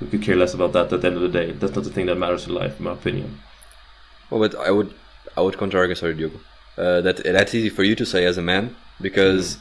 we 0.00 0.08
could 0.08 0.22
care 0.22 0.36
less 0.36 0.54
about 0.54 0.72
that 0.72 0.92
at 0.92 1.00
the 1.00 1.06
end 1.06 1.16
of 1.16 1.22
the 1.22 1.28
day. 1.28 1.52
That's 1.52 1.74
not 1.74 1.84
the 1.84 1.90
thing 1.90 2.06
that 2.06 2.16
matters 2.16 2.46
in 2.46 2.54
life, 2.54 2.78
in 2.78 2.84
my 2.84 2.92
opinion. 2.92 3.40
Well, 4.30 4.40
but 4.40 4.58
I 4.58 4.70
would 4.70 4.92
I 5.36 5.42
would 5.42 5.58
counter 5.58 5.94
sorry, 5.94 6.14
Diogo. 6.14 6.40
Uh, 6.76 7.00
that 7.02 7.22
that's 7.22 7.54
easy 7.54 7.68
for 7.68 7.82
you 7.82 7.94
to 7.94 8.06
say 8.06 8.24
as 8.24 8.38
a 8.38 8.42
man 8.42 8.74
because 9.00 9.58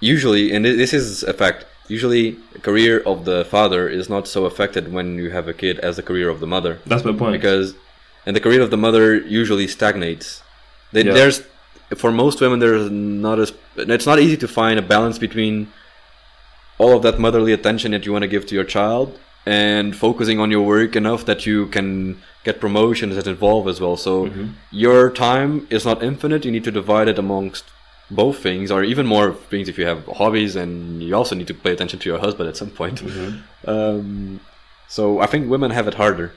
usually, 0.00 0.52
and 0.54 0.64
this 0.64 0.92
is 0.92 1.22
a 1.24 1.32
fact. 1.32 1.66
Usually, 1.88 2.36
the 2.52 2.58
career 2.60 3.00
of 3.00 3.24
the 3.26 3.44
father 3.44 3.88
is 3.88 4.08
not 4.08 4.26
so 4.26 4.46
affected 4.46 4.92
when 4.92 5.18
you 5.18 5.30
have 5.30 5.48
a 5.48 5.52
kid 5.52 5.78
as 5.80 5.96
the 5.96 6.02
career 6.02 6.28
of 6.30 6.40
the 6.40 6.46
mother 6.46 6.78
That's 6.86 7.04
my 7.04 7.12
point. 7.12 7.32
because, 7.32 7.74
and 8.24 8.34
the 8.34 8.40
career 8.40 8.62
of 8.62 8.70
the 8.70 8.76
mother 8.78 9.16
usually 9.16 9.66
stagnates. 9.68 10.42
They, 10.92 11.04
Yeah. 11.04 11.12
There's 11.14 11.42
for 11.96 12.10
most 12.10 12.40
women 12.40 12.58
there's 12.60 12.90
not 12.90 13.38
as 13.38 13.52
it's 13.76 14.06
not 14.06 14.18
easy 14.18 14.36
to 14.38 14.48
find 14.48 14.78
a 14.78 14.82
balance 14.82 15.18
between 15.18 15.68
all 16.78 16.96
of 16.96 17.02
that 17.02 17.18
motherly 17.20 17.52
attention 17.52 17.92
that 17.92 18.04
you 18.06 18.12
want 18.12 18.22
to 18.22 18.28
give 18.28 18.46
to 18.46 18.54
your 18.54 18.64
child 18.64 19.16
and 19.46 19.94
focusing 19.94 20.40
on 20.40 20.50
your 20.50 20.62
work 20.62 20.96
enough 20.96 21.24
that 21.26 21.44
you 21.44 21.66
can 21.66 22.20
get 22.44 22.60
promotions 22.60 23.14
that 23.16 23.26
involve 23.26 23.68
as 23.68 23.80
well. 23.80 23.96
So 23.96 24.26
Mhm. 24.26 24.48
your 24.70 25.10
time 25.10 25.66
is 25.70 25.84
not 25.84 26.02
infinite. 26.02 26.44
You 26.46 26.50
need 26.52 26.64
to 26.64 26.70
divide 26.70 27.08
it 27.08 27.18
amongst 27.18 27.64
both 28.10 28.38
things, 28.38 28.70
or 28.70 28.82
even 28.84 29.06
more 29.06 29.32
things 29.32 29.68
if 29.68 29.78
you 29.78 29.86
have 29.86 30.04
hobbies, 30.06 30.56
and 30.56 31.02
you 31.02 31.14
also 31.14 31.34
need 31.34 31.46
to 31.48 31.54
pay 31.54 31.72
attention 31.72 31.98
to 31.98 32.08
your 32.08 32.18
husband 32.18 32.48
at 32.48 32.56
some 32.56 32.70
point. 32.70 33.02
Um, 33.66 34.40
so 34.88 35.20
I 35.20 35.26
think 35.26 35.48
women 35.48 35.70
have 35.70 35.88
it 35.88 35.94
harder. 35.94 36.32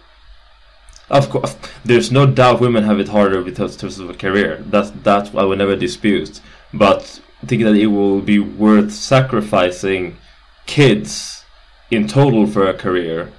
Of 1.10 1.30
course, 1.30 1.58
there's 1.84 2.10
no 2.10 2.26
doubt 2.26 2.62
women 2.62 2.86
have 2.86 3.02
it 3.02 3.10
harder 3.10 3.42
because 3.42 3.74
in 3.74 3.80
terms 3.80 4.00
of 4.00 4.10
a 4.10 4.14
career. 4.14 4.64
That's 4.66 4.92
that's 5.04 5.36
I 5.36 5.44
would 5.44 5.58
never 5.58 5.76
dispute. 5.76 6.40
But 6.74 7.22
thinking 7.46 7.66
that 7.66 7.76
it 7.76 7.88
will 7.88 8.22
be 8.22 8.40
worth 8.40 8.94
sacrificing 8.94 10.18
kids 10.66 11.44
in 11.92 12.08
total 12.08 12.48
for 12.48 12.68
a 12.68 12.74
career 12.74 13.32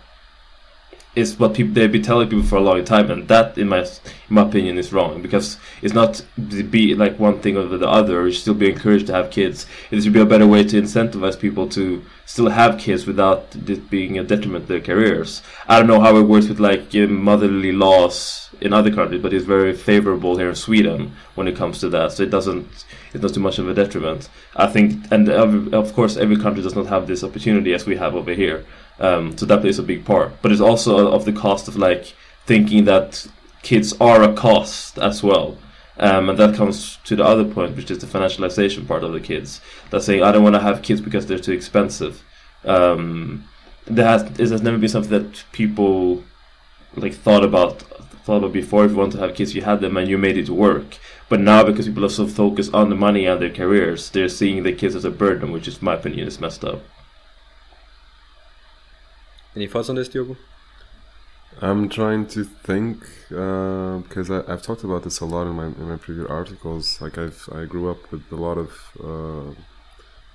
is 1.18 1.38
what 1.38 1.54
people 1.54 1.74
they've 1.74 1.90
been 1.90 2.02
telling 2.02 2.28
people 2.28 2.44
for 2.44 2.56
a 2.56 2.60
long 2.60 2.84
time, 2.84 3.10
and 3.10 3.26
that, 3.28 3.58
in 3.58 3.68
my 3.68 3.80
in 3.80 4.34
my 4.36 4.42
opinion, 4.42 4.78
is 4.78 4.92
wrong 4.92 5.20
because 5.20 5.58
it's 5.82 5.94
not 5.94 6.22
to 6.50 6.62
be 6.62 6.94
like 6.94 7.18
one 7.18 7.40
thing 7.40 7.56
over 7.56 7.76
the 7.76 7.88
other. 7.88 8.24
You 8.24 8.32
should 8.32 8.42
still 8.42 8.54
be 8.54 8.70
encouraged 8.70 9.08
to 9.08 9.14
have 9.14 9.30
kids. 9.30 9.66
It 9.90 10.02
should 10.02 10.12
be 10.12 10.20
a 10.20 10.26
better 10.26 10.46
way 10.46 10.64
to 10.64 10.80
incentivize 10.80 11.38
people 11.38 11.68
to 11.70 12.04
still 12.24 12.50
have 12.50 12.78
kids 12.78 13.06
without 13.06 13.54
it 13.54 13.90
being 13.90 14.18
a 14.18 14.24
detriment 14.24 14.66
to 14.66 14.74
their 14.74 14.80
careers. 14.80 15.42
I 15.66 15.78
don't 15.78 15.88
know 15.88 16.00
how 16.00 16.16
it 16.16 16.22
works 16.22 16.48
with 16.48 16.60
like 16.60 16.94
motherly 16.94 17.72
laws 17.72 18.50
in 18.60 18.72
other 18.72 18.92
countries, 18.92 19.22
but 19.22 19.32
it's 19.32 19.44
very 19.44 19.74
favorable 19.74 20.36
here 20.36 20.50
in 20.50 20.54
Sweden 20.54 21.16
when 21.34 21.48
it 21.48 21.56
comes 21.56 21.80
to 21.80 21.88
that. 21.90 22.12
So 22.12 22.22
it 22.22 22.30
doesn't 22.30 22.84
it's 23.12 23.22
not 23.22 23.34
too 23.34 23.40
much 23.40 23.58
of 23.58 23.68
a 23.68 23.74
detriment. 23.74 24.28
I 24.54 24.66
think, 24.66 25.10
and 25.10 25.28
of 25.28 25.94
course, 25.94 26.16
every 26.16 26.36
country 26.36 26.62
does 26.62 26.76
not 26.76 26.86
have 26.86 27.06
this 27.06 27.24
opportunity 27.24 27.72
as 27.72 27.86
we 27.86 27.96
have 27.96 28.14
over 28.14 28.32
here. 28.32 28.64
Um, 29.00 29.36
so 29.38 29.46
that 29.46 29.60
plays 29.60 29.78
a 29.78 29.82
big 29.82 30.04
part. 30.04 30.42
But 30.42 30.52
it's 30.52 30.60
also 30.60 31.12
of 31.12 31.24
the 31.24 31.32
cost 31.32 31.68
of 31.68 31.76
like 31.76 32.14
thinking 32.46 32.84
that 32.84 33.26
kids 33.62 33.94
are 34.00 34.22
a 34.22 34.32
cost 34.32 34.98
as 34.98 35.22
well. 35.22 35.58
Um, 36.00 36.28
and 36.28 36.38
that 36.38 36.54
comes 36.54 36.98
to 37.04 37.16
the 37.16 37.24
other 37.24 37.44
point, 37.44 37.76
which 37.76 37.90
is 37.90 37.98
the 37.98 38.06
financialization 38.06 38.86
part 38.86 39.02
of 39.02 39.12
the 39.12 39.20
kids. 39.20 39.60
That's 39.90 40.04
saying 40.04 40.22
I 40.22 40.32
don't 40.32 40.44
want 40.44 40.54
to 40.54 40.60
have 40.60 40.82
kids 40.82 41.00
because 41.00 41.26
they're 41.26 41.38
too 41.38 41.52
expensive. 41.52 42.22
Um, 42.64 43.44
there 43.86 44.06
has 44.06 44.22
it 44.22 44.50
has 44.50 44.62
never 44.62 44.78
been 44.78 44.88
something 44.88 45.10
that 45.10 45.44
people 45.52 46.22
like 46.94 47.14
thought 47.14 47.44
about 47.44 47.82
thought 48.24 48.38
about 48.38 48.52
before. 48.52 48.84
If 48.84 48.92
you 48.92 48.96
want 48.98 49.12
to 49.12 49.18
have 49.18 49.34
kids, 49.34 49.54
you 49.54 49.62
had 49.62 49.80
them 49.80 49.96
and 49.96 50.08
you 50.08 50.18
made 50.18 50.36
it 50.36 50.50
work. 50.50 50.98
But 51.28 51.40
now, 51.40 51.64
because 51.64 51.86
people 51.86 52.04
are 52.04 52.10
so 52.10 52.26
focused 52.26 52.72
on 52.72 52.90
the 52.90 52.96
money 52.96 53.26
and 53.26 53.40
their 53.40 53.50
careers, 53.50 54.10
they're 54.10 54.28
seeing 54.28 54.62
the 54.62 54.72
kids 54.72 54.94
as 54.94 55.04
a 55.04 55.10
burden, 55.10 55.52
which 55.52 55.68
is, 55.68 55.78
in 55.78 55.84
my 55.84 55.94
opinion, 55.94 56.28
is 56.28 56.40
messed 56.40 56.64
up. 56.64 56.82
Any 59.58 59.66
thoughts 59.66 59.88
on 59.88 59.96
this, 59.96 60.08
Diogo? 60.08 60.36
I'm 61.60 61.88
trying 61.88 62.26
to 62.28 62.44
think 62.44 63.02
uh, 63.34 63.98
because 63.98 64.30
I, 64.30 64.44
I've 64.46 64.62
talked 64.62 64.84
about 64.84 65.02
this 65.02 65.18
a 65.18 65.24
lot 65.24 65.48
in 65.48 65.56
my 65.56 65.64
in 65.64 65.88
my 65.88 65.96
previous 65.96 66.30
articles. 66.30 67.00
Like 67.00 67.18
I've 67.18 67.48
I 67.50 67.64
grew 67.64 67.90
up 67.90 68.12
with 68.12 68.30
a 68.30 68.36
lot 68.36 68.56
of 68.56 68.70
uh, 69.02 69.60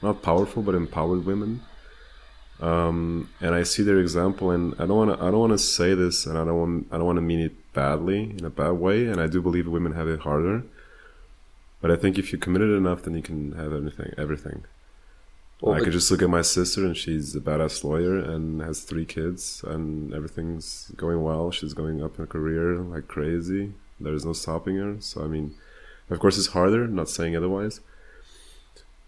not 0.02 0.22
powerful 0.22 0.62
but 0.62 0.76
empowered 0.76 1.26
women, 1.26 1.62
um, 2.60 3.30
and 3.40 3.56
I 3.56 3.64
see 3.64 3.82
their 3.82 4.00
example. 4.00 4.52
And 4.52 4.74
I 4.78 4.86
don't 4.88 4.98
want 4.98 5.18
to 5.18 5.26
I 5.26 5.32
don't 5.32 5.40
want 5.40 5.54
to 5.54 5.66
say 5.78 5.94
this, 5.94 6.26
and 6.26 6.38
I 6.38 6.44
don't 6.44 6.60
want 6.60 6.88
I 6.92 6.98
don't 6.98 7.06
want 7.06 7.16
to 7.16 7.28
mean 7.32 7.40
it 7.40 7.56
badly 7.72 8.24
in 8.38 8.44
a 8.44 8.50
bad 8.50 8.72
way. 8.72 9.06
And 9.06 9.22
I 9.22 9.28
do 9.28 9.42
believe 9.42 9.68
women 9.68 9.94
have 9.94 10.10
it 10.10 10.20
harder, 10.20 10.64
but 11.80 11.92
I 11.92 11.96
think 11.96 12.18
if 12.18 12.34
you're 12.34 12.42
committed 12.42 12.72
enough, 12.72 13.04
then 13.04 13.14
you 13.16 13.22
can 13.22 13.54
have 13.54 13.72
anything 13.72 14.14
everything. 14.18 14.66
Well, 15.64 15.76
I 15.76 15.80
could 15.80 15.94
just 15.94 16.12
look 16.12 16.22
at 16.22 16.30
my 16.30 16.42
sister, 16.42 16.84
and 16.84 16.96
she's 16.98 17.34
a 17.38 17.40
badass 17.40 17.86
lawyer 17.86 18.18
and 18.18 18.60
has 18.60 18.82
three 18.82 19.06
kids, 19.06 19.64
and 19.66 20.14
everything's 20.14 20.92
going 20.98 21.24
well. 21.24 21.52
She's 21.52 21.74
going 21.74 22.04
up 22.04 22.16
in 22.16 22.26
her 22.26 22.28
career 22.28 22.76
like 22.80 23.08
crazy. 23.08 23.72
There's 23.98 24.26
no 24.26 24.34
stopping 24.34 24.76
her. 24.76 24.98
So 25.00 25.24
I 25.24 25.28
mean, 25.28 25.56
of 26.10 26.20
course, 26.20 26.38
it's 26.38 26.48
harder. 26.48 26.86
Not 26.86 27.08
saying 27.08 27.38
otherwise, 27.38 27.80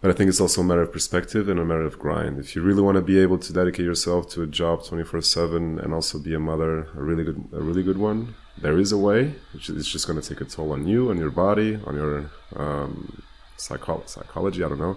but 0.00 0.10
I 0.10 0.14
think 0.14 0.30
it's 0.30 0.40
also 0.40 0.62
a 0.62 0.64
matter 0.64 0.80
of 0.80 0.94
perspective 0.94 1.50
and 1.50 1.60
a 1.60 1.64
matter 1.66 1.82
of 1.82 1.98
grind. 1.98 2.38
If 2.38 2.56
you 2.56 2.62
really 2.62 2.80
want 2.80 2.96
to 2.96 3.02
be 3.02 3.18
able 3.18 3.36
to 3.36 3.52
dedicate 3.52 3.84
yourself 3.84 4.30
to 4.30 4.40
a 4.40 4.46
job 4.46 4.82
twenty 4.82 5.04
four 5.04 5.20
seven 5.20 5.78
and 5.78 5.92
also 5.92 6.18
be 6.18 6.32
a 6.32 6.40
mother, 6.40 6.88
a 6.96 7.02
really 7.02 7.24
good, 7.24 7.50
a 7.52 7.60
really 7.60 7.82
good 7.82 7.98
one, 7.98 8.34
there 8.56 8.78
is 8.78 8.92
a 8.92 8.98
way. 9.08 9.34
It's 9.52 9.68
it's 9.68 9.90
just 9.90 10.06
going 10.06 10.18
to 10.18 10.26
take 10.26 10.40
a 10.40 10.46
toll 10.46 10.72
on 10.72 10.88
you, 10.88 11.10
on 11.10 11.18
your 11.18 11.30
body, 11.30 11.78
on 11.84 11.96
your 11.96 12.30
um, 12.56 13.22
psycho- 13.58 14.04
psychology. 14.06 14.64
I 14.64 14.70
don't 14.70 14.80
know 14.80 14.96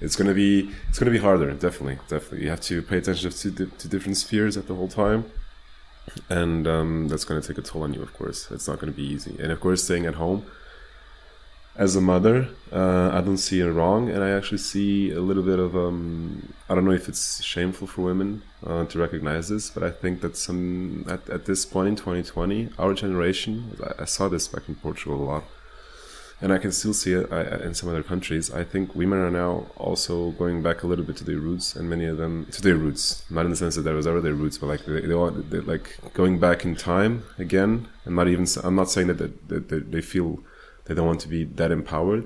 it's 0.00 0.16
gonna 0.16 0.34
be 0.34 0.70
it's 0.88 0.98
gonna 0.98 1.10
be 1.10 1.18
harder 1.18 1.50
definitely 1.52 1.98
definitely. 2.08 2.44
You 2.44 2.50
have 2.50 2.60
to 2.62 2.82
pay 2.82 2.98
attention 2.98 3.30
to, 3.30 3.66
to 3.66 3.88
different 3.88 4.16
spheres 4.16 4.56
at 4.56 4.66
the 4.68 4.74
whole 4.74 4.88
time. 4.88 5.30
And 6.30 6.66
um, 6.66 7.08
that's 7.08 7.24
gonna 7.24 7.42
take 7.42 7.58
a 7.58 7.62
toll 7.62 7.82
on 7.82 7.94
you 7.94 8.02
of 8.02 8.14
course. 8.14 8.50
It's 8.50 8.68
not 8.68 8.78
gonna 8.78 8.92
be 8.92 9.02
easy. 9.02 9.36
And 9.40 9.52
of 9.52 9.60
course 9.60 9.84
staying 9.84 10.06
at 10.06 10.14
home. 10.14 10.46
As 11.76 11.94
a 11.94 12.00
mother 12.00 12.48
uh, 12.72 13.10
i 13.12 13.20
don't 13.20 13.38
see 13.38 13.60
it 13.60 13.66
wrong. 13.66 14.08
And 14.08 14.22
i 14.22 14.30
actually 14.30 14.58
see 14.58 15.10
a 15.12 15.20
little 15.20 15.42
bit 15.42 15.58
of 15.58 15.76
um, 15.76 16.52
i 16.68 16.74
don't 16.74 16.84
know 16.84 16.92
if 16.92 17.08
it's 17.08 17.42
shameful 17.42 17.86
for 17.86 18.02
women 18.02 18.42
uh, 18.64 18.84
to 18.86 18.98
recognize 18.98 19.48
this 19.48 19.70
but 19.70 19.82
i 19.82 19.90
think 19.90 20.20
that 20.22 20.36
some 20.36 21.04
at, 21.08 21.28
at 21.30 21.44
this 21.46 21.64
point 21.64 21.88
in 21.88 21.96
2020 21.96 22.70
our 22.78 22.94
generation 22.94 23.76
I, 23.80 24.02
I 24.02 24.04
saw 24.06 24.28
this 24.28 24.48
back 24.48 24.68
in 24.68 24.74
portugal 24.74 25.22
a 25.22 25.26
lot 25.32 25.44
and 26.40 26.52
I 26.52 26.58
can 26.58 26.70
still 26.70 26.94
see 26.94 27.14
it 27.14 27.30
in 27.62 27.74
some 27.74 27.88
other 27.88 28.02
countries. 28.02 28.52
I 28.52 28.62
think 28.62 28.94
women 28.94 29.18
are 29.18 29.30
now 29.30 29.66
also 29.76 30.30
going 30.32 30.62
back 30.62 30.82
a 30.82 30.86
little 30.86 31.04
bit 31.04 31.16
to 31.16 31.24
their 31.24 31.38
roots, 31.38 31.74
and 31.74 31.90
many 31.90 32.04
of 32.04 32.16
them 32.16 32.46
to 32.52 32.62
their 32.62 32.76
roots, 32.76 33.24
not 33.28 33.44
in 33.44 33.50
the 33.50 33.56
sense 33.56 33.74
that 33.74 33.82
there 33.82 33.94
was 33.94 34.06
ever 34.06 34.20
their 34.20 34.34
roots, 34.34 34.56
but 34.58 34.66
like 34.66 34.84
they, 34.84 35.00
they 35.00 35.30
they 35.50 35.60
like 35.60 35.98
going 36.14 36.38
back 36.38 36.64
in 36.64 36.76
time 36.76 37.24
again. 37.38 37.88
And 38.04 38.14
not 38.14 38.28
even 38.28 38.46
I'm 38.62 38.76
not 38.76 38.90
saying 38.90 39.08
that, 39.08 39.48
that 39.48 39.90
they 39.90 40.00
feel 40.00 40.40
they 40.84 40.94
don't 40.94 41.06
want 41.06 41.20
to 41.20 41.28
be 41.28 41.44
that 41.44 41.72
empowered, 41.72 42.24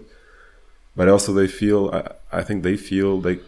but 0.95 1.09
also 1.09 1.33
they 1.33 1.49
feel 1.49 1.91
I, 1.93 2.39
I 2.41 2.43
think 2.43 2.63
they 2.63 2.77
feel 2.77 3.21
they 3.21 3.41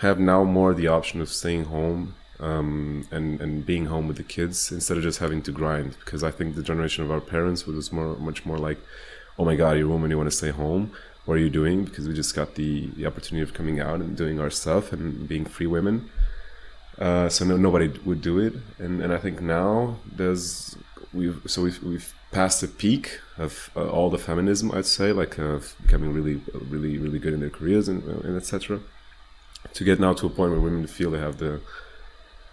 have 0.00 0.20
now 0.20 0.44
more 0.44 0.74
the 0.74 0.88
option 0.88 1.22
of 1.22 1.30
staying 1.30 1.64
home 1.64 2.14
um, 2.38 3.08
and 3.10 3.40
and 3.40 3.64
being 3.64 3.86
home 3.86 4.06
with 4.06 4.18
the 4.18 4.22
kids 4.22 4.70
instead 4.70 4.98
of 4.98 5.02
just 5.02 5.20
having 5.20 5.40
to 5.42 5.50
grind. 5.50 5.96
Because 6.04 6.22
I 6.22 6.30
think 6.30 6.56
the 6.56 6.62
generation 6.62 7.04
of 7.04 7.10
our 7.10 7.22
parents 7.22 7.66
was 7.66 7.90
more 7.90 8.16
much 8.16 8.44
more 8.44 8.58
like 8.58 8.78
oh 9.38 9.44
my 9.44 9.56
god, 9.56 9.76
you're 9.76 9.86
a 9.86 9.90
woman, 9.90 10.10
you 10.10 10.16
want 10.16 10.30
to 10.30 10.36
stay 10.36 10.50
home. 10.50 10.92
What 11.24 11.34
are 11.34 11.40
you 11.40 11.50
doing? 11.50 11.84
Because 11.84 12.06
we 12.06 12.14
just 12.14 12.34
got 12.34 12.54
the, 12.54 12.86
the 12.90 13.04
opportunity 13.04 13.42
of 13.42 13.52
coming 13.52 13.80
out 13.80 14.00
and 14.00 14.16
doing 14.16 14.38
our 14.38 14.50
stuff 14.50 14.92
and 14.92 15.28
being 15.28 15.44
free 15.44 15.66
women. 15.66 16.08
Uh, 16.98 17.28
so 17.28 17.44
no, 17.44 17.56
nobody 17.56 17.88
would 18.04 18.22
do 18.22 18.38
it, 18.38 18.54
and 18.78 19.02
and 19.02 19.12
I 19.12 19.18
think 19.18 19.42
now 19.42 19.96
there's 20.10 20.76
we've 21.12 21.42
so 21.46 21.62
we've 21.62 21.82
we've 21.82 22.14
passed 22.32 22.62
the 22.62 22.68
peak 22.68 23.20
of 23.36 23.70
uh, 23.76 23.88
all 23.88 24.08
the 24.08 24.18
feminism. 24.18 24.72
I'd 24.72 24.86
say 24.86 25.12
like 25.12 25.38
uh, 25.38 25.58
becoming 25.82 26.14
really 26.14 26.40
really 26.70 26.96
really 26.96 27.18
good 27.18 27.34
in 27.34 27.40
their 27.40 27.50
careers 27.50 27.86
and, 27.88 28.02
and 28.02 28.36
etc. 28.36 28.80
To 29.74 29.84
get 29.84 30.00
now 30.00 30.14
to 30.14 30.26
a 30.26 30.30
point 30.30 30.52
where 30.52 30.60
women 30.60 30.86
feel 30.86 31.10
they 31.10 31.18
have 31.18 31.36
the 31.36 31.60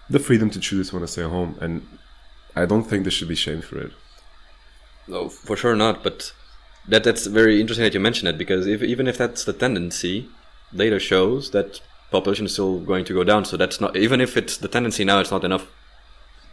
the 0.10 0.20
freedom 0.20 0.50
to 0.50 0.60
choose 0.60 0.92
when 0.92 1.02
to 1.02 1.08
stay 1.08 1.24
home, 1.24 1.58
and 1.62 1.88
I 2.54 2.66
don't 2.66 2.84
think 2.84 3.06
they 3.06 3.12
should 3.12 3.30
be 3.30 3.36
shamed 3.36 3.64
for 3.64 3.80
it. 3.80 3.94
No, 5.08 5.30
for 5.30 5.56
sure 5.56 5.76
not. 5.76 6.04
But 6.04 6.34
that 6.88 7.04
that's 7.04 7.26
very 7.26 7.62
interesting 7.62 7.84
that 7.84 7.94
you 7.94 8.00
mention 8.00 8.28
it 8.28 8.38
because 8.38 8.68
if, 8.68 8.82
even 8.84 9.08
if 9.08 9.18
that's 9.18 9.44
the 9.46 9.54
tendency, 9.54 10.30
data 10.76 11.00
shows 11.00 11.52
that 11.52 11.82
population 12.12 12.46
is 12.46 12.54
still 12.54 12.80
going 12.80 13.06
to 13.06 13.14
go 13.14 13.24
down. 13.24 13.46
So 13.46 13.58
that's 13.58 13.80
not 13.80 13.96
even 13.96 14.22
if 14.22 14.38
it's 14.38 14.58
the 14.58 14.68
tendency 14.68 15.04
now, 15.04 15.20
it's 15.20 15.32
not 15.32 15.44
enough. 15.44 15.68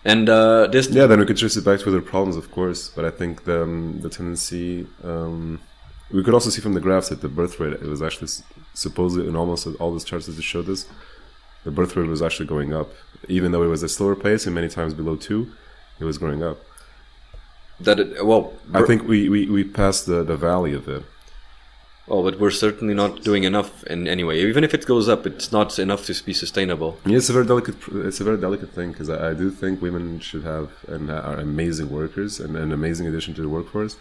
And 0.05 0.28
uh, 0.28 0.66
this 0.68 0.89
Yeah, 0.89 1.07
then 1.07 1.20
we 1.20 1.26
could 1.26 1.37
trace 1.37 1.57
it 1.57 1.64
back 1.64 1.81
to 1.81 1.89
other 1.89 2.01
problems, 2.01 2.37
of 2.37 2.51
course. 2.51 2.89
But 2.89 3.05
I 3.05 3.11
think 3.11 3.45
the 3.45 3.62
um, 3.62 4.01
the 4.01 4.09
tendency 4.09 4.87
um, 5.05 5.61
we 6.11 6.24
could 6.24 6.35
also 6.35 6.51
see 6.51 6.61
from 6.61 6.74
the 6.74 6.81
graphs 6.81 7.09
that 7.11 7.20
the 7.20 7.28
birth 7.28 7.61
rate 7.61 7.74
it 7.74 7.83
was 7.83 8.03
actually 8.03 8.28
supposedly 8.74 9.28
in 9.28 9.37
almost 9.37 9.66
all 9.78 9.93
those 9.93 10.05
charts 10.05 10.26
that 10.26 10.43
showed 10.43 10.66
this, 10.66 10.87
the 11.64 11.70
birth 11.70 11.97
rate 11.97 12.09
was 12.09 12.22
actually 12.22 12.47
going 12.47 12.72
up, 12.72 12.91
even 13.28 13.53
though 13.53 13.62
it 13.62 13.68
was 13.68 13.83
a 13.83 13.89
slower 13.89 14.16
pace 14.16 14.47
and 14.47 14.55
many 14.55 14.68
times 14.68 14.95
below 14.95 15.16
two, 15.16 15.53
it 15.99 16.05
was 16.05 16.18
going 16.18 16.43
up. 16.43 16.59
That 17.81 17.99
it, 18.01 18.24
well, 18.26 18.53
I 18.74 18.83
think 18.83 19.07
we, 19.09 19.28
we, 19.28 19.47
we 19.47 19.64
passed 19.64 20.07
the, 20.07 20.22
the 20.22 20.37
valley 20.37 20.74
of 20.74 20.89
it. 20.89 21.03
well, 22.07 22.22
but 22.22 22.39
we're 22.41 22.51
certainly 22.51 22.95
not 22.95 23.22
doing 23.22 23.45
enough 23.45 23.85
in 23.85 24.09
any 24.09 24.24
way. 24.24 24.41
Even 24.41 24.64
if 24.64 24.74
it 24.74 24.85
goes 24.87 25.09
up, 25.09 25.26
it's 25.26 25.53
not 25.53 25.78
enough 25.78 26.05
to 26.07 26.24
be 26.24 26.33
sustainable. 26.33 26.99
Yeah, 27.07 27.18
it's 27.18 27.31
a 27.31 27.33
very 27.33 27.47
delicate. 27.47 27.76
It's 28.09 28.20
a 28.20 28.24
very 28.24 28.37
delicate 28.47 28.70
thing 28.72 28.93
because 28.93 29.09
I, 29.09 29.31
I 29.31 29.35
do 29.35 29.51
think 29.51 29.81
women 29.81 30.20
should 30.20 30.43
have 30.45 30.70
and 30.89 31.11
are 31.11 31.37
amazing 31.37 31.89
workers 31.91 32.41
and 32.41 32.57
an 32.57 32.72
amazing 32.72 33.07
addition 33.07 33.35
to 33.35 33.43
the 33.43 33.49
workforce. 33.49 33.97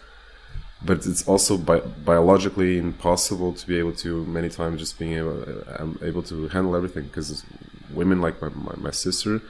But 0.82 1.04
it's 1.06 1.28
also 1.28 1.58
bi- 1.58 1.80
biologically 1.80 2.78
impossible 2.78 3.52
to 3.52 3.66
be 3.66 3.78
able 3.78 3.92
to 4.04 4.24
many 4.24 4.48
times 4.48 4.80
just 4.80 4.98
being 4.98 5.12
able 5.12 5.44
um, 5.78 5.98
able 6.02 6.22
to 6.24 6.48
handle 6.48 6.74
everything 6.74 7.04
because 7.04 7.44
women 7.92 8.20
like 8.20 8.40
my, 8.42 8.48
my, 8.48 8.74
my 8.88 8.90
sister, 8.90 9.42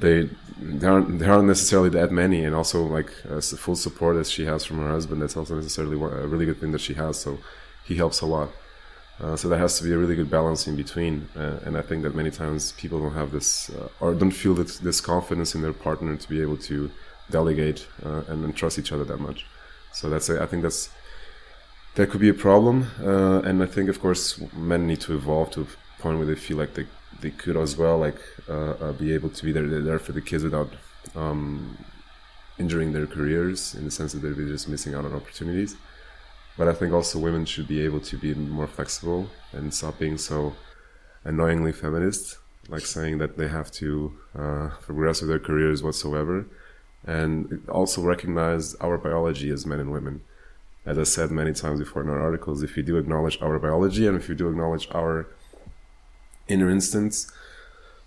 they 0.00 0.28
they 0.60 0.86
aren't 0.86 1.18
they 1.18 1.26
aren't 1.26 1.48
necessarily 1.48 1.88
that 1.90 2.10
many 2.10 2.44
and 2.44 2.54
also 2.54 2.84
like 2.84 3.10
uh, 3.30 3.40
full 3.40 3.76
support 3.76 4.16
that 4.16 4.26
she 4.26 4.44
has 4.44 4.64
from 4.64 4.78
her 4.78 4.88
husband. 4.88 5.22
That's 5.22 5.36
also 5.36 5.54
necessarily 5.54 5.96
a 5.96 6.26
really 6.26 6.46
good 6.46 6.60
thing 6.60 6.72
that 6.72 6.80
she 6.80 6.94
has. 6.94 7.18
So 7.18 7.38
he 7.84 7.96
helps 7.96 8.20
a 8.20 8.26
lot. 8.26 8.50
Uh, 9.20 9.36
so 9.36 9.48
there 9.48 9.58
has 9.58 9.76
to 9.78 9.84
be 9.84 9.92
a 9.92 9.98
really 9.98 10.16
good 10.16 10.30
balance 10.30 10.66
in 10.66 10.76
between, 10.76 11.28
uh, 11.36 11.58
and 11.66 11.76
I 11.76 11.82
think 11.82 12.02
that 12.04 12.14
many 12.14 12.30
times 12.30 12.72
people 12.72 12.98
don't 13.00 13.12
have 13.12 13.32
this 13.32 13.68
uh, 13.68 13.88
or 14.00 14.14
don't 14.14 14.30
feel 14.30 14.54
this, 14.54 15.00
confidence 15.02 15.54
in 15.54 15.60
their 15.60 15.74
partner 15.74 16.16
to 16.16 16.28
be 16.28 16.40
able 16.40 16.56
to 16.56 16.90
delegate 17.30 17.86
uh, 18.02 18.22
and, 18.28 18.42
and 18.44 18.56
trust 18.56 18.78
each 18.78 18.92
other 18.92 19.04
that 19.04 19.20
much. 19.20 19.44
So 19.92 20.08
that's 20.08 20.30
a, 20.30 20.42
I 20.42 20.46
think 20.46 20.62
that's 20.62 20.88
that 21.96 22.08
could 22.08 22.20
be 22.20 22.30
a 22.30 22.34
problem, 22.34 22.86
uh, 23.02 23.40
and 23.40 23.62
I 23.62 23.66
think 23.66 23.90
of 23.90 24.00
course 24.00 24.40
men 24.54 24.86
need 24.86 25.00
to 25.02 25.14
evolve 25.14 25.50
to 25.50 25.62
a 25.62 26.02
point 26.02 26.16
where 26.16 26.26
they 26.26 26.36
feel 26.36 26.56
like 26.56 26.72
they 26.72 26.86
they 27.20 27.30
could 27.30 27.56
as 27.56 27.76
well 27.76 27.98
like 27.98 28.20
uh, 28.48 28.72
uh, 28.72 28.92
be 28.92 29.12
able 29.12 29.30
to 29.30 29.44
be 29.44 29.52
there 29.52 29.66
there 29.66 29.98
for 29.98 30.12
the 30.12 30.20
kids 30.20 30.44
without 30.44 30.70
um, 31.14 31.76
injuring 32.58 32.92
their 32.92 33.06
careers 33.06 33.74
in 33.74 33.84
the 33.84 33.90
sense 33.90 34.12
that 34.12 34.20
they're 34.20 34.34
just 34.34 34.68
missing 34.68 34.94
out 34.94 35.04
on 35.04 35.12
opportunities. 35.14 35.76
But 36.58 36.68
I 36.68 36.74
think 36.74 36.92
also 36.92 37.18
women 37.18 37.44
should 37.46 37.68
be 37.68 37.80
able 37.84 38.00
to 38.00 38.16
be 38.18 38.34
more 38.34 38.66
flexible 38.66 39.30
and 39.52 39.72
stop 39.72 39.98
being 39.98 40.18
so 40.18 40.54
annoyingly 41.24 41.72
feminist, 41.72 42.38
like 42.68 42.84
saying 42.84 43.18
that 43.18 43.38
they 43.38 43.48
have 43.48 43.70
to 43.72 44.18
uh, 44.38 44.68
progress 44.82 45.20
with 45.20 45.30
their 45.30 45.38
careers 45.38 45.82
whatsoever, 45.82 46.46
and 47.06 47.66
also 47.68 48.02
recognize 48.02 48.74
our 48.76 48.98
biology 48.98 49.50
as 49.50 49.64
men 49.64 49.80
and 49.80 49.90
women. 49.90 50.22
As 50.84 50.98
I 50.98 51.04
said 51.04 51.30
many 51.30 51.52
times 51.52 51.80
before 51.80 52.02
in 52.02 52.10
our 52.10 52.20
articles, 52.20 52.62
if 52.62 52.76
you 52.76 52.82
do 52.82 52.96
acknowledge 52.98 53.40
our 53.40 53.58
biology 53.58 54.06
and 54.06 54.16
if 54.16 54.28
you 54.28 54.34
do 54.34 54.48
acknowledge 54.48 54.88
our 54.92 55.26
inner 56.50 56.70
instance, 56.70 57.30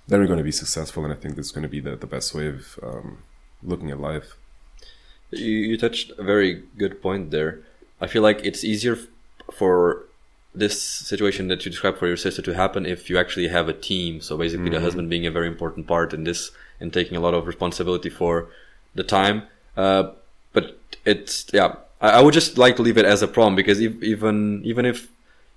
then 0.08 0.20
we're 0.20 0.28
going 0.28 0.38
to 0.38 0.44
be 0.44 0.52
successful, 0.52 1.04
and 1.04 1.14
I 1.14 1.16
think 1.16 1.36
that's 1.36 1.52
going 1.52 1.64
to 1.64 1.70
be 1.70 1.80
the, 1.80 1.96
the 1.96 2.08
best 2.08 2.34
way 2.34 2.48
of 2.48 2.80
um, 2.84 3.20
looking 3.62 3.90
at 3.90 4.00
life. 4.00 4.36
You, 5.32 5.48
you 5.48 5.78
touched 5.78 6.12
a 6.18 6.24
very 6.24 6.64
good 6.78 7.02
point 7.02 7.32
there. 7.32 7.62
I 8.02 8.08
feel 8.08 8.22
like 8.22 8.42
it's 8.44 8.64
easier 8.64 8.98
for 9.52 10.06
this 10.56 10.82
situation 10.82 11.48
that 11.48 11.66
you 11.66 11.72
described 11.72 11.98
for 11.98 12.08
your 12.08 12.18
sister 12.18 12.42
to 12.42 12.54
happen 12.54 12.86
if 12.86 13.10
you 13.10 13.18
actually 13.18 13.48
have 13.48 13.68
a 13.68 13.74
team. 13.74 14.22
So 14.22 14.38
basically, 14.38 14.70
the 14.70 14.82
husband 14.82 15.10
being 15.10 15.26
a 15.26 15.32
very 15.32 15.48
important 15.48 15.88
part 15.88 16.14
in 16.14 16.26
this 16.26 16.52
and 16.80 16.94
taking 16.94 17.18
a 17.18 17.20
lot 17.20 17.34
of 17.34 17.48
responsibility 17.48 18.10
for 18.10 18.50
the 18.94 19.04
time. 19.04 19.44
Uh, 19.76 20.12
but 20.52 20.78
it's 21.06 21.48
yeah, 21.54 21.76
I, 22.02 22.10
I 22.12 22.22
would 22.22 22.34
just 22.34 22.58
like 22.58 22.76
to 22.76 22.82
leave 22.84 22.98
it 22.98 23.06
as 23.06 23.22
a 23.22 23.28
problem 23.28 23.56
because 23.56 23.80
if, 23.80 24.02
even 24.04 24.62
even 24.64 24.86
if 24.86 25.08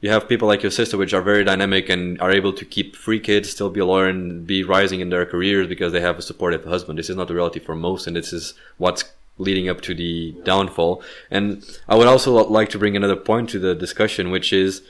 you 0.01 0.11
have 0.11 0.29
people 0.29 0.47
like 0.47 0.63
your 0.63 0.71
sister, 0.71 0.97
which 0.99 1.15
are 1.15 1.23
very 1.23 1.43
dynamic 1.45 1.89
and 1.89 2.21
are 2.21 2.31
able 2.31 2.53
to 2.53 2.65
keep 2.65 2.95
free 2.97 3.21
kids, 3.21 3.51
still 3.51 3.71
be 3.71 3.81
a 3.81 3.87
lawyer 3.87 4.09
and 4.09 4.47
be 4.47 4.63
rising 4.63 5.01
in 5.01 5.09
their 5.09 5.25
careers 5.25 5.67
because 5.67 5.93
they 5.93 6.01
have 6.01 6.19
a 6.19 6.23
supportive 6.23 6.65
husband. 6.65 6.99
This 6.99 7.11
is 7.11 7.17
not 7.17 7.29
the 7.29 7.35
reality 7.35 7.61
for 7.61 7.75
most, 7.75 8.07
and 8.07 8.15
this 8.15 8.33
is 8.33 8.55
what's 8.77 9.05
leading 9.39 9.69
up 9.69 9.81
to 9.83 9.95
the 9.95 10.33
downfall. 10.45 11.03
And 11.31 11.65
I 11.89 11.95
would 11.97 12.07
also 12.07 12.33
like 12.49 12.69
to 12.71 12.79
bring 12.79 12.97
another 12.97 13.17
point 13.17 13.51
to 13.51 13.59
the 13.59 13.75
discussion, 13.75 14.31
which 14.31 14.53
is, 14.53 14.83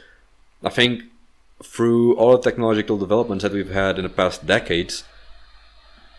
I 0.63 0.71
think, 0.71 1.05
through 1.63 2.17
all 2.17 2.37
the 2.37 2.43
technological 2.43 2.99
developments 2.99 3.43
that 3.43 3.53
we've 3.53 3.71
had 3.71 3.99
in 3.99 4.05
the 4.05 4.11
past 4.11 4.47
decades, 4.47 5.05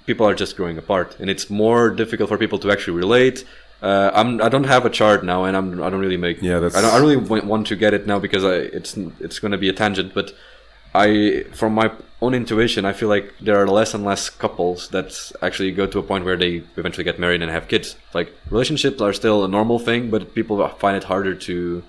people 0.05 0.25
are 0.25 0.33
just 0.33 0.55
growing 0.55 0.77
apart, 0.77 1.17
and 1.19 1.29
it's 1.29 1.49
more 1.49 1.89
difficult 1.89 2.29
for 2.29 2.37
people 2.37 2.59
to 2.59 2.71
actually 2.71 2.97
relate. 2.97 3.45
Uh, 3.81 4.09
I'm 4.13 4.41
I 4.41 4.49
don't 4.49 4.63
have 4.65 4.85
a 4.85 4.89
chart 4.89 5.23
now, 5.23 5.43
and 5.43 5.55
I'm 5.55 5.83
I 5.83 5.89
don't 5.89 5.99
really 5.99 6.17
make 6.17 6.41
Yeah, 6.41 6.59
that's- 6.59 6.75
I 6.75 6.81
don't, 6.81 6.93
I 6.93 6.97
really 6.97 7.17
want 7.17 7.67
to 7.67 7.75
get 7.75 7.93
it 7.93 8.07
now 8.07 8.19
because 8.19 8.43
I 8.43 8.55
it's 8.77 8.97
it's 9.19 9.39
going 9.39 9.51
to 9.51 9.57
be 9.57 9.69
a 9.69 9.73
tangent, 9.73 10.13
but 10.13 10.33
I 10.95 11.45
from 11.53 11.73
my 11.73 11.91
own 12.21 12.33
intuition, 12.33 12.85
I 12.85 12.93
feel 12.93 13.09
like 13.09 13.33
there 13.39 13.57
are 13.61 13.67
less 13.67 13.93
and 13.93 14.03
less 14.03 14.29
couples 14.31 14.89
that 14.89 15.31
actually 15.43 15.71
go 15.71 15.85
to 15.85 15.99
a 15.99 16.03
point 16.03 16.25
where 16.25 16.35
they 16.35 16.63
eventually 16.75 17.03
get 17.03 17.19
married 17.19 17.43
and 17.43 17.51
have 17.51 17.67
kids. 17.67 17.95
Like 18.13 18.33
relationships 18.49 18.99
are 19.01 19.13
still 19.13 19.45
a 19.45 19.47
normal 19.47 19.77
thing, 19.77 20.09
but 20.09 20.33
people 20.33 20.67
find 20.79 20.97
it 20.97 21.03
harder 21.03 21.35
to 21.35 21.83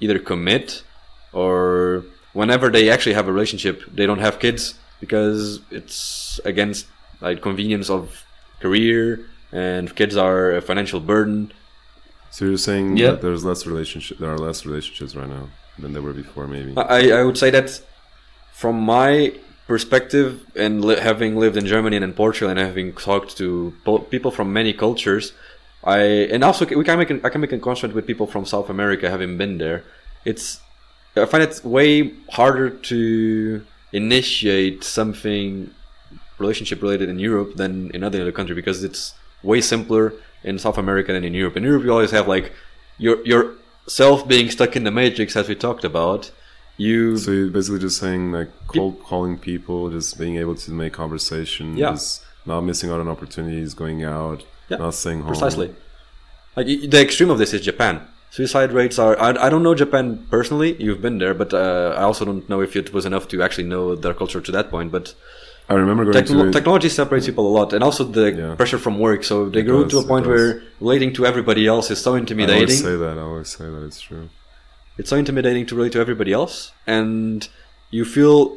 either 0.00 0.18
commit 0.18 0.82
or 1.32 2.04
whenever 2.34 2.68
they 2.68 2.90
actually 2.90 3.14
have 3.14 3.28
a 3.28 3.32
relationship, 3.32 3.82
they 3.94 4.04
don't 4.04 4.18
have 4.18 4.38
kids 4.38 4.74
because 5.00 5.60
it's 5.70 6.38
against 6.44 6.86
like 7.22 7.40
convenience 7.40 7.88
of 7.88 8.24
career 8.60 9.26
and 9.52 9.94
kids 9.94 10.16
are 10.16 10.52
a 10.56 10.60
financial 10.62 11.00
burden. 11.00 11.52
So 12.30 12.44
you're 12.44 12.58
saying 12.58 12.96
Yeah. 12.96 13.12
that 13.12 13.22
there's 13.22 13.44
less 13.44 13.66
relationship. 13.66 14.18
There 14.18 14.30
are 14.30 14.38
less 14.38 14.66
relationships 14.66 15.14
right 15.16 15.28
now 15.28 15.48
than 15.78 15.92
there 15.92 16.02
were 16.02 16.12
before, 16.12 16.46
maybe. 16.46 16.74
I, 16.76 17.10
I 17.10 17.22
would 17.22 17.38
say 17.38 17.50
that 17.50 17.80
from 18.52 18.80
my 18.80 19.32
perspective 19.66 20.44
and 20.54 20.84
li- 20.84 21.00
having 21.00 21.36
lived 21.36 21.56
in 21.56 21.66
Germany 21.66 21.96
and 21.96 22.04
in 22.04 22.12
Portugal 22.12 22.50
and 22.50 22.58
having 22.58 22.92
talked 22.92 23.36
to 23.38 23.74
po- 23.84 23.98
people 23.98 24.30
from 24.30 24.52
many 24.52 24.72
cultures, 24.72 25.32
I 25.84 25.98
and 26.32 26.42
also 26.44 26.66
we 26.66 26.84
can 26.84 26.98
make 26.98 27.10
an, 27.10 27.20
I 27.24 27.28
can 27.28 27.40
make 27.40 27.52
a 27.52 27.58
contrast 27.58 27.94
with 27.94 28.06
people 28.06 28.26
from 28.26 28.44
South 28.44 28.68
America 28.70 29.08
having 29.10 29.36
been 29.36 29.58
there. 29.58 29.84
It's 30.24 30.60
I 31.16 31.24
find 31.26 31.42
it 31.42 31.60
way 31.64 32.12
harder 32.30 32.68
to 32.70 33.62
initiate 33.92 34.84
something 34.84 35.70
relationship 36.38 36.82
related 36.82 37.08
in 37.08 37.18
Europe 37.18 37.54
than 37.56 37.90
in 37.92 38.02
other 38.04 38.30
country 38.32 38.54
because 38.54 38.84
it's 38.84 39.14
way 39.50 39.60
simpler 39.72 40.04
in 40.44 40.58
South 40.58 40.78
America 40.84 41.12
than 41.12 41.24
in 41.24 41.34
Europe. 41.34 41.56
In 41.56 41.64
Europe, 41.70 41.84
you 41.84 41.92
always 41.92 42.10
have 42.18 42.26
like 42.36 42.46
your 42.98 43.16
yourself 43.32 44.26
being 44.34 44.48
stuck 44.56 44.72
in 44.78 44.82
the 44.88 44.90
matrix, 45.02 45.36
as 45.40 45.46
we 45.48 45.54
talked 45.66 45.84
about. 45.84 46.30
You 46.86 47.16
So 47.16 47.30
you're 47.36 47.50
basically 47.58 47.80
just 47.88 47.98
saying 48.04 48.32
like 48.38 48.50
cold 48.74 48.94
calling 49.10 49.38
people, 49.38 49.78
just 49.98 50.18
being 50.22 50.36
able 50.36 50.56
to 50.64 50.70
make 50.82 50.92
conversation, 50.92 51.66
Yeah. 51.76 51.96
not 52.44 52.60
missing 52.70 52.90
out 52.92 53.00
on 53.04 53.08
opportunities, 53.08 53.72
going 53.82 54.00
out, 54.04 54.44
Yeah, 54.68 54.78
not 54.84 54.94
staying 54.94 55.20
home. 55.22 55.28
precisely. 55.32 55.68
Like 56.56 56.66
the 56.66 57.00
extreme 57.06 57.30
of 57.34 57.38
this 57.38 57.52
is 57.54 57.60
Japan. 57.70 57.94
Suicide 58.30 58.70
rates 58.80 58.98
are. 58.98 59.14
I, 59.26 59.30
I 59.46 59.48
don't 59.52 59.62
know 59.62 59.74
Japan 59.74 60.26
personally. 60.36 60.70
You've 60.84 61.00
been 61.06 61.18
there, 61.22 61.32
but 61.42 61.50
uh, 61.54 61.94
I 62.00 62.02
also 62.10 62.24
don't 62.28 62.46
know 62.52 62.60
if 62.60 62.72
it 62.80 62.92
was 62.96 63.04
enough 63.10 63.26
to 63.28 63.42
actually 63.44 63.68
know 63.74 63.84
their 63.94 64.14
culture 64.20 64.42
to 64.46 64.52
that 64.56 64.68
point. 64.74 64.88
But 64.96 65.14
I 65.68 65.74
remember 65.74 66.04
going 66.04 66.14
techno- 66.24 66.44
to 66.46 66.52
technology 66.52 66.88
separates 66.88 67.26
people 67.26 67.46
a 67.48 67.54
lot, 67.58 67.72
and 67.72 67.82
also 67.82 68.04
the 68.04 68.26
Yeah. 68.32 68.54
pressure 68.54 68.78
from 68.78 68.98
work. 68.98 69.24
So 69.24 69.48
they 69.48 69.60
It 69.60 69.64
grew 69.64 69.82
does, 69.82 69.92
to 69.92 69.98
a 69.98 70.06
point 70.12 70.26
where 70.26 70.62
relating 70.80 71.12
to 71.14 71.26
everybody 71.26 71.66
else 71.66 71.90
is 71.90 72.00
so 72.00 72.14
I 72.14 72.18
intimidating. 72.18 72.62
always 72.62 72.80
say 72.82 72.94
that. 73.04 73.18
I 73.18 73.22
always 73.22 73.48
say 73.48 73.64
that. 73.64 73.82
It's 73.84 74.00
true. 74.00 74.28
it's 74.98 75.10
so 75.10 75.16
intimidating 75.16 75.66
to 75.66 75.74
relate 75.76 75.92
to 75.92 76.00
everybody 76.00 76.32
else 76.32 76.72
and 76.86 77.48
you 77.90 78.02
feel 78.16 78.56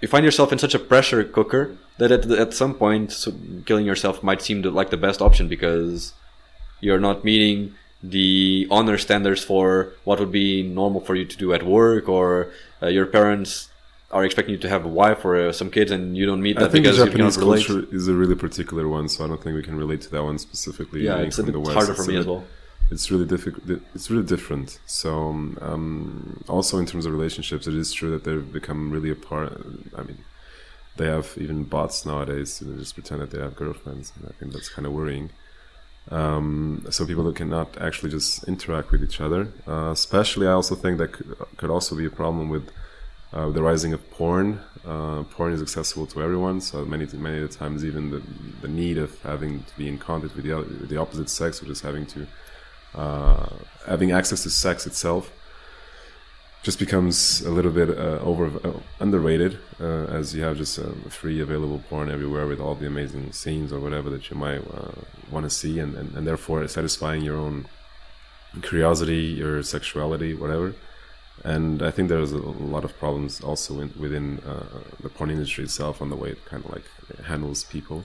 you 0.00 0.06
find 0.06 0.24
yourself 0.24 0.52
in 0.52 0.58
such 0.60 0.74
a 0.76 0.78
pressure 0.78 1.24
cooker 1.24 1.62
that 1.98 2.10
at, 2.12 2.22
at 2.44 2.54
some 2.54 2.72
point 2.72 3.10
so 3.10 3.32
killing 3.66 3.84
yourself 3.84 4.22
might 4.22 4.40
seem 4.40 4.62
to, 4.62 4.70
like 4.70 4.90
the 4.90 4.96
best 4.96 5.20
option 5.20 5.48
because 5.48 6.12
you're 6.80 7.00
not 7.08 7.24
meeting 7.24 7.74
the 8.00 8.66
honor 8.70 8.96
standards 8.96 9.42
for 9.42 9.92
what 10.04 10.20
would 10.20 10.30
be 10.30 10.62
normal 10.62 11.00
for 11.00 11.14
you 11.16 11.24
to 11.24 11.36
do 11.36 11.52
at 11.52 11.62
work 11.64 12.08
or 12.08 12.46
uh, 12.80 12.86
your 12.86 13.06
parents 13.06 13.50
are 14.10 14.24
expecting 14.24 14.52
you 14.54 14.60
to 14.60 14.68
have 14.68 14.84
a 14.84 14.88
wife 14.88 15.24
or 15.24 15.36
uh, 15.36 15.52
some 15.52 15.70
kids 15.70 15.90
and 15.90 16.16
you 16.16 16.26
don't 16.26 16.42
meet 16.42 16.56
that 16.58 16.68
I 16.68 16.72
think 16.72 16.84
because 16.84 16.98
you 16.98 17.04
Japanese 17.04 17.36
cannot 17.36 17.46
relate 17.46 17.66
culture 17.66 17.94
is 17.94 18.08
a 18.08 18.14
really 18.14 18.34
particular 18.34 18.88
one, 18.88 19.08
so 19.08 19.24
I 19.24 19.28
don't 19.28 19.42
think 19.42 19.54
we 19.54 19.62
can 19.62 19.76
relate 19.76 20.00
to 20.02 20.10
that 20.10 20.24
one 20.24 20.38
specifically. 20.38 21.04
yeah 21.04 21.18
it's 21.18 21.38
a 21.38 21.44
bit 21.44 21.54
harder 21.54 21.94
for 21.94 22.04
me 22.04 22.16
as 22.16 22.26
well 22.26 22.44
It's 22.90 23.08
really 23.10 23.26
difficult. 23.26 23.80
It's 23.94 24.10
really 24.10 24.26
different. 24.26 24.80
So, 24.86 25.12
um, 25.60 26.42
also 26.48 26.78
in 26.78 26.86
terms 26.86 27.06
of 27.06 27.12
relationships, 27.12 27.68
it 27.68 27.74
is 27.74 27.92
true 27.92 28.10
that 28.10 28.24
they've 28.24 28.52
become 28.52 28.90
really 28.90 29.10
apart. 29.10 29.52
I 29.96 30.02
mean, 30.02 30.18
they 30.96 31.06
have 31.06 31.28
even 31.36 31.62
bots 31.64 32.04
nowadays 32.04 32.58
to 32.58 32.64
just 32.82 32.94
pretend 32.94 33.20
that 33.22 33.30
they 33.30 33.38
have 33.38 33.54
girlfriends, 33.54 34.12
and 34.16 34.28
I 34.28 34.32
think 34.36 34.52
that's 34.52 34.68
kind 34.68 34.86
of 34.86 34.92
worrying. 34.92 35.30
Um, 36.10 36.84
so 36.90 37.06
people 37.06 37.24
that 37.24 37.36
cannot 37.36 37.78
actually 37.80 38.10
just 38.10 38.42
interact 38.48 38.90
with 38.90 39.04
each 39.04 39.20
other. 39.20 39.42
Uh, 39.68 39.90
especially, 39.92 40.46
I 40.48 40.52
also 40.52 40.74
think 40.74 40.98
that 40.98 41.12
could, 41.12 41.36
could 41.58 41.70
also 41.70 41.94
be 41.94 42.06
a 42.06 42.10
problem 42.10 42.48
with 42.48 42.66
uh, 43.32 43.48
the 43.50 43.62
rising 43.62 43.92
of 43.92 44.10
porn. 44.10 44.60
Uh, 44.84 45.22
porn 45.24 45.52
is 45.52 45.62
accessible 45.62 46.06
to 46.06 46.22
everyone, 46.22 46.60
so 46.60 46.84
many 46.84 47.06
many 47.14 47.40
of 47.40 47.50
the 47.50 47.56
times 47.56 47.84
even 47.84 48.10
the 48.10 48.22
the 48.60 48.68
need 48.68 48.98
of 48.98 49.20
having 49.22 49.62
to 49.62 49.76
be 49.76 49.86
in 49.88 49.98
contact 49.98 50.34
with 50.34 50.44
the 50.44 50.86
the 50.86 50.96
opposite 50.96 51.28
sex, 51.28 51.62
or 51.62 51.66
just 51.66 51.82
having 51.82 52.06
to 52.06 52.26
uh, 52.94 53.48
having 53.86 54.10
access 54.10 54.42
to 54.42 54.50
sex 54.50 54.86
itself 54.86 55.32
just 56.62 56.78
becomes 56.78 57.40
a 57.42 57.50
little 57.50 57.70
bit 57.70 57.88
uh, 57.88 58.18
over 58.20 58.46
uh, 58.66 58.72
underrated 58.98 59.58
uh, 59.80 60.04
as 60.18 60.34
you 60.34 60.42
have 60.42 60.58
just 60.58 60.78
free 61.08 61.40
available 61.40 61.82
porn 61.88 62.10
everywhere 62.10 62.46
with 62.46 62.60
all 62.60 62.74
the 62.74 62.86
amazing 62.86 63.32
scenes 63.32 63.72
or 63.72 63.80
whatever 63.80 64.10
that 64.10 64.28
you 64.28 64.36
might 64.36 64.60
want 65.30 65.44
to 65.44 65.50
see 65.50 65.78
and, 65.78 65.94
and, 65.94 66.14
and 66.14 66.26
therefore 66.26 66.66
satisfying 66.68 67.22
your 67.22 67.36
own 67.36 67.64
curiosity 68.60 69.22
your 69.40 69.62
sexuality 69.62 70.34
whatever 70.34 70.74
and 71.44 71.82
I 71.82 71.90
think 71.90 72.08
there's 72.08 72.32
a 72.32 72.38
lot 72.38 72.84
of 72.84 72.92
problems 72.98 73.40
also 73.40 73.80
in, 73.80 73.92
within 73.98 74.38
uh, 74.46 74.66
the 75.02 75.08
porn 75.08 75.30
industry 75.30 75.64
itself 75.64 76.02
on 76.02 76.08
the 76.10 76.16
way 76.16 76.30
it 76.30 76.44
kind 76.44 76.64
of 76.64 76.70
like 76.72 76.84
handles 77.24 77.64
people 77.64 78.04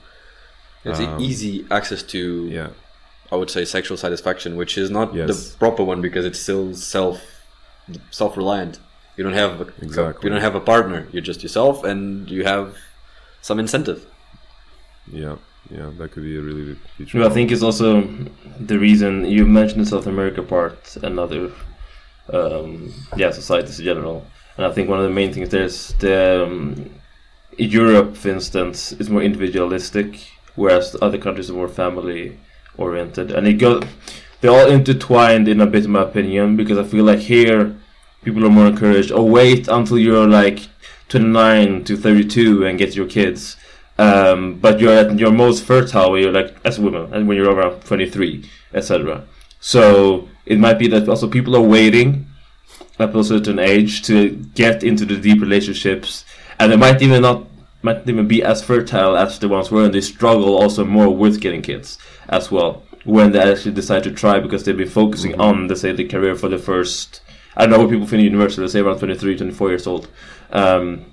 it's 0.86 1.00
Um, 1.00 1.20
easy 1.22 1.66
access 1.72 2.02
to 2.14 2.20
yeah 2.48 2.70
I 3.32 3.36
would 3.36 3.50
say 3.50 3.66
sexual 3.66 3.98
satisfaction, 3.98 4.56
which 4.56 4.78
is 4.78 4.90
not 4.92 5.08
Yes. 5.16 5.28
the 5.30 5.58
proper 5.58 5.84
one 5.84 6.00
because 6.00 6.26
it's 6.30 6.40
still 6.40 6.76
self 6.76 7.18
self 8.12 8.38
reliant. 8.38 8.80
You 9.18 9.24
don't 9.24 9.34
have 9.44 9.62
a, 9.62 9.68
Exactly. 9.82 10.22
you 10.24 10.30
don't 10.34 10.42
have 10.48 10.56
a 10.56 10.60
partner. 10.74 11.08
You're 11.12 11.24
just 11.32 11.42
yourself, 11.42 11.84
and 11.84 12.30
you 12.30 12.44
have 12.44 12.68
some 13.42 13.58
incentive. 13.60 14.00
yeah 15.24 15.36
yeah 15.78 15.90
that 15.98 16.08
could 16.12 16.24
be 16.32 16.36
a 16.38 16.42
really 16.50 16.66
big 16.70 16.80
feature 16.98 17.18
No, 17.20 17.26
I 17.26 17.34
think 17.36 17.52
it's 17.52 17.64
also 17.70 17.88
the 18.72 18.78
reason 18.88 19.12
you 19.36 19.44
mentioned 19.60 19.82
the 19.86 19.90
South 19.96 20.08
America 20.08 20.42
part 20.44 20.78
and 21.06 21.20
other, 21.20 21.42
um, 22.32 22.94
yeah, 23.16 23.32
societies 23.32 23.80
in 23.80 23.86
general. 23.86 24.26
And 24.58 24.66
I 24.66 24.72
think 24.72 24.90
one 24.90 25.00
of 25.00 25.06
the 25.06 25.12
main 25.12 25.34
things 25.34 25.50
there's 25.50 25.94
the 25.96 26.46
um, 26.46 26.90
Europe, 27.58 28.16
for 28.16 28.30
instance, 28.30 28.92
is 28.94 29.10
more 29.10 29.22
individualistic, 29.22 30.28
whereas 30.56 30.96
other 31.02 31.18
countries 31.18 31.50
are 31.50 31.54
more 31.54 31.68
family 31.68 32.38
oriented, 32.78 33.32
and 33.32 33.48
it 33.48 33.54
got 33.54 33.86
they're 34.42 34.52
all 34.52 34.70
intertwined 34.70 35.48
in 35.48 35.62
a 35.62 35.66
bit, 35.66 35.86
in 35.86 35.92
my 35.92 36.04
opinion, 36.04 36.56
because 36.56 36.78
I 36.78 36.84
feel 36.84 37.04
like 37.04 37.20
here 37.20 37.76
people 38.24 38.46
are 38.46 38.50
more 38.50 38.68
encouraged. 38.68 39.12
Oh, 39.12 39.24
wait 39.24 39.68
until 39.68 39.98
you're 39.98 40.28
like 40.28 40.68
29 41.10 41.84
to 41.86 41.98
32 41.98 42.66
and 42.66 42.78
get 42.78 42.96
your 42.96 43.08
kids. 43.08 43.58
Um, 43.98 44.60
but 44.60 44.82
you're 44.82 44.94
at 44.94 45.18
your 45.18 45.32
most 45.32 45.64
fertile 45.64 46.12
when 46.12 46.22
you're 46.22 46.32
like 46.32 46.56
as 46.66 46.78
a 46.78 46.82
woman 46.82 47.14
and 47.14 47.30
when 47.30 47.38
you're 47.38 47.50
around 47.50 47.80
23 47.86 48.44
etc 48.74 49.24
so 49.62 50.28
it 50.46 50.60
might 50.60 50.80
be 50.80 50.88
that 50.88 51.10
also 51.10 51.28
people 51.28 51.56
are 51.56 51.62
waiting 51.62 52.28
up 53.00 53.12
to 53.12 53.20
a 53.20 53.24
certain 53.24 53.60
age 53.60 54.04
to 54.04 54.30
get 54.56 54.84
into 54.84 55.06
the 55.06 55.18
deep 55.18 55.42
relationships. 55.42 56.26
And 56.60 56.72
they 56.72 56.78
might 56.78 57.02
even 57.02 57.22
not 57.22 57.46
might 57.82 58.08
even 58.10 58.28
be 58.28 58.42
as 58.42 58.64
fertile 58.64 59.16
as 59.16 59.38
the 59.38 59.48
ones 59.48 59.70
were 59.70 59.86
and 59.86 59.94
they 59.94 60.02
struggle 60.02 60.56
also 60.56 60.84
more 60.84 61.16
with 61.16 61.40
getting 61.40 61.62
kids 61.62 62.00
as 62.30 62.50
well 62.50 62.82
when 63.04 63.32
they 63.32 63.40
actually 63.40 63.72
decide 63.72 64.04
to 64.04 64.12
try 64.12 64.40
because 64.40 64.64
they've 64.64 64.76
been 64.76 64.90
focusing 64.90 65.40
on 65.40 65.68
let's 65.68 65.82
say 65.82 65.92
the 65.92 66.04
career 66.04 66.34
for 66.34 66.50
the 66.50 66.58
first 66.58 67.22
I 67.56 67.62
don't 67.62 67.70
know 67.70 67.80
what 67.82 67.92
people 67.92 68.08
finish 68.08 68.24
university 68.24 68.62
let's 68.62 68.74
say 68.74 68.80
around 68.80 68.98
23 68.98 69.38
24 69.38 69.70
years 69.70 69.86
old. 69.86 70.08
Um, 70.50 71.06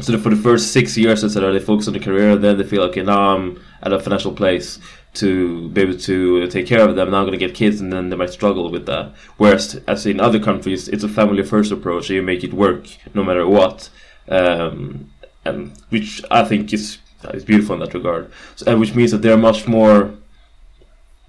so 0.00 0.16
for 0.18 0.30
the 0.30 0.36
first 0.36 0.72
six 0.72 0.96
years, 0.96 1.24
etc., 1.24 1.52
they 1.52 1.58
focus 1.58 1.88
on 1.88 1.94
the 1.94 1.98
career, 2.00 2.30
and 2.30 2.44
then 2.44 2.56
they 2.56 2.62
feel 2.62 2.82
okay, 2.82 3.02
now 3.02 3.34
I'm 3.34 3.60
at 3.82 3.92
a 3.92 3.98
financial 3.98 4.32
place 4.32 4.78
to 5.14 5.68
be 5.70 5.80
able 5.80 5.98
to 5.98 6.46
take 6.48 6.66
care 6.66 6.86
of 6.88 6.94
them. 6.94 7.10
Now 7.10 7.18
I'm 7.18 7.26
going 7.26 7.38
to 7.38 7.46
get 7.46 7.54
kids, 7.54 7.80
and 7.80 7.92
then 7.92 8.10
they 8.10 8.16
might 8.16 8.30
struggle 8.30 8.70
with 8.70 8.86
that. 8.86 9.12
Whereas, 9.36 9.80
as 9.86 10.06
in 10.06 10.20
other 10.20 10.38
countries, 10.38 10.88
it's 10.88 11.04
a 11.04 11.08
family 11.08 11.42
first 11.42 11.72
approach, 11.72 12.10
you 12.10 12.22
make 12.22 12.44
it 12.44 12.52
work 12.52 12.86
no 13.14 13.24
matter 13.24 13.46
what, 13.46 13.90
um, 14.28 15.10
and 15.44 15.72
which 15.88 16.22
I 16.30 16.44
think 16.44 16.72
is 16.72 16.98
is 17.34 17.44
beautiful 17.44 17.74
in 17.74 17.80
that 17.80 17.94
regard. 17.94 18.30
So, 18.56 18.72
uh, 18.72 18.78
which 18.78 18.94
means 18.94 19.10
that 19.10 19.22
they're 19.22 19.36
much 19.36 19.66
more 19.66 20.14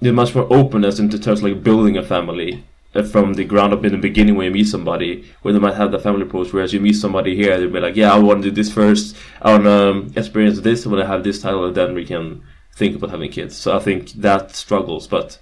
they're 0.01 0.13
much 0.13 0.35
more 0.35 0.47
openness 0.51 0.99
into 0.99 1.19
terms 1.19 1.39
of 1.39 1.45
like 1.45 1.63
building 1.63 1.97
a 1.97 2.03
family 2.03 2.63
uh, 2.95 3.03
from 3.03 3.33
the 3.33 3.43
ground 3.43 3.73
up 3.73 3.83
in 3.83 3.91
the 3.91 3.97
beginning 3.97 4.35
when 4.35 4.45
you 4.45 4.51
meet 4.51 4.67
somebody, 4.67 5.25
where 5.41 5.53
they 5.53 5.59
might 5.59 5.75
have 5.75 5.91
the 5.91 5.99
family 5.99 6.23
approach. 6.23 6.53
Whereas 6.53 6.73
you 6.73 6.79
meet 6.79 6.93
somebody 6.93 7.35
here, 7.35 7.57
they'll 7.57 7.69
be 7.69 7.79
like, 7.79 7.95
"Yeah, 7.95 8.13
I 8.13 8.19
want 8.19 8.43
to 8.43 8.49
do 8.49 8.55
this 8.55 8.71
first. 8.71 9.15
I 9.41 9.51
want 9.51 9.63
to 9.65 9.89
um, 9.89 10.13
experience 10.15 10.59
this. 10.61 10.85
I 10.85 10.89
want 10.89 11.01
to 11.01 11.07
have 11.07 11.23
this 11.23 11.41
title, 11.41 11.65
and 11.65 11.75
then 11.75 11.93
we 11.93 12.05
can 12.05 12.43
think 12.79 12.95
about 12.95 13.11
having 13.11 13.31
kids." 13.31 13.55
So 13.55 13.75
I 13.75 13.79
think 13.79 14.01
that 14.13 14.55
struggles. 14.55 15.07
But 15.07 15.37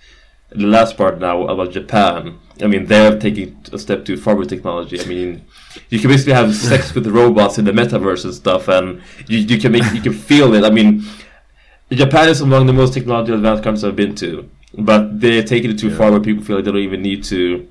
the 0.50 0.68
last 0.68 0.98
part 0.98 1.20
now 1.20 1.44
about 1.48 1.72
Japan, 1.72 2.40
I 2.62 2.68
mean, 2.68 2.86
they're 2.86 3.18
taking 3.20 3.58
a 3.72 3.80
step 3.80 4.06
too 4.06 4.18
far 4.18 4.36
with 4.36 4.50
technology. 4.50 5.00
I 5.00 5.06
mean, 5.06 5.46
you 5.90 6.00
can 6.00 6.10
basically 6.10 6.34
have 6.34 6.56
sex 6.56 6.94
with 6.96 7.04
the 7.04 7.12
robots 7.12 7.58
in 7.58 7.66
the 7.66 7.72
metaverse 7.72 8.24
and 8.26 8.34
stuff, 8.34 8.68
and 8.68 9.02
you, 9.28 9.40
you 9.40 9.58
can 9.60 9.72
make 9.72 9.84
you 9.94 10.02
can 10.02 10.14
feel 10.14 10.54
it. 10.54 10.64
I 10.64 10.70
mean, 10.70 11.06
Japan 11.92 12.30
is 12.30 12.42
among 12.42 12.66
the 12.66 12.74
most 12.74 12.94
technologically 12.94 13.36
advanced 13.36 13.64
countries 13.64 13.84
I've 13.84 13.96
been 13.96 14.16
to, 14.16 14.50
but 14.78 15.20
they're 15.20 15.44
taking 15.44 15.72
it 15.72 15.80
too 15.80 15.96
far 15.96 16.12
where 16.12 16.20
people 16.20 16.44
feel 16.44 16.58
like 16.58 16.66
they 16.66 16.72
don't 16.72 16.82
even 16.82 17.02
need 17.02 17.24
to. 17.26 17.68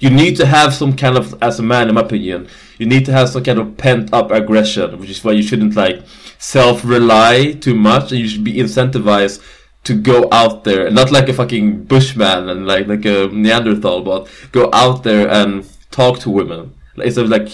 You 0.00 0.10
need 0.10 0.36
to 0.38 0.46
have 0.46 0.74
some 0.74 0.96
kind 0.96 1.16
of, 1.16 1.40
as 1.40 1.60
a 1.60 1.62
man, 1.62 1.88
in 1.88 1.94
my 1.94 2.00
opinion, 2.00 2.48
you 2.82 2.88
need 2.88 3.04
to 3.06 3.12
have 3.12 3.28
some 3.28 3.44
kind 3.44 3.60
of 3.60 3.76
pent 3.76 4.12
up 4.12 4.32
aggression, 4.32 4.98
which 4.98 5.08
is 5.08 5.22
why 5.22 5.30
you 5.30 5.42
shouldn't 5.48 5.76
like 5.76 6.02
self 6.38 6.84
rely 6.84 7.52
too 7.52 7.76
much, 7.76 8.10
and 8.10 8.20
you 8.20 8.26
should 8.26 8.42
be 8.42 8.54
incentivized 8.54 9.40
to 9.84 9.94
go 9.94 10.28
out 10.32 10.64
there, 10.64 10.90
not 10.90 11.12
like 11.12 11.28
a 11.28 11.32
fucking 11.32 11.84
bushman 11.84 12.48
and 12.48 12.66
like 12.66 12.88
like 12.88 13.04
a 13.04 13.28
Neanderthal, 13.28 14.02
but 14.02 14.28
go 14.50 14.68
out 14.72 15.04
there 15.04 15.28
and 15.28 15.64
talk 15.92 16.18
to 16.20 16.30
women 16.30 16.74
Like, 16.96 17.06
Instead 17.06 17.24
of 17.26 17.30
like 17.30 17.48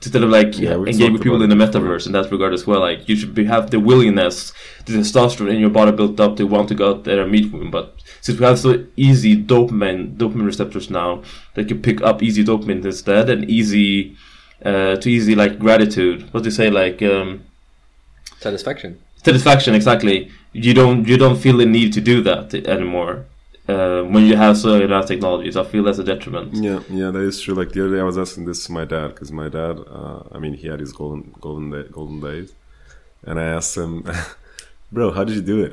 instead 0.00 0.22
of 0.22 0.30
like 0.30 0.58
Yeah, 0.58 0.76
engage 0.76 1.12
with 1.12 1.22
people 1.22 1.42
in 1.42 1.50
the 1.50 1.60
metaverse 1.64 2.06
in 2.06 2.12
that 2.12 2.30
regard 2.30 2.54
as 2.54 2.66
well. 2.66 2.80
Like 2.80 3.06
you 3.10 3.14
should 3.14 3.34
be, 3.34 3.44
have 3.44 3.70
the 3.70 3.78
willingness, 3.78 4.54
the 4.86 4.94
testosterone 4.94 5.52
in 5.52 5.60
your 5.60 5.74
body 5.78 5.92
built 5.92 6.18
up 6.18 6.36
to 6.38 6.44
want 6.46 6.68
to 6.68 6.74
go 6.74 6.92
out 6.92 7.04
there 7.04 7.20
and 7.20 7.30
meet 7.30 7.52
women. 7.52 7.70
But 7.70 7.94
since 8.22 8.38
we 8.38 8.46
have 8.46 8.58
so 8.58 8.86
easy 8.96 9.36
dopamine 9.36 10.16
dopamine 10.16 10.46
receptors 10.46 10.88
now 10.88 11.22
that 11.56 11.68
you 11.68 11.76
pick 11.76 12.00
up 12.00 12.22
easy 12.22 12.42
dopamine 12.42 12.82
instead 12.82 13.28
and 13.28 13.50
easy 13.50 14.16
uh, 14.64 14.96
to 14.96 15.10
easy 15.10 15.34
like 15.34 15.58
gratitude. 15.58 16.32
What 16.32 16.42
do 16.42 16.46
you 16.48 16.50
say 16.52 16.70
like 16.70 17.02
um, 17.02 17.44
Satisfaction. 18.40 18.98
satisfaction 19.22 19.74
exactly? 19.74 20.30
You 20.52 20.74
don't 20.74 21.06
you 21.06 21.16
don't 21.16 21.36
feel 21.36 21.56
the 21.58 21.66
need 21.66 21.92
to 21.94 22.00
do 22.00 22.22
that 22.22 22.54
anymore. 22.54 23.26
Uh, 23.68 24.02
when 24.02 24.24
you 24.26 24.36
have 24.36 24.58
so 24.58 24.74
advanced 24.74 25.06
technologies, 25.08 25.56
I 25.56 25.62
feel 25.64 25.84
that's 25.84 25.98
a 25.98 26.04
detriment. 26.04 26.52
Yeah, 26.54 26.80
yeah, 26.90 27.10
that 27.12 27.20
is 27.20 27.40
true. 27.40 27.54
Like 27.54 27.70
the 27.70 27.84
other 27.84 27.94
day, 27.94 28.00
I 28.00 28.04
was 28.04 28.18
asking 28.18 28.44
this 28.46 28.66
to 28.66 28.72
my 28.72 28.84
dad 28.84 29.08
because 29.08 29.30
my 29.30 29.48
dad, 29.48 29.78
uh, 29.88 30.22
I 30.32 30.38
mean, 30.40 30.54
he 30.54 30.66
had 30.66 30.80
his 30.80 30.92
golden, 30.92 31.32
golden, 31.40 31.70
day, 31.70 31.84
golden 31.90 32.18
days, 32.20 32.52
and 33.22 33.38
I 33.38 33.44
asked 33.44 33.76
him, 33.76 34.02
"Bro, 34.92 35.12
how 35.12 35.24
did 35.24 35.36
you 35.36 35.42
do 35.42 35.64
it?" 35.64 35.72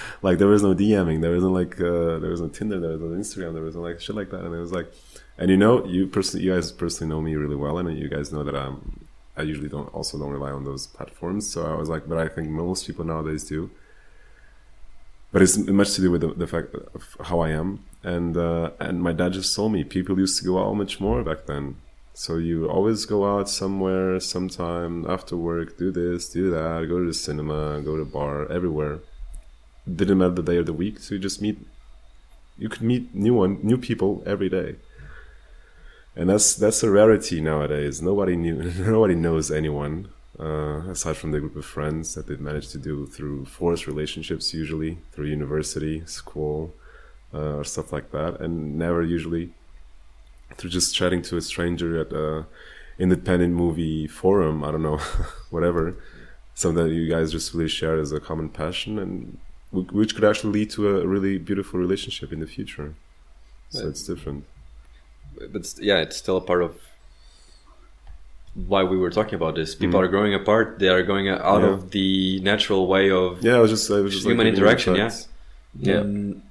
like 0.22 0.38
there 0.38 0.48
was 0.48 0.62
no 0.62 0.74
DMing, 0.74 1.20
there 1.20 1.32
wasn't 1.32 1.52
like, 1.52 1.80
uh, 1.80 2.18
there 2.18 2.30
was 2.30 2.40
no 2.40 2.48
Tinder, 2.48 2.80
there 2.80 2.90
was 2.90 3.00
no 3.00 3.08
Instagram, 3.08 3.54
there 3.54 3.62
was 3.62 3.76
no 3.76 3.82
like 3.82 4.00
shit 4.00 4.16
like 4.16 4.30
that, 4.30 4.44
and 4.44 4.54
it 4.54 4.58
was 4.58 4.72
like, 4.72 4.92
and 5.38 5.50
you 5.50 5.56
know, 5.56 5.84
you 5.84 6.06
personally, 6.06 6.44
you 6.44 6.54
guys 6.54 6.72
personally 6.72 7.10
know 7.12 7.20
me 7.20 7.34
really 7.34 7.56
well, 7.56 7.78
and 7.78 7.98
you 7.98 8.08
guys 8.08 8.32
know 8.32 8.42
that 8.42 8.56
I'm, 8.56 9.06
I 9.36 9.42
usually 9.42 9.68
don't 9.68 9.92
also 9.94 10.18
don't 10.18 10.30
rely 10.30 10.50
on 10.50 10.64
those 10.64 10.86
platforms. 10.86 11.50
So 11.50 11.66
I 11.66 11.74
was 11.74 11.88
like, 11.88 12.08
but 12.08 12.18
I 12.18 12.28
think 12.28 12.48
most 12.48 12.86
people 12.86 13.04
nowadays 13.04 13.44
do 13.44 13.70
but 15.32 15.42
it's 15.42 15.56
much 15.56 15.94
to 15.94 16.00
do 16.00 16.10
with 16.10 16.22
the, 16.22 16.34
the 16.34 16.46
fact 16.46 16.74
of 16.74 17.16
how 17.20 17.40
I 17.40 17.50
am. 17.50 17.84
And 18.02 18.36
uh, 18.36 18.70
and 18.80 19.02
my 19.02 19.12
dad 19.12 19.32
just 19.34 19.54
told 19.54 19.72
me 19.72 19.84
people 19.84 20.18
used 20.18 20.38
to 20.38 20.44
go 20.44 20.58
out 20.58 20.74
much 20.74 21.00
more 21.00 21.22
back 21.22 21.46
then. 21.46 21.76
So 22.12 22.36
you 22.36 22.68
always 22.68 23.06
go 23.06 23.24
out 23.24 23.48
somewhere, 23.48 24.20
sometime 24.20 25.06
after 25.08 25.36
work, 25.36 25.78
do 25.78 25.90
this, 25.90 26.28
do 26.28 26.50
that, 26.50 26.86
go 26.88 26.98
to 26.98 27.06
the 27.06 27.14
cinema, 27.14 27.80
go 27.80 27.96
to 27.96 28.04
bar, 28.04 28.50
everywhere. 28.50 28.98
Didn't 29.88 30.18
matter 30.18 30.34
the 30.34 30.42
day 30.42 30.56
of 30.58 30.66
the 30.66 30.72
week, 30.72 30.98
so 30.98 31.14
you 31.14 31.20
just 31.20 31.40
meet. 31.40 31.58
You 32.58 32.68
could 32.68 32.82
meet 32.82 33.14
new 33.14 33.34
one, 33.34 33.58
new 33.62 33.78
people 33.78 34.22
every 34.26 34.48
day. 34.48 34.76
And 36.14 36.28
that's 36.28 36.54
that's 36.54 36.82
a 36.82 36.90
rarity 36.90 37.40
nowadays. 37.40 38.02
Nobody 38.02 38.36
knew, 38.36 38.62
nobody 38.78 39.14
knows 39.14 39.50
anyone 39.50 40.10
uh, 40.38 40.82
aside 40.90 41.16
from 41.16 41.32
the 41.32 41.40
group 41.40 41.56
of 41.56 41.64
friends 41.64 42.14
that 42.14 42.26
they've 42.26 42.40
managed 42.40 42.70
to 42.72 42.78
do 42.78 43.06
through 43.06 43.44
forced 43.46 43.86
relationships, 43.86 44.52
usually 44.52 44.98
through 45.12 45.26
university, 45.26 46.04
school, 46.06 46.74
uh, 47.32 47.56
or 47.56 47.64
stuff 47.64 47.92
like 47.92 48.10
that, 48.10 48.40
and 48.40 48.78
never 48.78 49.02
usually 49.02 49.52
through 50.56 50.70
just 50.70 50.94
chatting 50.94 51.22
to 51.22 51.36
a 51.36 51.40
stranger 51.40 51.98
at 52.00 52.12
a 52.12 52.46
independent 52.98 53.54
movie 53.54 54.06
forum. 54.06 54.62
I 54.64 54.70
don't 54.70 54.82
know, 54.82 54.98
whatever. 55.50 55.96
Something 56.54 56.84
that 56.88 56.92
you 56.94 57.08
guys 57.08 57.32
just 57.32 57.54
really 57.54 57.68
share 57.68 57.98
as 57.98 58.12
a 58.12 58.20
common 58.20 58.48
passion, 58.50 58.98
and 58.98 59.38
which 59.72 60.14
could 60.14 60.24
actually 60.24 60.52
lead 60.52 60.70
to 60.70 60.98
a 60.98 61.06
really 61.06 61.38
beautiful 61.38 61.78
relationship 61.80 62.32
in 62.32 62.40
the 62.40 62.46
future. 62.46 62.94
So 63.70 63.82
Yeah. 63.82 63.88
it's 63.90 64.02
different. 64.02 64.44
but 65.52 65.74
yeah, 65.80 65.98
it's 66.00 66.16
still 66.16 66.36
a 66.36 66.40
part 66.40 66.60
of 66.62 66.74
why 68.54 68.82
we 68.82 68.96
were 68.98 69.10
talking 69.10 69.34
about 69.36 69.54
this. 69.54 69.74
People 69.74 70.00
Mhm. 70.00 70.04
are 70.04 70.08
growing 70.08 70.34
apart. 70.34 70.78
They 70.80 70.88
are 70.88 71.02
going 71.04 71.28
out 71.28 71.62
Yeah. 71.62 71.68
of 71.70 71.90
the 71.92 72.40
natural 72.40 72.86
way 72.88 73.10
of 73.10 73.42
Yeah, 73.42 73.54
I 73.56 73.60
was 73.60 73.70
just, 73.70 73.90
I 73.90 74.00
was 74.00 74.12
just 74.12 74.26
Human 74.26 74.46
like, 74.46 74.54
interaction, 74.54 74.96
yeah. 74.96 75.10
Yeah. 75.78 75.98
And 76.00 76.42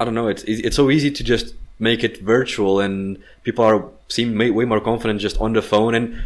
I 0.00 0.04
don't 0.06 0.14
know. 0.14 0.28
It's 0.28 0.42
it's 0.44 0.74
so 0.76 0.90
easy 0.90 1.10
to 1.10 1.22
just 1.22 1.54
make 1.78 2.04
it 2.04 2.20
virtual, 2.20 2.80
and 2.80 3.18
people 3.42 3.64
are 3.64 3.84
seem 4.08 4.36
way 4.38 4.64
more 4.64 4.80
confident 4.80 5.20
just 5.20 5.40
on 5.40 5.52
the 5.52 5.62
phone. 5.62 5.94
And 5.94 6.22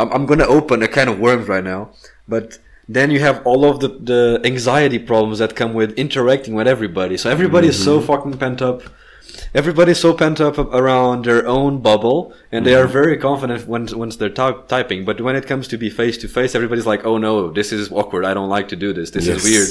I'm 0.00 0.10
I'm 0.12 0.26
gonna 0.26 0.46
open 0.46 0.82
a 0.82 0.88
can 0.88 1.08
of 1.08 1.18
worms 1.18 1.48
right 1.48 1.64
now, 1.64 1.90
but 2.28 2.58
then 2.88 3.10
you 3.10 3.20
have 3.20 3.44
all 3.46 3.64
of 3.64 3.80
the 3.80 3.88
the 3.88 4.40
anxiety 4.44 4.98
problems 4.98 5.38
that 5.38 5.56
come 5.56 5.74
with 5.74 5.92
interacting 5.92 6.54
with 6.54 6.68
everybody. 6.68 7.16
So 7.16 7.30
everybody 7.30 7.68
is 7.68 7.82
so 7.82 7.98
mm-hmm. 7.98 8.06
fucking 8.06 8.38
pent 8.38 8.62
up. 8.62 8.82
Everybody's 9.54 10.00
so 10.00 10.12
pent 10.12 10.40
up 10.40 10.58
around 10.58 11.24
their 11.24 11.46
own 11.46 11.78
bubble, 11.78 12.34
and 12.50 12.66
they 12.66 12.74
are 12.74 12.84
mm-hmm. 12.84 12.92
very 12.92 13.16
confident 13.16 13.66
once 13.66 13.94
once 13.94 14.16
they're 14.16 14.28
ty- 14.28 14.60
typing. 14.68 15.04
But 15.04 15.20
when 15.20 15.36
it 15.36 15.46
comes 15.46 15.68
to 15.68 15.78
be 15.78 15.90
face 15.90 16.18
to 16.18 16.28
face, 16.28 16.54
everybody's 16.54 16.86
like, 16.86 17.04
"Oh 17.06 17.18
no, 17.18 17.50
this 17.50 17.72
is 17.72 17.90
awkward. 17.90 18.24
I 18.24 18.34
don't 18.34 18.48
like 18.48 18.68
to 18.68 18.76
do 18.76 18.92
this. 18.92 19.10
This 19.10 19.26
Yes. 19.26 19.36
is 19.36 19.44
weird." 19.44 19.68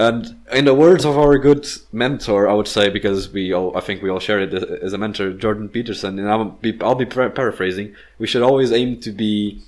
And 0.00 0.36
in 0.50 0.64
the 0.64 0.72
words 0.74 1.04
of 1.04 1.18
our 1.18 1.36
good 1.36 1.68
mentor, 1.92 2.48
I 2.48 2.54
would 2.54 2.66
say, 2.66 2.88
because 2.88 3.30
we 3.30 3.52
all, 3.52 3.76
I 3.76 3.80
think 3.80 4.00
we 4.00 4.08
all 4.08 4.18
share 4.18 4.40
it 4.40 4.54
as 4.54 4.94
a 4.94 4.98
mentor, 4.98 5.34
Jordan 5.34 5.68
Peterson, 5.68 6.18
and 6.18 6.26
I'll 6.26 6.46
be, 6.46 6.72
I'll 6.80 6.94
be 6.94 7.04
par- 7.04 7.28
paraphrasing. 7.28 7.94
We 8.18 8.26
should 8.26 8.40
always 8.40 8.72
aim 8.72 8.98
to 9.00 9.12
be 9.12 9.60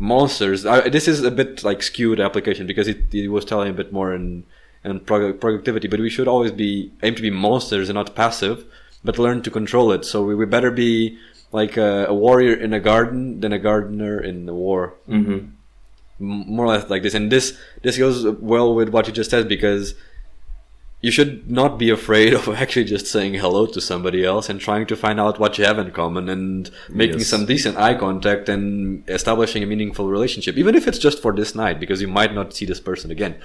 monsters. 0.00 0.66
I, 0.66 0.88
this 0.88 1.06
is 1.06 1.22
a 1.22 1.30
bit 1.30 1.62
like 1.62 1.84
skewed 1.84 2.18
application 2.18 2.66
because 2.66 2.88
it, 2.88 3.14
it 3.14 3.28
was 3.28 3.44
telling 3.44 3.70
a 3.70 3.72
bit 3.72 3.92
more 3.92 4.12
in, 4.12 4.42
in 4.82 4.98
productivity, 4.98 5.86
but 5.86 6.00
we 6.00 6.10
should 6.10 6.26
always 6.26 6.50
be 6.50 6.90
aim 7.04 7.14
to 7.14 7.22
be 7.22 7.30
monsters 7.30 7.88
and 7.88 7.94
not 7.94 8.16
passive, 8.16 8.64
but 9.04 9.20
learn 9.20 9.40
to 9.42 9.52
control 9.52 9.92
it. 9.92 10.04
So 10.04 10.24
we, 10.24 10.34
we 10.34 10.46
better 10.46 10.72
be 10.72 11.16
like 11.52 11.76
a, 11.76 12.06
a 12.06 12.14
warrior 12.14 12.54
in 12.54 12.72
a 12.72 12.80
garden 12.80 13.38
than 13.38 13.52
a 13.52 13.58
gardener 13.60 14.20
in 14.20 14.46
the 14.46 14.54
war 14.54 14.94
hmm 15.06 15.14
m- 15.14 15.55
more 16.18 16.64
or 16.64 16.68
less 16.68 16.88
like 16.88 17.02
this 17.02 17.14
and 17.14 17.30
this 17.30 17.58
this 17.82 17.98
goes 17.98 18.26
well 18.40 18.74
with 18.74 18.88
what 18.88 19.06
you 19.06 19.12
just 19.12 19.30
said 19.30 19.48
because 19.48 19.94
you 21.02 21.10
should 21.10 21.50
not 21.50 21.78
be 21.78 21.90
afraid 21.90 22.32
of 22.38 22.48
actually 22.48 22.84
just 22.84 23.06
saying 23.06 23.34
hello 23.34 23.66
to 23.66 23.80
somebody 23.80 24.24
else 24.24 24.48
and 24.48 24.58
trying 24.60 24.86
to 24.86 24.96
find 24.96 25.20
out 25.20 25.38
what 25.38 25.58
you 25.58 25.64
have 25.64 25.78
in 25.78 25.90
common 25.90 26.28
and 26.28 26.70
making 26.88 27.18
Yes. 27.18 27.28
some 27.28 27.44
decent 27.44 27.76
eye 27.76 27.94
contact 27.94 28.48
and 28.48 29.04
establishing 29.08 29.62
a 29.62 29.66
meaningful 29.66 30.08
relationship 30.08 30.56
even 30.56 30.74
if 30.74 30.88
it's 30.88 30.98
just 30.98 31.20
for 31.20 31.32
this 31.34 31.54
night 31.54 31.78
because 31.78 32.00
you 32.00 32.08
might 32.08 32.32
not 32.34 32.54
see 32.54 32.64
this 32.64 32.80
person 32.80 33.10
again 33.10 33.36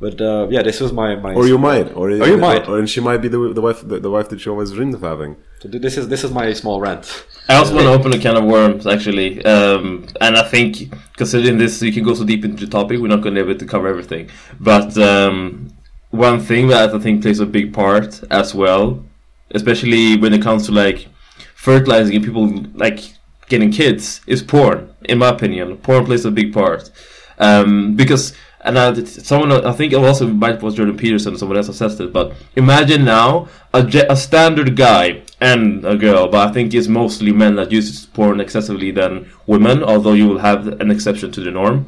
but 0.00 0.20
uh, 0.20 0.48
yeah 0.50 0.62
this 0.62 0.80
was 0.80 0.92
my, 0.92 1.14
my 1.16 1.34
Or 1.34 1.46
you 1.46 1.58
might, 1.58 1.88
or, 1.94 2.08
Or 2.10 2.26
you 2.26 2.36
might. 2.38 2.66
or, 2.68 2.78
and 2.78 2.88
she 2.90 3.00
might 3.00 3.18
be 3.18 3.28
the, 3.28 3.52
the 3.52 3.60
wife, 3.60 3.86
the, 3.86 4.00
the 4.00 4.10
wife 4.10 4.28
that 4.30 4.44
you 4.44 4.50
always 4.50 4.72
dreamed 4.72 4.94
of 4.94 5.02
having. 5.02 5.36
So 5.62 5.68
this 5.68 5.96
is 5.96 6.08
this 6.08 6.24
is 6.24 6.32
my 6.32 6.52
small 6.52 6.80
rant 6.80 7.24
I 7.48 7.56
also 7.56 7.74
want 7.74 7.86
to 7.86 7.92
open 7.92 8.14
a 8.14 8.18
can 8.18 8.36
of 8.36 8.44
worms, 8.44 8.86
actually, 8.86 9.44
um, 9.44 10.06
and 10.20 10.36
I 10.36 10.44
think 10.48 10.94
considering 11.16 11.58
this, 11.58 11.82
you 11.82 11.92
can 11.92 12.04
go 12.04 12.14
so 12.14 12.24
deep 12.24 12.44
into 12.44 12.64
the 12.64 12.70
topic. 12.70 13.00
We're 13.00 13.08
not 13.08 13.20
going 13.20 13.34
to 13.34 13.44
be 13.44 13.50
able 13.50 13.58
to 13.58 13.66
cover 13.66 13.88
everything, 13.88 14.30
but 14.60 14.96
um, 14.96 15.72
one 16.10 16.38
thing 16.40 16.68
that 16.68 16.94
I 16.94 16.98
think 17.00 17.22
plays 17.22 17.40
a 17.40 17.46
big 17.46 17.74
part 17.74 18.22
as 18.30 18.54
well, 18.54 19.04
especially 19.50 20.16
when 20.16 20.32
it 20.32 20.40
comes 20.40 20.66
to 20.66 20.72
like 20.72 21.08
fertilizing 21.54 22.14
and 22.14 22.24
people 22.24 22.46
like 22.74 23.00
getting 23.48 23.72
kids, 23.72 24.20
is 24.26 24.40
porn. 24.40 24.94
In 25.04 25.18
my 25.18 25.30
opinion, 25.30 25.76
porn 25.78 26.04
plays 26.04 26.24
a 26.24 26.30
big 26.30 26.54
part 26.54 26.90
um, 27.38 27.96
because. 27.96 28.34
And 28.64 28.78
I, 28.78 28.94
someone, 29.02 29.50
I 29.50 29.72
think 29.72 29.92
it 29.92 29.96
also 29.96 30.28
might 30.28 30.62
was 30.62 30.76
Jordan 30.76 30.96
Peterson, 30.96 31.36
someone 31.36 31.56
else 31.56 31.68
assessed 31.68 31.98
it. 31.98 32.12
But 32.12 32.32
imagine 32.54 33.04
now 33.04 33.48
a, 33.74 33.84
a 34.08 34.14
standard 34.14 34.76
guy 34.76 35.22
and 35.42 35.84
a 35.84 35.96
girl, 35.96 36.28
but 36.28 36.48
I 36.48 36.52
think 36.52 36.72
it's 36.72 36.86
mostly 36.86 37.32
men 37.32 37.56
that 37.56 37.72
use 37.72 38.06
porn 38.06 38.40
excessively 38.40 38.92
than 38.92 39.28
women. 39.46 39.82
Although 39.82 40.12
you 40.12 40.28
will 40.28 40.38
have 40.38 40.80
an 40.80 40.90
exception 40.90 41.32
to 41.32 41.40
the 41.40 41.50
norm. 41.50 41.86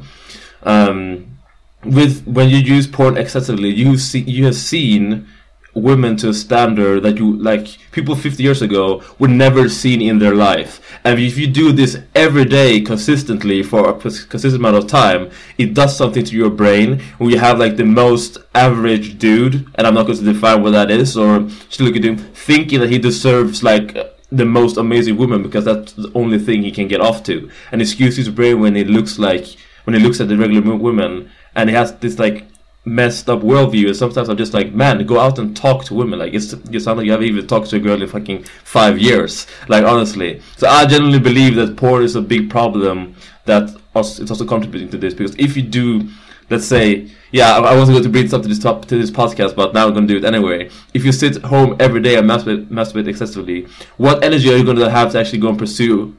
Um, 0.63 1.37
with 1.85 2.25
when 2.25 2.49
you 2.49 2.57
use 2.57 2.85
porn 2.85 3.15
excessively, 3.15 3.69
you 3.69 3.97
see 3.97 4.19
you 4.19 4.45
have 4.45 4.55
seen 4.55 5.27
women 5.75 6.15
to 6.17 6.29
a 6.29 6.33
standard 6.33 7.03
that 7.03 7.17
you 7.17 7.37
like 7.37 7.77
people 7.91 8.15
50 8.15 8.41
years 8.41 8.61
ago 8.61 9.03
would 9.19 9.29
never 9.29 9.67
seen 9.69 10.01
in 10.01 10.19
their 10.19 10.33
life. 10.33 10.81
And 11.03 11.19
if 11.19 11.37
you 11.37 11.47
do 11.47 11.71
this 11.71 11.97
every 12.15 12.45
day 12.45 12.81
consistently 12.81 13.61
for 13.61 13.89
a 13.89 13.93
consistent 13.93 14.55
amount 14.55 14.77
of 14.77 14.87
time 14.87 15.29
it 15.57 15.73
does 15.73 15.95
something 15.95 16.23
to 16.23 16.35
your 16.35 16.49
brain. 16.49 17.01
When 17.17 17.29
you 17.29 17.39
have 17.39 17.59
like 17.59 17.75
the 17.75 17.85
most 17.85 18.37
average 18.55 19.17
dude 19.17 19.67
and 19.75 19.85
i'm 19.85 19.93
not 19.93 20.05
going 20.07 20.17
to 20.17 20.23
define 20.23 20.63
what 20.63 20.71
that 20.71 20.89
is 20.89 21.17
or 21.17 21.41
just 21.41 21.81
look 21.81 21.97
at 21.97 22.05
him 22.05 22.17
thinking 22.17 22.79
that 22.79 22.89
he 22.89 22.97
deserves 22.97 23.63
like 23.63 23.95
uh, 23.95 24.05
the 24.31 24.45
most 24.45 24.77
amazing 24.77 25.17
woman 25.17 25.43
because 25.43 25.65
that's 25.65 25.93
the 25.93 26.11
only 26.15 26.39
thing 26.39 26.63
he 26.63 26.71
can 26.71 26.87
get 26.87 27.01
off 27.01 27.23
to. 27.23 27.49
And 27.71 27.81
excuse 27.81 28.17
his 28.17 28.29
brain 28.29 28.59
when 28.59 28.75
it 28.75 28.87
looks 28.87 29.19
like 29.19 29.45
when 29.83 29.93
he 29.93 29.99
looks 29.99 30.19
at 30.19 30.27
the 30.27 30.37
regular 30.37 30.75
women 30.75 31.29
and 31.55 31.69
he 31.69 31.75
has 31.75 31.95
this 31.97 32.17
like 32.19 32.45
messed 32.85 33.29
up 33.29 33.41
worldview. 33.41 33.87
And 33.87 33.95
sometimes 33.95 34.29
I'm 34.29 34.37
just 34.37 34.53
like 34.53 34.73
man 34.73 35.05
go 35.05 35.19
out 35.19 35.39
and 35.39 35.55
talk 35.55 35.83
to 35.85 35.93
women. 35.93 36.19
Like 36.19 36.33
it's 36.33 36.55
you 36.69 36.79
sound 36.79 36.97
like 36.97 37.05
you 37.05 37.11
haven't 37.11 37.27
even 37.27 37.47
talked 37.47 37.69
to 37.71 37.77
a 37.77 37.79
girl 37.79 38.01
in 38.01 38.07
fucking 38.07 38.43
five 38.63 38.99
years. 38.99 39.47
Like 39.67 39.83
honestly. 39.83 40.41
So 40.57 40.67
I 40.67 40.85
genuinely 40.85 41.19
believe 41.19 41.55
that 41.55 41.75
porn 41.75 42.03
is 42.03 42.15
a 42.15 42.21
big 42.21 42.49
problem 42.49 43.15
that 43.45 43.75
also, 43.93 44.21
it's 44.21 44.31
also 44.31 44.45
contributing 44.45 44.89
to 44.89 44.97
this. 44.97 45.13
Because 45.13 45.35
if 45.37 45.57
you 45.57 45.63
do 45.63 46.09
let's 46.49 46.65
say 46.65 47.09
yeah 47.31 47.53
I, 47.53 47.73
I 47.73 47.75
wasn't 47.75 47.95
going 47.95 48.03
to 48.03 48.09
bring 48.09 48.25
this 48.25 48.33
up 48.33 48.43
to 48.43 48.47
this 48.47 48.59
top 48.59 48.85
to 48.85 48.97
this 48.97 49.09
podcast 49.09 49.55
but 49.55 49.73
now 49.73 49.87
I'm 49.87 49.93
going 49.93 50.07
to 50.07 50.13
do 50.13 50.17
it 50.19 50.25
anyway. 50.25 50.69
If 50.93 51.03
you 51.03 51.11
sit 51.11 51.41
home 51.43 51.75
every 51.79 52.01
day 52.01 52.17
and 52.17 52.29
masturbate, 52.29 52.67
masturbate 52.67 53.07
excessively 53.07 53.67
what 53.97 54.23
energy 54.23 54.53
are 54.53 54.57
you 54.57 54.63
going 54.63 54.77
to 54.77 54.89
have 54.89 55.11
to 55.13 55.19
actually 55.19 55.39
go 55.39 55.49
and 55.49 55.57
pursue 55.57 56.15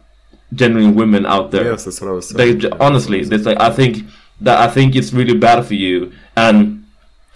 genuine 0.53 0.95
women 0.95 1.27
out 1.27 1.51
there? 1.51 1.71
Yes, 1.71 1.85
that's 1.85 2.01
what 2.01 2.09
I 2.09 2.13
was 2.13 2.29
saying. 2.29 2.59
they, 2.59 2.71
honestly, 2.71 3.21
it's 3.21 3.47
like 3.47 3.61
I 3.61 3.71
think 3.71 4.05
that 4.41 4.59
I 4.59 4.73
think 4.73 4.95
it's 4.97 5.13
really 5.13 5.37
bad 5.37 5.65
for 5.67 5.75
you. 5.75 6.13
And 6.37 6.85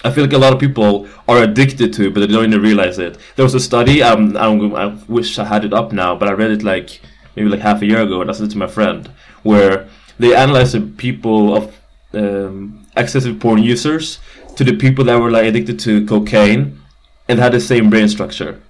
I 0.05 0.11
feel 0.11 0.25
like 0.25 0.33
a 0.33 0.39
lot 0.39 0.53
of 0.53 0.59
people 0.61 1.09
are 1.29 1.43
addicted 1.43 1.93
to 1.95 2.07
it, 2.09 2.15
but 2.15 2.21
they 2.21 2.27
don't 2.27 2.45
even 2.47 2.63
realize 2.63 2.99
it. 2.99 3.19
There 3.37 3.45
was 3.45 3.55
a 3.55 3.61
study. 3.61 4.03
Um, 4.03 4.37
I'm, 4.37 4.75
I 4.75 4.87
wish 5.09 5.39
I 5.39 5.45
had 5.45 5.65
it 5.65 5.73
up 5.73 5.93
now, 5.93 6.15
but 6.15 6.29
I 6.29 6.33
read 6.33 6.51
it 6.51 6.63
like 6.63 7.01
maybe 7.37 7.49
like 7.49 7.61
half 7.61 7.83
a 7.83 7.87
year 7.87 8.03
ago, 8.03 8.21
and 8.21 8.31
I 8.31 8.33
sent 8.33 8.51
it 8.51 8.53
to 8.53 8.59
my 8.59 8.67
friend, 8.67 9.11
where 9.43 9.89
they 10.19 10.35
analyzed 10.35 10.75
the 10.75 10.81
people 10.81 11.57
of 11.57 11.77
um, 12.15 12.87
excessive 12.97 13.39
porn 13.41 13.63
users 13.63 14.19
to 14.57 14.65
the 14.65 14.77
people 14.77 15.05
that 15.05 15.19
were 15.21 15.31
like 15.31 15.47
addicted 15.47 15.79
to 15.81 16.07
cocaine 16.07 16.81
and 17.29 17.39
had 17.39 17.53
the 17.53 17.61
same 17.61 17.91
brain 17.91 18.09
structure. 18.09 18.61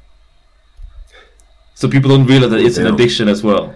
So 1.74 1.88
people 1.88 2.10
don't 2.10 2.26
realize 2.26 2.50
that 2.50 2.60
it's 2.60 2.78
an 2.78 2.86
addiction 2.86 3.28
as 3.28 3.42
well. 3.42 3.74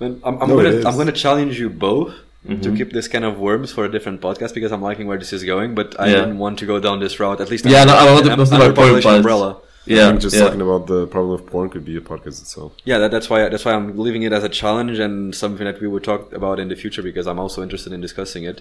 I'm, 0.00 0.20
I'm 0.24 0.48
No, 0.48 0.56
gonna. 0.56 0.82
I'm 0.84 0.96
gonna 0.96 1.12
challenge 1.12 1.58
you 1.58 1.68
both 1.70 2.14
to 2.48 2.56
Mhm. 2.70 2.76
keep 2.76 2.92
this 2.92 3.06
kind 3.06 3.24
of 3.24 3.38
worms 3.38 3.70
for 3.70 3.84
a 3.84 3.90
different 3.90 4.20
podcast 4.20 4.52
because 4.54 4.72
I'm 4.72 4.82
liking 4.82 5.06
where 5.06 5.18
this 5.18 5.32
is 5.32 5.44
going, 5.44 5.74
but 5.76 5.88
I 5.98 6.06
Yeah. 6.06 6.14
didn't 6.20 6.38
want 6.38 6.58
to 6.58 6.66
go 6.66 6.80
down 6.80 6.98
this 6.98 7.20
route. 7.20 7.40
At 7.40 7.50
least 7.50 7.64
Yeah, 7.64 7.84
no, 7.84 7.94
I 7.94 8.04
wanted- 8.12 8.30
under- 8.32 8.36
that's 8.36 8.50
my 8.50 8.56
under 8.56 8.66
point, 8.66 8.76
population 8.76 9.10
but- 9.10 9.16
umbrella. 9.18 9.50
I 9.84 9.94
Yeah, 9.94 10.12
just 10.12 10.36
yeah. 10.36 10.42
talking 10.44 10.60
about 10.60 10.86
the 10.86 11.06
problem 11.08 11.34
of 11.34 11.44
porn 11.46 11.68
could 11.68 11.84
be 11.84 11.96
a 11.96 12.00
podcast 12.00 12.40
itself. 12.44 12.72
Yeah, 12.84 12.98
that, 12.98 13.10
that's 13.10 13.28
why 13.30 13.48
that's 13.48 13.64
why 13.64 13.72
I'm 13.78 13.96
leaving 13.98 14.22
it 14.22 14.32
as 14.32 14.44
a 14.44 14.48
challenge 14.48 14.98
and 15.00 15.34
something 15.34 15.64
that 15.68 15.80
we 15.80 15.88
would 15.92 16.04
talk 16.04 16.32
about 16.32 16.56
in 16.62 16.68
the 16.68 16.76
future 16.76 17.02
because 17.10 17.26
I'm 17.30 17.40
also 17.44 17.62
interested 17.66 17.92
in 17.92 18.00
discussing 18.00 18.44
it. 18.44 18.60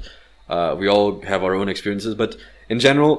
Uh, 0.49 0.75
we 0.81 0.87
all 0.87 1.21
have 1.31 1.43
our 1.43 1.53
own 1.59 1.69
experiences, 1.69 2.13
but 2.15 2.31
in 2.69 2.79
general, 2.79 3.13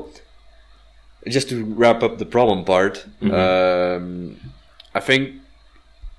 just 1.36 1.48
to 1.50 1.56
wrap 1.82 2.02
up 2.02 2.18
the 2.18 2.26
problem 2.36 2.64
part, 2.64 3.04
um, 3.22 4.36
I 4.94 5.00
think 5.08 5.22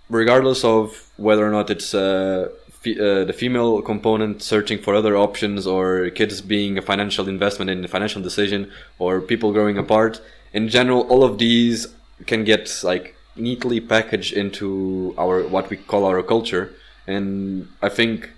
regardless 0.09 0.63
of 0.63 1.09
whether 1.17 1.45
or 1.45 1.51
not 1.51 1.69
it's 1.69 1.93
uh, 1.93 2.47
uh, 2.85 3.23
the 3.23 3.33
female 3.33 3.81
component 3.81 4.41
searching 4.41 4.77
for 4.77 4.93
other 4.95 5.15
options 5.15 5.65
or 5.65 6.09
kids 6.09 6.41
being 6.41 6.77
a 6.77 6.81
financial 6.81 7.27
investment 7.27 7.69
in 7.71 7.83
a 7.83 7.87
financial 7.87 8.21
decision 8.21 8.71
or 8.99 9.21
people 9.21 9.51
growing 9.51 9.77
apart 9.77 10.21
in 10.53 10.67
general 10.67 11.01
all 11.11 11.23
of 11.23 11.37
these 11.37 11.87
can 12.25 12.43
get 12.43 12.81
like 12.83 13.15
neatly 13.35 13.79
packaged 13.79 14.33
into 14.33 15.13
our 15.17 15.43
what 15.47 15.69
we 15.69 15.77
call 15.77 16.05
our 16.05 16.21
culture 16.21 16.73
and 17.07 17.67
i 17.81 17.89
think 17.89 18.29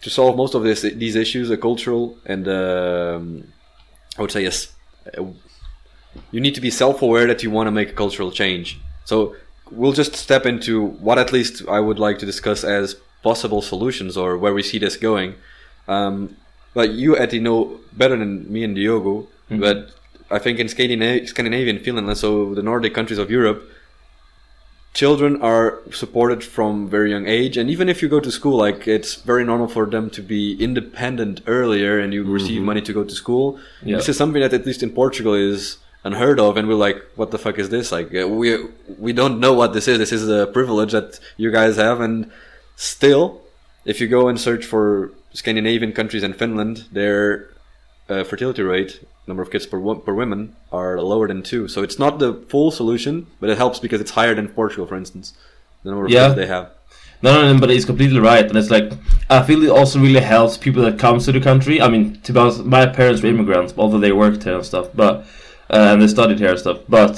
to 0.00 0.10
solve 0.10 0.36
most 0.36 0.54
of 0.54 0.62
this 0.62 0.82
these 0.82 1.14
issues 1.14 1.50
a 1.50 1.56
cultural 1.56 2.16
and 2.26 2.48
um, 2.48 3.44
i 4.18 4.22
would 4.22 4.32
say 4.32 4.42
yes 4.42 4.74
you 6.30 6.40
need 6.40 6.54
to 6.54 6.60
be 6.60 6.70
self-aware 6.70 7.26
that 7.26 7.42
you 7.42 7.50
want 7.50 7.66
to 7.66 7.70
make 7.70 7.90
a 7.90 7.94
cultural 7.94 8.30
change. 8.30 8.78
So 9.04 9.36
we'll 9.70 9.92
just 9.92 10.14
step 10.14 10.46
into 10.46 10.86
what 10.86 11.18
at 11.18 11.32
least 11.32 11.66
I 11.68 11.80
would 11.80 11.98
like 11.98 12.18
to 12.18 12.26
discuss 12.26 12.64
as 12.64 12.96
possible 13.22 13.62
solutions 13.62 14.16
or 14.16 14.36
where 14.36 14.54
we 14.54 14.62
see 14.62 14.78
this 14.78 14.96
going. 14.96 15.34
Um, 15.88 16.36
but 16.74 16.90
you, 16.90 17.16
Eddie, 17.16 17.40
know 17.40 17.78
better 17.92 18.16
than 18.16 18.50
me 18.52 18.64
and 18.64 18.74
Diogo. 18.74 19.28
But 19.50 19.90
I 20.30 20.38
think 20.38 20.58
in 20.58 20.66
Scandina- 20.66 21.28
Scandinavian, 21.28 21.78
Finland, 21.78 22.08
and 22.08 22.16
so 22.16 22.54
the 22.54 22.62
Nordic 22.62 22.94
countries 22.94 23.18
of 23.18 23.30
Europe, 23.30 23.68
children 24.94 25.40
are 25.42 25.78
supported 25.90 26.42
from 26.44 26.88
very 26.88 27.10
young 27.10 27.26
age. 27.26 27.56
And 27.56 27.70
even 27.70 27.88
if 27.88 28.02
you 28.02 28.08
go 28.08 28.20
to 28.20 28.30
school 28.30 28.56
like 28.56 28.86
it's 28.86 29.14
very 29.16 29.44
normal 29.44 29.68
for 29.68 29.86
them 29.86 30.10
to 30.10 30.22
be 30.22 30.56
independent 30.62 31.40
earlier 31.46 31.98
and 31.98 32.12
you 32.12 32.24
receive 32.24 32.62
money 32.62 32.82
to 32.82 32.92
go 32.92 33.04
to 33.04 33.14
school. 33.14 33.58
Yeah. 33.82 33.96
this 33.96 34.08
is 34.08 34.16
something 34.16 34.40
that 34.42 34.52
at 34.52 34.66
least 34.66 34.82
in 34.82 34.90
portugal 34.90 35.34
is 35.34 35.78
unheard 36.04 36.38
of. 36.38 36.56
And 36.58 36.68
we're 36.68 36.74
like 36.74 36.98
what 37.16 37.30
the 37.30 37.38
fuck 37.38 37.58
is 37.58 37.68
this? 37.70 37.90
Like 37.92 38.14
uh, 38.14 38.28
we 38.28 38.48
we 38.98 39.12
don't 39.12 39.40
know 39.40 39.54
what 39.54 39.72
this 39.72 39.88
is. 39.88 39.98
This 39.98 40.12
is 40.12 40.28
a 40.28 40.46
privilege 40.46 40.92
that 40.92 41.20
you 41.36 41.50
guys 41.50 41.76
have. 41.76 42.00
And 42.00 42.30
still 42.76 43.40
if 43.84 44.00
you 44.00 44.08
go 44.08 44.28
and 44.28 44.40
search 44.40 44.64
for 44.64 45.12
scandinavian 45.32 45.92
countries 45.92 46.22
and 46.22 46.36
finland 46.36 46.84
their 46.92 47.48
uh, 48.08 48.24
fertility 48.24 48.62
rate 48.62 49.04
number 49.26 49.42
of 49.42 49.50
kids 49.50 49.66
per, 49.66 49.78
wo- 49.78 49.94
per 49.94 50.12
women 50.14 50.54
are 50.72 51.00
lower 51.00 51.28
than 51.28 51.42
two 51.42 51.68
so 51.68 51.82
it's 51.82 51.98
not 51.98 52.18
the 52.18 52.34
full 52.48 52.70
solution 52.70 53.26
but 53.40 53.48
it 53.50 53.56
helps 53.58 53.78
because 53.78 54.00
it's 54.00 54.12
higher 54.12 54.34
than 54.34 54.48
portugal 54.48 54.86
for 54.86 54.96
instance 54.96 55.34
the 55.84 55.90
number 55.90 56.06
of 56.06 56.10
Yeah. 56.10 56.26
kids 56.28 56.36
they 56.36 56.46
have 56.46 56.70
No, 57.24 57.30
no, 57.34 57.52
no, 57.52 57.60
but 57.60 57.70
it's 57.70 57.84
completely 57.84 58.18
right, 58.18 58.44
and 58.48 58.56
it's 58.60 58.68
like 58.76 58.88
I 59.30 59.44
feel 59.46 59.62
it 59.62 59.70
also 59.70 60.00
really 60.00 60.24
helps 60.34 60.56
people 60.66 60.82
that 60.86 60.98
comes 60.98 61.24
to 61.26 61.32
the 61.32 61.40
country. 61.50 61.76
I 61.80 61.86
mean, 61.88 62.04
to 62.24 62.32
be 62.32 62.38
honest, 62.40 62.64
my 62.64 62.84
parents 62.98 63.22
were 63.22 63.30
immigrants, 63.34 63.72
although 63.78 64.00
they 64.04 64.10
worked 64.10 64.42
here 64.42 64.56
and 64.56 64.66
stuff, 64.72 64.86
but 65.02 65.14
uh, 65.70 65.90
and 65.92 66.02
they 66.02 66.08
studied 66.08 66.40
here 66.40 66.50
and 66.50 66.58
stuff. 66.58 66.78
But 66.88 67.14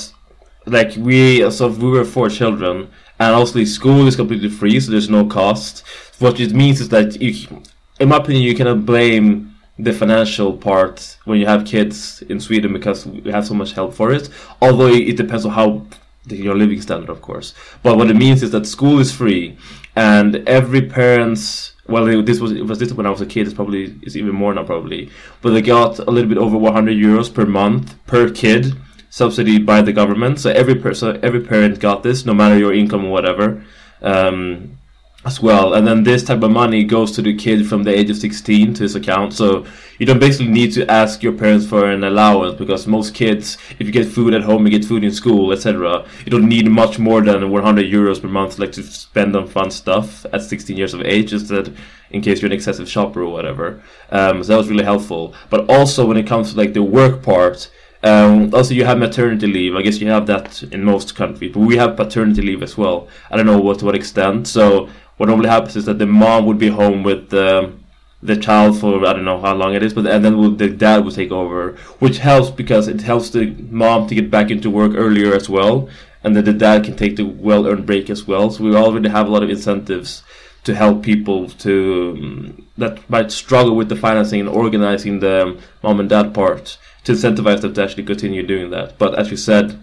like 0.76 0.90
we, 1.09 1.18
so 1.50 1.68
we 1.68 1.88
were 1.96 2.05
four 2.05 2.28
children, 2.28 2.74
and 3.19 3.35
also 3.35 3.62
school 3.65 4.07
is 4.07 4.17
completely 4.17 4.49
free, 4.49 4.79
so 4.81 4.91
there's 4.91 5.11
no 5.11 5.27
cost. 5.27 5.85
What 6.19 6.41
it 6.41 6.53
means 6.53 6.81
is 6.81 6.89
that 6.91 7.21
you, 7.21 7.62
in 8.01 8.09
my 8.09 8.17
opinion, 8.17 8.43
you 8.43 8.55
cannot 8.55 8.85
blame 8.85 9.55
the 9.79 9.93
financial 9.93 10.57
part 10.57 11.17
when 11.25 11.41
you 11.41 11.47
have 11.47 11.65
kids 11.65 12.23
in 12.23 12.39
Sweden 12.39 12.73
because 12.73 13.07
we 13.07 13.31
have 13.31 13.47
so 13.47 13.55
much 13.55 13.73
help 13.73 13.95
for 13.95 14.12
it. 14.12 14.29
Although 14.62 14.89
it 14.89 15.17
depends 15.17 15.45
on 15.45 15.53
how 15.53 15.87
your 16.27 16.55
living 16.55 16.81
standard, 16.81 17.11
of 17.11 17.21
course. 17.21 17.55
But 17.83 17.97
what 17.97 18.11
it 18.11 18.15
means 18.15 18.43
is 18.43 18.51
that 18.53 18.67
school 18.67 18.99
is 18.99 19.12
free, 19.12 19.59
and 19.97 20.37
every 20.49 20.83
parent's 20.83 21.75
well, 21.87 22.23
this 22.23 22.41
was 22.41 22.53
it 22.53 22.67
was 22.67 22.79
this 22.79 22.93
when 22.93 23.07
I 23.07 23.11
was 23.11 23.21
a 23.21 23.27
kid. 23.27 23.47
It's 23.47 23.55
probably 23.55 23.95
it's 24.03 24.17
even 24.17 24.35
more 24.35 24.55
now, 24.55 24.65
probably. 24.65 25.11
But 25.43 25.51
they 25.51 25.61
got 25.61 25.99
a 25.99 26.11
little 26.11 26.29
bit 26.29 26.39
over 26.39 26.57
100 26.57 26.97
euros 26.97 27.33
per 27.33 27.45
month 27.45 27.95
per 28.07 28.31
kid, 28.31 28.75
subsidy 29.15 29.59
by 29.59 29.81
the 29.81 29.93
government. 29.93 30.41
So 30.41 30.51
every 30.51 30.75
person, 30.75 31.21
every 31.23 31.41
parent 31.41 31.79
got 31.79 32.03
this, 32.03 32.27
no 32.27 32.35
matter 32.35 32.59
your 32.59 32.75
income 32.75 33.05
or 33.05 33.12
whatever. 33.12 33.65
Um, 34.03 34.77
as 35.25 35.41
well. 35.41 35.73
And 35.73 35.87
then 35.87 36.03
this 36.03 36.23
type 36.25 36.43
of 36.43 36.51
money 36.51 36.85
goes 36.85 37.12
to 37.12 37.23
the 37.23 37.35
kid 37.35 37.67
from 37.67 37.85
the 37.85 37.97
age 37.97 38.11
of 38.11 38.17
16 38.19 38.75
to 38.75 38.83
his 38.83 38.95
account. 38.95 39.33
So 39.33 39.65
you 39.99 40.05
don't 40.05 40.19
basically 40.19 40.53
need 40.53 40.73
to 40.73 40.91
ask 40.91 41.23
your 41.23 41.33
parents 41.33 41.65
for 41.65 41.89
an 41.89 42.05
allowance 42.05 42.59
because 42.59 42.87
most 42.87 43.15
kids, 43.15 43.57
if 43.79 43.87
you 43.87 43.93
get 43.93 44.07
food 44.07 44.35
at 44.35 44.43
home, 44.43 44.67
you 44.67 44.71
get 44.71 44.85
food 44.85 45.05
in 45.05 45.12
school, 45.12 45.53
etc. 45.53 46.05
You 46.27 46.31
don't 46.31 46.49
need 46.49 46.69
much 46.71 46.99
more 46.99 47.23
than 47.23 47.51
100 47.51 47.87
euros 47.87 48.21
per 48.21 48.29
month 48.29 48.59
like 48.59 48.73
to 48.73 48.83
spend 48.83 49.35
on 49.35 49.47
fun 49.47 49.71
stuff 49.71 50.27
at 50.33 50.43
16 50.43 50.77
years 50.77 50.93
of 50.93 51.01
age, 51.03 51.31
just 51.31 51.49
that 51.49 51.73
in 52.11 52.21
case 52.21 52.43
you're 52.43 52.51
an 52.51 52.53
excessive 52.53 52.91
shopper 52.91 53.23
or 53.23 53.33
whatever. 53.33 53.81
Um, 54.11 54.43
so 54.43 54.49
that 54.53 54.59
was 54.59 54.69
really 54.69 54.85
helpful. 54.85 55.35
But 55.49 55.71
also 55.71 56.05
when 56.05 56.19
it 56.19 56.27
comes 56.27 56.51
to 56.51 56.59
like 56.59 56.75
the 56.75 56.83
work 56.83 57.23
part, 57.23 57.71
um, 58.05 58.55
also, 58.55 58.74
you 58.74 58.84
have 58.84 58.98
maternity 58.98 59.46
leave. 59.46 59.74
I 59.74 59.82
guess 59.82 59.98
you 59.98 60.09
have 60.09 60.26
that 60.26 60.62
in 60.62 60.84
most 60.84 61.16
countries, 61.16 61.52
but 61.55 61.61
we 61.61 61.78
have 61.78 61.96
paternity 61.96 62.42
leave 62.42 62.62
as 62.62 62.76
well. 62.76 63.09
I 63.30 63.36
don't 63.36 63.46
know 63.46 63.59
what 63.59 63.78
to 63.78 63.86
what 63.86 63.94
extent. 63.94 64.46
So 64.46 64.90
what 65.16 65.30
normally 65.30 65.48
happens 65.48 65.74
is 65.76 65.86
that 65.86 65.98
the 65.98 66.07
mom 66.07 66.44
would 66.44 66.59
be 66.59 66.68
home 66.68 67.02
with 67.02 67.32
um, 67.32 67.82
the 68.22 68.36
child 68.36 68.78
for 68.78 69.07
I 69.07 69.14
don't 69.14 69.24
know 69.24 69.40
how 69.40 69.55
long 69.55 69.74
it 69.74 69.82
is, 69.82 69.94
but 69.94 70.07
and 70.07 70.22
then 70.22 70.57
the 70.59 70.68
dad 70.68 71.02
will 71.02 71.12
take 71.12 71.32
over, 71.32 71.72
which 71.98 72.18
helps 72.18 72.50
because 72.50 72.88
it 72.88 73.00
helps 73.00 73.30
the 73.30 73.46
mom 73.70 74.07
to 74.09 74.14
get 74.14 74.30
back 74.30 74.50
into 74.50 74.68
work 74.68 74.92
earlier 74.94 75.34
as 75.34 75.48
well, 75.48 75.88
and 76.22 76.36
then 76.36 76.44
the 76.44 76.52
dad 76.52 76.84
can 76.84 76.96
take 76.96 77.16
the 77.16 77.24
well-earned 77.24 77.86
break 77.86 78.11
as 78.11 78.26
well. 78.26 78.50
So 78.50 78.64
we 78.64 78.76
already 78.76 79.09
have 79.09 79.28
a 79.28 79.30
lot 79.30 79.42
of 79.42 79.48
incentives 79.48 80.22
to 80.64 80.74
help 80.74 81.02
people 81.02 81.48
to 81.48 82.16
um, 82.18 82.66
that 82.76 83.09
might 83.09 83.32
struggle 83.32 83.76
with 83.76 83.88
the 83.88 83.96
financing 83.96 84.40
and 84.40 84.48
organizing 84.48 85.20
the 85.20 85.59
mom 85.82 86.00
and 86.00 86.09
dad 86.11 86.34
part 86.34 86.76
to 87.05 87.12
incentivize 87.12 87.61
them 87.61 87.74
to 87.74 87.82
actually 87.82 88.05
continue 88.05 88.42
doing 88.42 88.70
that. 88.70 88.98
But 88.98 89.18
as 89.18 89.30
you 89.30 89.36
said, 89.36 89.82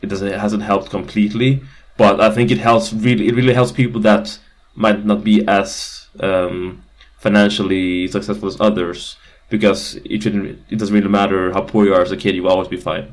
it 0.00 0.06
doesn't 0.06 0.28
it 0.28 0.40
hasn't 0.40 0.62
helped 0.62 0.90
completely. 0.90 1.62
But 1.96 2.20
I 2.20 2.30
think 2.30 2.50
it 2.50 2.58
helps 2.58 2.92
really 2.92 3.28
it 3.28 3.34
really 3.34 3.54
helps 3.54 3.72
people 3.72 4.00
that 4.02 4.38
might 4.74 5.04
not 5.04 5.22
be 5.22 5.46
as 5.46 6.06
um, 6.20 6.82
financially 7.18 8.08
successful 8.08 8.48
as 8.48 8.60
others 8.60 9.16
because 9.50 9.96
it 10.04 10.22
shouldn't 10.22 10.58
it 10.70 10.78
doesn't 10.78 10.94
really 10.94 11.08
matter 11.08 11.52
how 11.52 11.60
poor 11.60 11.84
you 11.84 11.94
are 11.94 12.02
as 12.02 12.12
a 12.12 12.16
kid, 12.16 12.34
you 12.34 12.42
will 12.42 12.50
always 12.50 12.68
be 12.68 12.76
fine. 12.76 13.12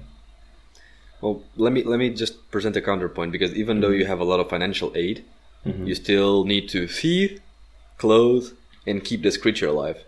Well, 1.21 1.43
let 1.57 1.73
me 1.73 1.83
let 1.83 1.99
me 1.99 2.09
just 2.11 2.49
present 2.49 2.77
a 2.77 2.81
counterpoint 2.81 3.31
because 3.31 3.53
even 3.53 3.81
though 3.81 3.89
you 3.89 4.05
have 4.05 4.21
a 4.21 4.23
lot 4.23 4.39
of 4.39 4.49
financial 4.49 4.91
aid, 4.95 5.25
you 5.65 5.93
still 5.93 6.45
need 6.45 6.69
to 6.69 6.87
feed, 6.87 7.41
clothe, 7.97 8.53
and 8.87 9.03
keep 9.03 9.21
this 9.21 9.35
creature 9.35 9.67
alive. 9.67 10.03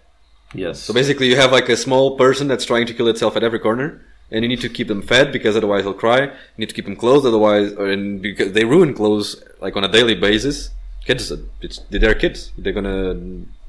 Yes. 0.54 0.82
So 0.82 0.94
basically, 0.94 1.28
you 1.28 1.36
have 1.38 1.52
like 1.52 1.70
a 1.70 1.78
small 1.78 2.18
person 2.18 2.48
that's 2.48 2.66
trying 2.66 2.86
to 2.88 2.94
kill 2.94 3.08
itself 3.08 3.36
at 3.36 3.44
every 3.44 3.60
corner, 3.60 4.02
and 4.32 4.44
you 4.44 4.50
need 4.50 4.62
to 4.62 4.70
keep 4.70 4.88
them 4.88 5.02
fed 5.02 5.32
because 5.32 5.56
otherwise 5.56 5.84
they'll 5.84 5.94
cry. 5.94 6.22
You 6.24 6.32
need 6.58 6.70
to 6.70 6.76
keep 6.76 6.86
them 6.86 6.96
clothed, 6.96 7.26
otherwise, 7.26 7.74
or 7.74 7.88
and 7.90 8.22
because 8.22 8.52
they 8.54 8.66
ruin 8.66 8.94
clothes 8.94 9.42
like 9.62 9.76
on 9.76 9.84
a 9.84 9.88
daily 9.88 10.16
basis. 10.16 10.72
Kids, 11.06 11.32
it's 11.62 11.80
they're 11.90 12.14
kids. 12.14 12.52
They're 12.58 12.74
gonna 12.74 13.14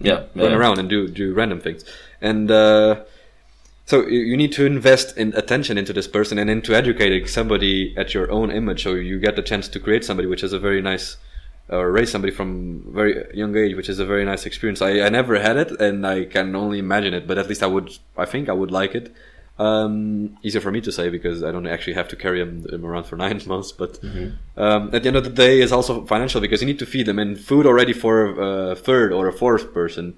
yeah, 0.01 0.25
run 0.35 0.51
yeah. 0.51 0.57
around 0.57 0.79
and 0.79 0.89
do 0.89 1.09
do 1.09 1.33
random 1.33 1.61
things, 1.61 1.85
and 2.21 2.51
uh, 2.51 3.05
so 3.87 4.07
you, 4.07 4.21
you 4.21 4.37
need 4.37 4.53
to 4.53 4.67
invest 4.67 5.17
in 5.17 5.35
attention 5.35 5.79
into 5.79 5.93
this 5.93 6.07
person 6.07 6.39
and 6.39 6.49
into 6.49 6.75
educating 6.75 7.27
somebody 7.27 7.95
at 7.97 8.15
your 8.15 8.31
own 8.31 8.51
image, 8.51 8.83
so 8.83 8.95
you 8.95 9.19
get 9.19 9.37
the 9.37 9.43
chance 9.43 9.69
to 9.69 9.81
create 9.81 10.05
somebody, 10.05 10.29
which 10.29 10.43
is 10.43 10.53
a 10.53 10.59
very 10.59 10.83
nice. 10.83 11.17
Or 11.69 11.91
raise 11.91 12.11
somebody 12.11 12.33
from 12.33 12.85
very 12.93 13.25
young 13.33 13.57
age, 13.57 13.75
which 13.77 13.89
is 13.89 13.99
a 13.99 14.05
very 14.05 14.25
nice 14.25 14.45
experience. 14.47 14.83
I, 14.83 15.01
I 15.01 15.09
never 15.09 15.39
had 15.41 15.57
it, 15.57 15.81
and 15.81 16.07
I 16.07 16.25
can 16.25 16.55
only 16.55 16.79
imagine 16.79 17.15
it. 17.15 17.27
But 17.27 17.39
at 17.39 17.49
least 17.49 17.63
I 17.63 17.67
would, 17.67 17.91
I 18.17 18.25
think 18.27 18.49
I 18.49 18.53
would 18.53 18.71
like 18.71 18.95
it. 18.95 19.15
Um, 19.59 20.39
easier 20.43 20.61
for 20.61 20.73
me 20.73 20.81
to 20.81 20.91
say 20.91 21.09
because 21.09 21.45
I 21.45 21.53
don't 21.53 21.67
actually 21.67 21.93
have 21.93 22.09
to 22.09 22.17
carry 22.17 22.41
them, 22.41 22.63
them 22.63 22.85
around 22.85 23.05
for 23.05 23.17
nine 23.27 23.41
months. 23.47 23.71
But 23.73 24.01
um, 24.57 24.91
at 24.93 25.03
the 25.03 25.09
end 25.09 25.17
of 25.17 25.25
the 25.25 25.31
day, 25.31 25.61
it's 25.61 25.73
also 25.73 26.05
financial 26.05 26.41
because 26.41 26.61
you 26.61 26.67
need 26.67 26.79
to 26.81 26.87
feed 26.87 27.07
them, 27.07 27.19
and 27.19 27.39
food 27.39 27.65
already 27.67 27.93
for 27.93 28.71
a 28.71 28.75
third 28.75 29.13
or 29.13 29.29
a 29.29 29.33
fourth 29.33 29.73
person 29.73 30.15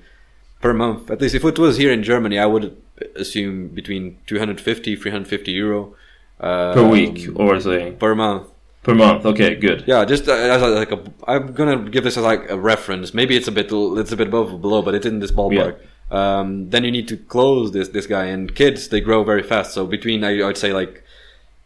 per 0.61 0.73
month. 0.73 1.11
At 1.11 1.21
least 1.21 1.35
if 1.35 1.45
it 1.45 1.59
was 1.59 1.77
here 1.77 1.93
in 1.93 2.03
Germany, 2.03 2.39
I 2.39 2.47
would 2.47 2.77
assume 3.17 3.69
between 3.69 4.19
250 4.27 4.97
350 4.97 5.53
euro 5.53 5.95
uh, 6.41 6.73
per 6.75 6.89
week 6.89 7.29
or 7.37 7.61
saying 7.61 7.97
per 7.97 8.15
month. 8.15 8.49
Per 8.85 8.95
month. 8.95 9.27
Okay, 9.27 9.57
good. 9.57 9.85
Yeah, 9.87 10.05
just 10.05 10.29
uh, 10.29 10.33
as 10.33 10.63
a, 10.63 10.69
like 10.69 10.93
a, 10.93 11.03
I'm 11.27 11.53
gonna 11.53 11.91
give 11.91 12.05
this 12.05 12.17
as 12.17 12.23
like 12.23 12.49
a 12.49 12.59
reference. 12.59 13.13
Maybe 13.13 13.37
it's 13.37 13.49
a 13.49 13.53
bit, 13.53 13.69
it's 13.73 14.13
a 14.13 14.17
bit 14.17 14.29
above 14.29 14.53
or 14.53 14.59
below, 14.59 14.83
but 14.83 14.95
it's 14.95 15.07
in 15.07 15.19
this 15.19 15.33
ballpark. 15.33 15.79
Um, 16.11 16.71
then 16.71 16.85
you 16.85 16.93
need 16.93 17.09
to 17.09 17.17
close 17.17 17.73
this 17.73 17.89
this 17.89 18.07
guy. 18.07 18.27
And 18.27 18.55
kids, 18.55 18.89
they 18.89 19.01
grow 19.01 19.25
very 19.25 19.43
fast. 19.43 19.75
So 19.75 19.87
between 19.87 20.23
I, 20.23 20.41
I 20.41 20.47
would 20.47 20.59
say 20.59 20.73
like 20.73 21.03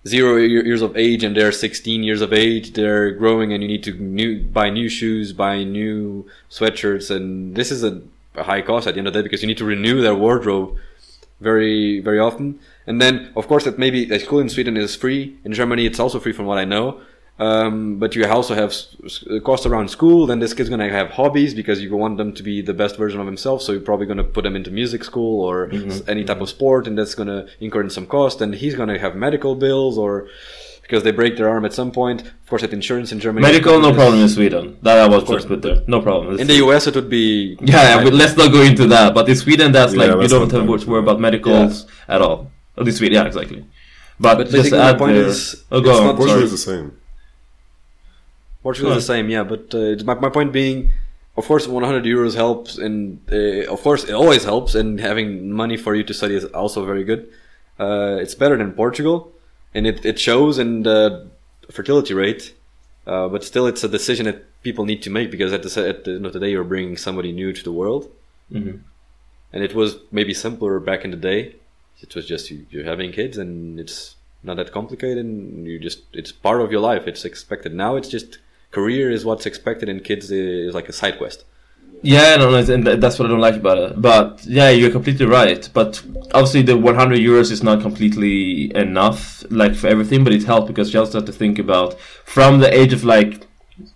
zero 0.07 0.37
years 0.37 0.81
of 0.81 0.97
age 0.97 1.25
and 1.25 1.37
they're 1.37 1.53
16 1.53 2.03
years 2.03 2.21
of 2.23 2.33
age, 2.33 2.73
they're 2.73 3.11
growing, 3.11 3.53
and 3.53 3.62
you 3.62 3.69
need 3.69 3.83
to 3.85 3.93
new 3.93 4.43
buy 4.43 4.71
new 4.71 4.89
shoes, 4.89 5.33
buy 5.33 5.64
new 5.64 6.27
sweatshirts, 6.51 7.14
and 7.14 7.55
this 7.57 7.71
is 7.71 7.85
a, 7.85 8.01
a 8.37 8.45
high 8.45 8.62
cost 8.62 8.87
at 8.87 8.95
the 8.95 8.99
end 8.99 9.09
of 9.09 9.12
the 9.12 9.21
day 9.21 9.25
because 9.25 9.43
you 9.43 9.49
need 9.49 9.59
to 9.59 9.64
renew 9.64 10.01
their 10.01 10.14
wardrobe 10.14 10.77
very 11.41 12.01
very 12.01 12.19
often. 12.19 12.59
And 12.89 12.97
then, 13.03 13.14
of 13.36 13.45
course, 13.51 13.64
that 13.66 13.76
maybe 13.78 14.01
a 14.16 14.18
school 14.18 14.41
in 14.45 14.49
Sweden 14.49 14.76
is 14.76 14.97
free. 14.97 15.36
In 15.47 15.53
Germany, 15.61 15.84
it's 15.91 16.01
also 16.05 16.18
free, 16.24 16.32
from 16.39 16.47
what 16.51 16.59
I 16.64 16.64
know. 16.74 16.86
Um, 17.41 17.99
but 18.03 18.16
you 18.16 18.24
also 18.26 18.55
have 18.62 18.70
s- 18.70 18.97
s- 19.05 19.24
costs 19.49 19.64
around 19.70 19.89
school. 19.99 20.26
Then 20.26 20.41
this 20.41 20.53
kid's 20.57 20.68
gonna 20.74 20.89
have 21.01 21.09
hobbies 21.20 21.55
because 21.61 21.80
you 21.82 21.89
want 22.05 22.16
them 22.20 22.30
to 22.39 22.43
be 22.43 22.57
the 22.70 22.74
best 22.82 22.95
version 22.97 23.20
of 23.20 23.26
himself. 23.32 23.62
So 23.62 23.68
you're 23.72 23.89
probably 23.91 24.07
gonna 24.11 24.24
put 24.36 24.43
them 24.47 24.57
into 24.57 24.70
music 24.72 25.05
school 25.11 25.34
or 25.49 25.57
s- 25.72 26.03
any 26.09 26.24
type 26.24 26.41
of 26.45 26.49
sport, 26.57 26.82
and 26.89 26.95
that's 26.99 27.14
gonna 27.14 27.41
incur 27.61 27.82
in 27.86 27.91
some 27.91 28.07
cost. 28.07 28.36
And 28.43 28.51
he's 28.62 28.74
gonna 28.74 28.99
have 28.99 29.14
medical 29.14 29.55
bills 29.55 29.95
or 30.05 30.26
because 30.82 31.03
they 31.05 31.12
break 31.20 31.36
their 31.36 31.49
arm 31.55 31.64
at 31.64 31.72
some 31.80 31.91
point. 32.01 32.18
Of 32.45 32.47
course, 32.51 32.62
at 32.64 32.72
insurance 32.72 33.12
in 33.12 33.18
Germany. 33.20 33.43
Medical, 33.47 33.78
no 33.89 33.93
problem 33.93 34.20
in 34.22 34.28
Sweden. 34.39 34.64
That 34.82 34.97
I 34.99 35.07
was 35.14 35.22
just 35.34 35.47
put 35.47 35.61
there. 35.62 35.78
No 35.86 36.01
problem. 36.01 36.41
In 36.41 36.47
the 36.53 36.59
US, 36.66 36.82
it 36.89 36.95
would 36.97 37.11
be 37.11 37.57
Yeah, 37.61 37.82
yeah 37.99 38.03
but 38.05 38.14
let's 38.14 38.36
not 38.41 38.51
go 38.51 38.62
into 38.62 38.84
that. 38.95 39.14
But 39.14 39.28
in 39.28 39.36
Sweden, 39.36 39.70
that's 39.70 39.93
Yeah, 39.95 40.01
like 40.14 40.22
you 40.22 40.28
don't 40.34 40.51
not 40.53 40.68
have 40.70 40.80
to 40.84 40.91
worry 40.91 41.03
about 41.07 41.20
medicals 41.20 41.86
at 42.09 42.20
all. 42.26 42.51
In 42.87 42.93
Sweden, 42.93 43.14
yeah, 43.16 43.26
exactly. 43.26 43.64
But, 44.20 44.35
But 44.39 44.45
just 44.45 44.53
basically, 44.53 44.79
my 44.79 44.91
add 44.91 44.99
point 44.99 45.14
there. 45.14 45.26
is, 45.26 45.64
oh, 45.70 45.81
go 45.81 45.91
it's 45.91 46.01
on. 46.01 46.07
not- 46.07 46.16
Portugal 46.16 46.35
sorry. 46.35 46.45
is 46.45 46.51
the 46.51 46.59
same. 46.59 46.93
Portugal 48.62 48.93
is 48.93 49.07
the 49.07 49.12
same, 49.14 49.29
yeah. 49.31 49.45
But 49.45 49.74
uh, 49.74 49.97
my 50.05 50.14
my 50.14 50.29
point 50.31 50.53
being, 50.53 50.91
of 51.37 51.45
course, 51.47 51.66
100 51.68 52.05
euros 52.05 52.35
helps, 52.35 52.76
and 52.79 53.20
uh, 53.33 53.72
of 53.72 53.81
course, 53.83 54.05
it 54.05 54.12
always 54.14 54.45
helps. 54.45 54.74
And 54.74 54.99
having 55.01 55.51
money 55.53 55.76
for 55.76 55.95
you 55.95 56.03
to 56.05 56.14
study 56.14 56.35
is 56.35 56.45
also 56.47 56.85
very 56.85 57.05
good. 57.05 57.29
Uh, 57.79 58.18
it's 58.20 58.35
better 58.35 58.57
than 58.57 58.72
Portugal, 58.72 59.33
and 59.74 59.87
it, 59.87 60.05
it 60.05 60.18
shows 60.18 60.59
in 60.59 60.83
the 60.83 61.29
fertility 61.70 62.14
rate. 62.14 62.55
Uh, 63.07 63.29
but 63.29 63.43
still, 63.45 63.66
it's 63.66 63.85
a 63.85 63.89
decision 63.89 64.26
that 64.26 64.45
people 64.62 64.85
need 64.85 65.01
to 65.03 65.11
make 65.11 65.31
because 65.31 65.53
at 65.53 65.62
the, 65.62 65.89
at 65.89 66.05
the 66.05 66.14
end 66.16 66.26
of 66.26 66.33
the 66.33 66.41
day, 66.41 66.51
you're 66.51 66.64
bringing 66.64 66.97
somebody 66.97 67.33
new 67.33 67.53
to 67.53 67.62
the 67.62 67.72
world, 67.72 68.11
Mhm. 68.53 68.81
and 69.53 69.62
it 69.64 69.74
was 69.74 69.97
maybe 70.11 70.35
simpler 70.35 70.79
back 70.81 71.05
in 71.05 71.11
the 71.12 71.16
day. 71.16 71.55
It 72.01 72.14
was 72.14 72.26
just 72.26 72.51
you, 72.51 72.66
you're 72.70 72.84
having 72.84 73.12
kids, 73.12 73.38
and 73.38 73.78
it's 73.80 74.16
not 74.42 74.57
that 74.57 74.72
complicated. 74.72 75.24
And 75.24 75.66
you 75.66 75.78
just 75.78 76.03
it's 76.12 76.32
part 76.32 76.61
of 76.61 76.70
your 76.70 76.80
life. 76.80 77.07
It's 77.07 77.24
expected. 77.24 77.74
Now 77.74 77.96
it's 77.96 78.09
just 78.09 78.38
career 78.70 79.11
is 79.11 79.24
what's 79.24 79.46
expected, 79.46 79.88
and 79.88 80.03
kids 80.05 80.30
is 80.30 80.74
like 80.74 80.88
a 80.88 80.92
side 80.92 81.18
quest. 81.18 81.44
Yeah, 82.03 82.36
no, 82.36 82.51
no, 82.51 82.72
and 82.72 82.86
that's 82.86 83.18
what 83.18 83.26
I 83.26 83.28
don't 83.28 83.40
like 83.40 83.57
about 83.57 83.78
it. 83.78 84.01
But 84.01 84.44
yeah, 84.44 84.70
you're 84.70 84.90
completely 84.90 85.26
right. 85.26 85.68
But 85.72 86.01
obviously, 86.32 86.62
the 86.62 86.76
100 86.76 87.18
euros 87.18 87.51
is 87.51 87.62
not 87.62 87.82
completely 87.82 88.74
enough, 88.76 89.44
like 89.51 89.74
for 89.74 89.88
everything. 89.88 90.22
But 90.22 90.32
it 90.32 90.44
helps 90.44 90.68
because 90.68 90.94
you 90.94 91.01
also 91.01 91.18
have 91.18 91.26
to 91.26 91.32
think 91.32 91.59
about 91.59 91.99
from 92.24 92.61
the 92.61 92.72
age 92.72 92.92
of 92.92 93.03
like 93.03 93.49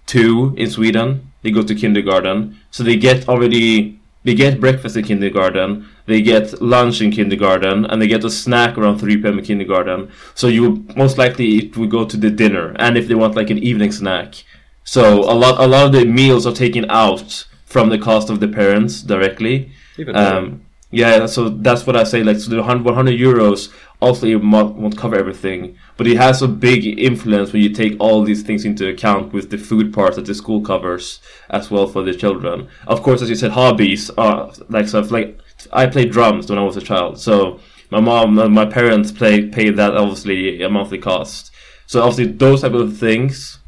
two 0.06 0.54
in 0.56 0.70
Sweden, 0.70 1.32
they 1.42 1.50
go 1.50 1.62
to 1.62 1.74
kindergarten, 1.74 2.58
so 2.70 2.82
they 2.82 2.96
get 2.96 3.28
already 3.28 4.00
they 4.24 4.34
get 4.34 4.60
breakfast 4.60 4.96
in 4.96 5.04
kindergarten, 5.04 5.88
they 6.06 6.22
get 6.22 6.60
lunch 6.62 7.00
in 7.00 7.10
kindergarten, 7.10 7.84
and 7.86 8.00
they 8.00 8.06
get 8.06 8.24
a 8.24 8.30
snack 8.30 8.78
around 8.78 8.98
3 8.98 9.16
p.m. 9.22 9.38
in 9.38 9.44
kindergarten. 9.44 10.10
So 10.34 10.48
you 10.48 10.86
most 10.96 11.18
likely 11.18 11.58
it 11.58 11.76
will 11.76 11.88
go 11.88 12.04
to 12.04 12.16
the 12.16 12.30
dinner, 12.30 12.74
and 12.76 12.96
if 12.96 13.08
they 13.08 13.14
want 13.14 13.34
like 13.34 13.50
an 13.50 13.58
evening 13.58 13.92
snack. 13.92 14.44
So 14.84 15.20
a 15.20 15.34
lot 15.34 15.60
a 15.60 15.66
lot 15.66 15.86
of 15.86 15.92
the 15.92 16.04
meals 16.04 16.46
are 16.46 16.54
taken 16.54 16.90
out 16.90 17.46
from 17.64 17.88
the 17.88 17.98
cost 17.98 18.30
of 18.30 18.40
the 18.40 18.48
parents 18.48 19.02
directly. 19.02 19.72
Even. 19.98 20.16
Um, 20.16 20.62
yeah, 20.92 21.24
so 21.24 21.48
that's 21.48 21.86
what 21.86 21.96
I 21.96 22.04
say. 22.04 22.22
Like, 22.22 22.36
so 22.36 22.50
the 22.50 22.58
100, 22.58 22.84
100 22.84 23.18
euros 23.18 23.72
also 24.02 24.26
it 24.26 24.42
won't 24.42 24.98
cover 24.98 25.16
everything, 25.16 25.78
but 25.96 26.08
it 26.08 26.16
has 26.16 26.42
a 26.42 26.48
big 26.48 26.98
influence 26.98 27.52
when 27.52 27.62
you 27.62 27.70
take 27.70 27.96
all 28.00 28.24
these 28.24 28.42
things 28.42 28.64
into 28.64 28.88
account 28.88 29.32
with 29.32 29.50
the 29.50 29.56
food 29.56 29.94
part 29.94 30.16
that 30.16 30.26
the 30.26 30.34
school 30.34 30.60
covers 30.60 31.20
as 31.50 31.70
well 31.70 31.86
for 31.86 32.02
the 32.02 32.12
children. 32.12 32.68
Of 32.88 33.02
course, 33.02 33.22
as 33.22 33.30
you 33.30 33.36
said, 33.36 33.52
hobbies 33.52 34.10
are 34.18 34.52
like 34.68 34.88
stuff 34.88 35.12
like 35.12 35.38
I 35.72 35.86
played 35.86 36.10
drums 36.10 36.50
when 36.50 36.58
I 36.58 36.64
was 36.64 36.76
a 36.76 36.82
child, 36.82 37.20
so 37.20 37.60
my 37.90 38.00
mom 38.00 38.38
and 38.40 38.52
my 38.52 38.66
parents 38.66 39.12
play 39.12 39.48
pay 39.48 39.70
that 39.70 39.96
obviously 39.96 40.60
a 40.62 40.68
monthly 40.68 40.98
cost. 40.98 41.52
So 41.86 42.02
obviously 42.02 42.32
those 42.32 42.62
type 42.62 42.72
of 42.72 42.98
things 42.98 43.60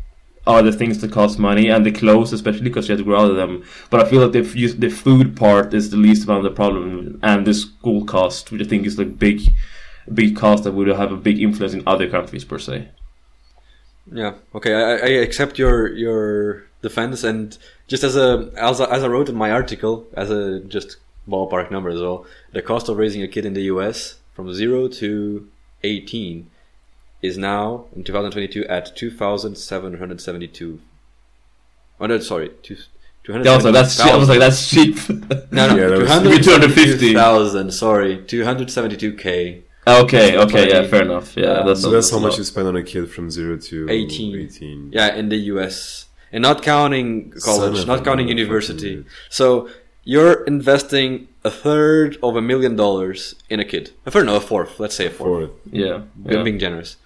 are 0.47 0.63
the 0.63 0.73
things 0.73 0.99
that 1.01 1.13
cost 1.13 1.39
money 1.39 1.69
and 1.71 1.87
the 1.87 1.93
clothes 1.93 2.33
especially 2.33 2.63
because 2.63 2.87
you 2.87 2.93
have 2.93 3.01
to 3.01 3.05
grow 3.05 3.21
out 3.21 3.31
of 3.31 3.37
them 3.37 3.65
but 3.89 3.99
i 3.99 4.09
feel 4.09 4.21
like 4.21 4.33
the, 4.33 4.43
the 4.79 4.91
food 4.91 5.35
part 5.35 5.73
is 5.73 5.89
the 5.89 5.97
least 5.97 6.25
amount 6.25 6.45
of 6.45 6.53
the 6.53 6.55
problem 6.55 7.19
and 7.23 7.47
the 7.47 7.55
school 7.55 8.05
cost 8.05 8.53
which 8.53 8.61
i 8.61 8.65
think 8.65 8.85
is 8.85 8.97
the 8.97 9.07
big 9.07 9.41
big 10.13 10.37
cost 10.37 10.65
that 10.65 10.73
would 10.73 10.89
have 10.89 11.13
a 11.13 11.17
big 11.17 11.39
influence 11.41 11.73
in 11.75 11.83
other 11.87 12.09
countries 12.09 12.45
per 12.45 12.59
se 12.59 12.89
Yeah. 14.13 14.35
Okay. 14.55 14.75
I, 14.75 14.93
I 15.09 15.11
accept 15.27 15.59
your 15.59 15.77
your 16.05 16.65
defense, 16.83 17.25
and 17.25 17.57
just 17.89 18.05
as 18.05 18.17
a 18.17 18.51
as 18.57 18.81
I, 18.81 18.87
as 18.97 19.03
I 19.03 19.09
wrote 19.09 19.29
in 19.31 19.35
my 19.45 19.51
article, 19.51 20.07
as 20.15 20.31
a 20.31 20.61
just 20.61 20.99
ballpark 21.27 21.71
number 21.71 21.89
as 21.89 22.01
well, 22.01 22.27
the 22.53 22.61
cost 22.61 22.89
of 22.91 22.99
raising 22.99 23.23
a 23.23 23.29
kid 23.29 23.47
in 23.47 23.55
the 23.55 23.63
U.S. 23.75 24.17
from 24.35 24.53
zero 24.53 24.89
to 25.01 25.49
eighteen 25.83 26.51
is 27.23 27.39
now 27.39 27.87
in 27.97 28.05
2022 28.05 28.67
at 28.67 28.95
2,772. 28.95 30.81
Oh 32.01 32.07
no, 32.07 32.19
sorry, 32.19 32.51
two. 32.63 32.77
yeah, 33.27 33.53
I 33.53 33.57
was 33.57 33.65
like, 33.65 33.73
that's 33.73 33.97
cheap. 33.97 34.13
I 34.13 34.17
was 34.17 34.29
like 34.29 34.39
that's 34.39 34.69
cheap 34.69 34.97
no, 35.09 35.69
no, 35.69 35.77
Yeah, 35.77 35.89
that 35.89 35.99
was- 36.01 36.45
272,000, 36.45 37.71
sorry, 37.73 38.19
272k. 38.19 39.63
Okay 39.87 40.37
okay 40.39 40.69
yeah 40.69 40.87
fair 40.87 41.03
enough 41.03 41.37
yeah 41.37 41.61
Um, 41.61 41.67
that's 41.67 41.81
So 41.83 41.89
not- 41.89 41.95
that's 41.95 42.11
how 42.11 42.19
much 42.19 42.39
you 42.39 42.45
spend 42.45 42.67
on 42.69 42.77
a 42.77 42.83
kid 42.83 43.11
from 43.11 43.31
zero 43.31 43.57
to 43.57 43.87
18. 43.91 44.37
18. 44.41 44.91
Yeah, 44.93 45.15
in 45.15 45.29
the 45.29 45.37
US. 45.53 46.07
And 46.33 46.43
not 46.43 46.63
counting 46.63 47.33
college, 47.45 47.87
not 47.87 48.05
counting 48.05 48.29
university. 48.29 49.05
So 49.31 49.69
you're 50.03 50.43
investing 50.45 51.29
a 51.45 51.51
third 51.51 52.17
of 52.23 52.35
a 52.37 52.43
million 52.43 52.75
dollars 52.77 53.35
in 53.49 53.61
a 53.61 53.65
kid. 53.65 53.91
A 54.07 54.11
third, 54.11 54.27
no, 54.27 54.37
a 54.37 54.41
fourth. 54.41 54.81
Let's 54.81 54.97
say 54.97 55.07
a 55.07 55.11
fourth. 55.11 55.31
For 55.31 55.43
it. 55.45 55.53
yeah, 55.85 55.95
I'm 55.95 56.33
yeah. 56.33 56.43
being 56.43 56.59
generous. 56.59 56.97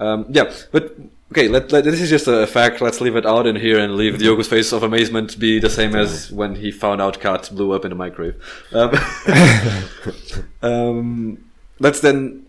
Um, 0.00 0.26
yeah, 0.30 0.50
but 0.72 0.96
okay. 1.32 1.48
Let, 1.48 1.70
let 1.72 1.84
this 1.84 2.00
is 2.00 2.08
just 2.08 2.26
a 2.28 2.46
fact. 2.46 2.80
Let's 2.80 3.00
leave 3.00 3.16
it 3.16 3.26
out 3.26 3.46
in 3.46 3.56
here 3.56 3.78
and 3.78 3.94
leave 3.96 4.18
Diogo's 4.18 4.48
face 4.48 4.72
of 4.72 4.82
amazement 4.82 5.38
be 5.38 5.58
the 5.58 5.68
same 5.68 5.94
as 5.94 6.32
when 6.32 6.54
he 6.54 6.70
found 6.70 7.02
out 7.02 7.20
cats 7.20 7.48
blew 7.50 7.72
up 7.72 7.84
in 7.84 7.90
the 7.90 7.96
microwave. 7.96 8.36
Um, 8.72 8.90
um, 10.62 11.38
let's 11.78 12.00
then 12.00 12.46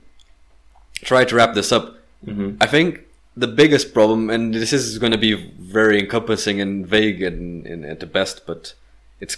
try 1.02 1.24
to 1.26 1.36
wrap 1.36 1.54
this 1.54 1.72
up. 1.72 1.98
Mhm. 2.26 2.58
I 2.62 2.68
think 2.68 3.06
the 3.38 3.48
biggest 3.48 3.94
problem, 3.94 4.30
and 4.30 4.54
this 4.54 4.74
is 4.74 4.98
going 4.98 5.12
to 5.14 5.18
be 5.18 5.34
very 5.34 6.00
encompassing 6.00 6.60
and 6.60 6.86
vague 6.86 7.22
and, 7.22 7.66
and 7.66 7.86
at 7.86 8.00
the 8.00 8.06
best, 8.06 8.46
but 8.46 8.74
it's 9.22 9.38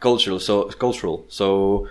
cultural. 0.00 0.40
So 0.40 0.64
cultural. 0.70 1.24
So 1.28 1.88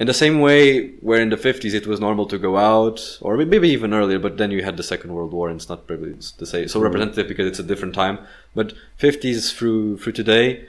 in 0.00 0.06
the 0.06 0.14
same 0.14 0.40
way 0.40 0.90
where 1.02 1.20
in 1.20 1.28
the 1.28 1.36
50s 1.36 1.74
it 1.74 1.86
was 1.86 2.00
normal 2.00 2.26
to 2.26 2.38
go 2.38 2.56
out 2.56 3.18
or 3.20 3.36
maybe 3.36 3.68
even 3.68 3.92
earlier 3.92 4.18
but 4.18 4.38
then 4.38 4.50
you 4.50 4.62
had 4.64 4.78
the 4.78 4.82
second 4.82 5.12
world 5.12 5.30
war 5.30 5.48
and 5.50 5.60
it's 5.60 5.68
not 5.68 5.86
probably 5.86 6.14
the 6.38 6.46
same 6.46 6.66
so 6.66 6.80
representative 6.80 7.28
because 7.28 7.46
it's 7.46 7.58
a 7.58 7.62
different 7.62 7.94
time 7.94 8.18
but 8.54 8.72
50s 8.98 9.54
through 9.54 9.98
through 9.98 10.14
today 10.14 10.64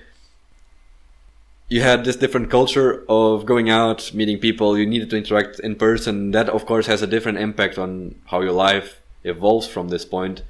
you 1.72 1.82
had 1.82 2.04
this 2.04 2.18
different 2.18 2.50
culture 2.50 3.06
of 3.08 3.46
going 3.46 3.70
out 3.70 4.14
meeting 4.14 4.38
people 4.38 4.78
you 4.78 4.86
needed 4.86 5.10
to 5.10 5.16
interact 5.16 5.58
in 5.62 5.74
person 5.74 6.32
that 6.32 6.50
of 6.50 6.66
course 6.66 6.86
has 6.86 7.02
a 7.02 7.08
different 7.08 7.38
impact 7.38 7.78
on 7.78 8.14
how 8.26 8.42
your 8.42 8.52
life 8.52 9.02
evolves 9.24 9.68
from 9.68 9.88
this 9.88 10.04
point 10.04 10.42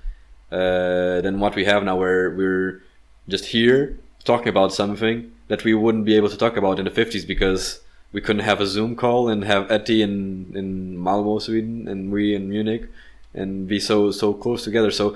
uh, 0.52 1.22
than 1.22 1.40
what 1.40 1.56
we 1.56 1.64
have 1.64 1.84
now 1.84 1.96
where 1.96 2.32
we're 2.32 2.82
just 3.30 3.46
here 3.46 4.00
talking 4.24 4.48
about 4.48 4.74
something 4.74 5.32
that 5.48 5.64
we 5.64 5.76
wouldn't 5.76 6.06
be 6.06 6.16
able 6.16 6.30
to 6.30 6.38
talk 6.38 6.58
about 6.58 6.80
in 6.80 6.86
the 6.86 6.92
50s 6.92 7.28
because 7.28 7.82
we 8.12 8.20
couldn't 8.20 8.44
have 8.44 8.60
a 8.60 8.66
Zoom 8.66 8.96
call 8.96 9.30
and 9.30 9.44
have 9.44 9.72
Etty 9.72 10.02
in 10.02 10.52
in 10.56 10.98
Malmo, 10.98 11.40
Sweden, 11.40 11.88
and 11.88 12.12
we 12.12 12.36
in 12.36 12.50
Munich, 12.50 12.90
and 13.34 13.68
be 13.68 13.80
so 13.80 14.12
so 14.12 14.34
close 14.34 14.64
together. 14.64 14.92
So 14.92 15.16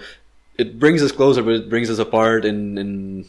it 0.57 0.79
brings 0.79 1.01
us 1.03 1.11
closer, 1.11 1.43
but 1.43 1.55
it 1.55 1.69
brings 1.69 1.89
us 1.89 1.99
apart 1.99 2.45
in 2.45 2.77
in 2.77 3.25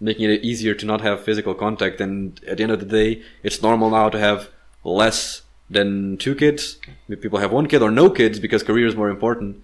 making 0.00 0.30
it 0.30 0.44
easier 0.44 0.74
to 0.74 0.86
not 0.86 1.00
have 1.00 1.24
physical 1.24 1.54
contact. 1.54 2.00
And 2.00 2.40
at 2.46 2.58
the 2.58 2.62
end 2.62 2.72
of 2.72 2.80
the 2.80 2.86
day, 2.86 3.22
it's 3.42 3.62
normal 3.62 3.90
now 3.90 4.08
to 4.08 4.18
have 4.18 4.48
less 4.84 5.42
than 5.68 6.16
two 6.16 6.34
kids. 6.34 6.78
People 7.20 7.38
have 7.38 7.52
one 7.52 7.66
kid 7.66 7.82
or 7.82 7.90
no 7.90 8.08
kids 8.10 8.38
because 8.38 8.62
career 8.62 8.86
is 8.86 8.96
more 8.96 9.10
important. 9.10 9.62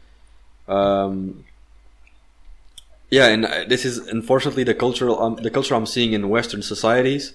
Um, 0.69 1.45
yeah, 3.11 3.27
and 3.29 3.45
uh, 3.45 3.65
this 3.69 3.85
is 3.85 3.99
unfortunately 3.99 4.65
the 4.65 4.75
cultural 4.75 5.23
um, 5.23 5.37
the 5.37 5.51
culture 5.51 5.75
I'm 5.75 5.87
seeing 5.87 6.15
in 6.15 6.29
Western 6.29 6.63
societies 6.63 7.35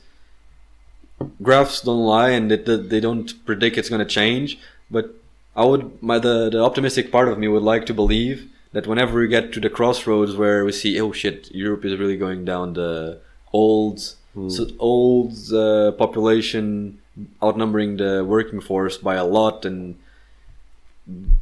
graphs 1.41 1.81
don't 1.81 2.05
lie 2.05 2.29
and 2.29 2.49
they 2.51 2.99
don't 2.99 3.45
predict 3.45 3.77
it's 3.77 3.89
going 3.89 3.99
to 3.99 4.05
change. 4.05 4.59
But 4.89 5.15
I 5.55 5.65
would, 5.65 6.01
my 6.01 6.19
the, 6.19 6.49
the 6.49 6.63
optimistic 6.63 7.11
part 7.11 7.27
of 7.27 7.37
me 7.37 7.47
would 7.47 7.63
like 7.63 7.85
to 7.87 7.93
believe 7.93 8.49
that 8.71 8.87
whenever 8.87 9.19
we 9.19 9.27
get 9.27 9.51
to 9.53 9.59
the 9.59 9.69
crossroads 9.69 10.35
where 10.35 10.63
we 10.63 10.71
see, 10.71 10.99
oh 10.99 11.11
shit, 11.11 11.51
Europe 11.53 11.85
is 11.85 11.97
really 11.97 12.17
going 12.17 12.45
down 12.45 12.73
the 12.73 13.19
old, 13.51 13.99
so 13.99 14.67
old 14.77 15.33
uh, 15.53 15.91
population 15.93 16.99
outnumbering 17.43 17.97
the 17.97 18.23
working 18.23 18.61
force 18.61 18.97
by 18.97 19.15
a 19.15 19.25
lot, 19.25 19.65
and 19.65 19.97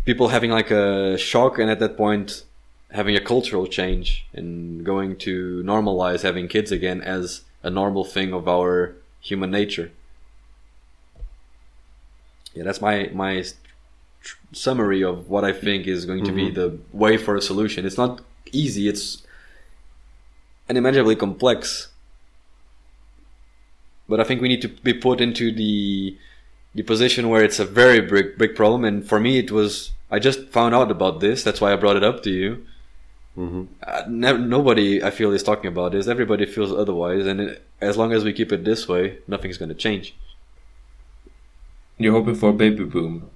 people 0.06 0.30
having 0.30 0.52
like 0.52 0.72
a 0.72 1.18
shock, 1.18 1.60
and 1.60 1.70
at 1.70 1.80
that 1.80 1.98
point 1.98 2.44
having 2.92 3.16
a 3.16 3.22
cultural 3.22 3.68
change 3.68 4.26
and 4.34 4.86
going 4.86 5.18
to 5.18 5.62
normalize 5.64 6.22
having 6.22 6.48
kids 6.48 6.72
again 6.72 7.02
as 7.02 7.42
a 7.62 7.70
normal 7.70 8.06
thing 8.06 8.34
of 8.34 8.48
our 8.48 8.96
human 9.20 9.52
nature. 9.52 9.92
Yeah, 12.54 12.64
that's 12.64 12.82
my 12.82 13.12
my 13.14 13.44
summary 14.52 15.04
of 15.04 15.30
what 15.30 15.44
I 15.44 15.54
think 15.54 15.88
is 15.88 16.06
going 16.06 16.24
to 16.26 16.32
be 16.32 16.50
the 16.50 16.78
way 16.92 17.18
for 17.18 17.36
a 17.36 17.42
solution. 17.42 17.86
It's 17.86 17.98
not 17.98 18.22
easy. 18.52 18.88
It's 18.88 19.24
unimaginably 20.70 21.16
complex. 21.16 21.90
But 24.10 24.20
I 24.20 24.24
think 24.24 24.42
we 24.42 24.48
need 24.48 24.62
to 24.62 24.70
be 24.70 24.94
put 24.94 25.22
into 25.22 25.52
the 25.52 26.18
the 26.76 26.84
position 26.84 27.30
where 27.30 27.44
it's 27.44 27.60
a 27.60 27.66
very 27.66 28.00
big 28.02 28.38
big 28.38 28.56
problem. 28.56 28.86
And 28.86 29.08
for 29.08 29.20
me, 29.20 29.38
it 29.40 29.52
was 29.52 29.92
I 30.10 30.20
just 30.20 30.48
found 30.50 30.74
out 30.74 30.92
about 30.92 31.20
this. 31.20 31.44
That's 31.44 31.60
why 31.60 31.74
I 31.74 31.76
brought 31.76 31.98
it 31.98 32.04
up 32.04 32.24
to 32.24 32.32
you. 32.32 32.66
Uh, 33.86 34.04
never, 34.08 34.40
nobody 34.40 35.04
I 35.04 35.12
feel 35.12 35.32
is 35.32 35.44
talking 35.44 35.68
about 35.68 35.92
this. 35.92 36.08
Everybody 36.08 36.46
feels 36.46 36.72
otherwise, 36.72 37.28
and 37.28 37.40
it, 37.42 37.64
as 37.82 37.96
long 37.98 38.12
as 38.12 38.24
we 38.24 38.34
keep 38.34 38.52
it 38.52 38.64
this 38.66 38.88
way, 38.88 39.20
nothing's 39.28 39.58
going 39.58 39.70
to 39.70 39.76
change. 39.76 40.16
You're 42.00 42.14
hoping 42.14 42.36
for 42.36 42.50
a 42.50 42.54
baby 42.54 42.84
boom. 42.84 43.30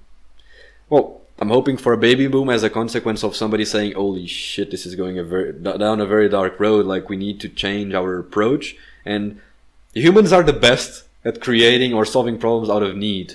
Well, 0.92 1.22
I'm 1.40 1.48
hoping 1.48 1.78
for 1.78 1.92
a 1.94 1.96
baby 2.08 2.26
boom 2.26 2.50
as 2.50 2.62
a 2.62 2.68
consequence 2.80 3.20
of 3.24 3.34
somebody 3.34 3.64
saying, 3.64 3.92
"Holy 3.94 4.26
shit, 4.26 4.70
this 4.70 4.84
is 4.88 4.94
going 4.94 5.16
a 5.18 5.24
very 5.32 5.50
down 5.84 5.98
a 6.06 6.06
very 6.14 6.28
dark 6.38 6.54
road. 6.66 6.84
Like 6.94 7.04
we 7.08 7.16
need 7.16 7.40
to 7.40 7.48
change 7.62 7.94
our 7.94 8.10
approach." 8.24 8.64
And 9.14 9.24
humans 9.94 10.32
are 10.36 10.42
the 10.50 10.58
best 10.68 10.90
at 11.24 11.40
creating 11.46 11.90
or 11.94 12.04
solving 12.04 12.36
problems 12.44 12.68
out 12.74 12.82
of 12.82 12.94
need. 13.08 13.28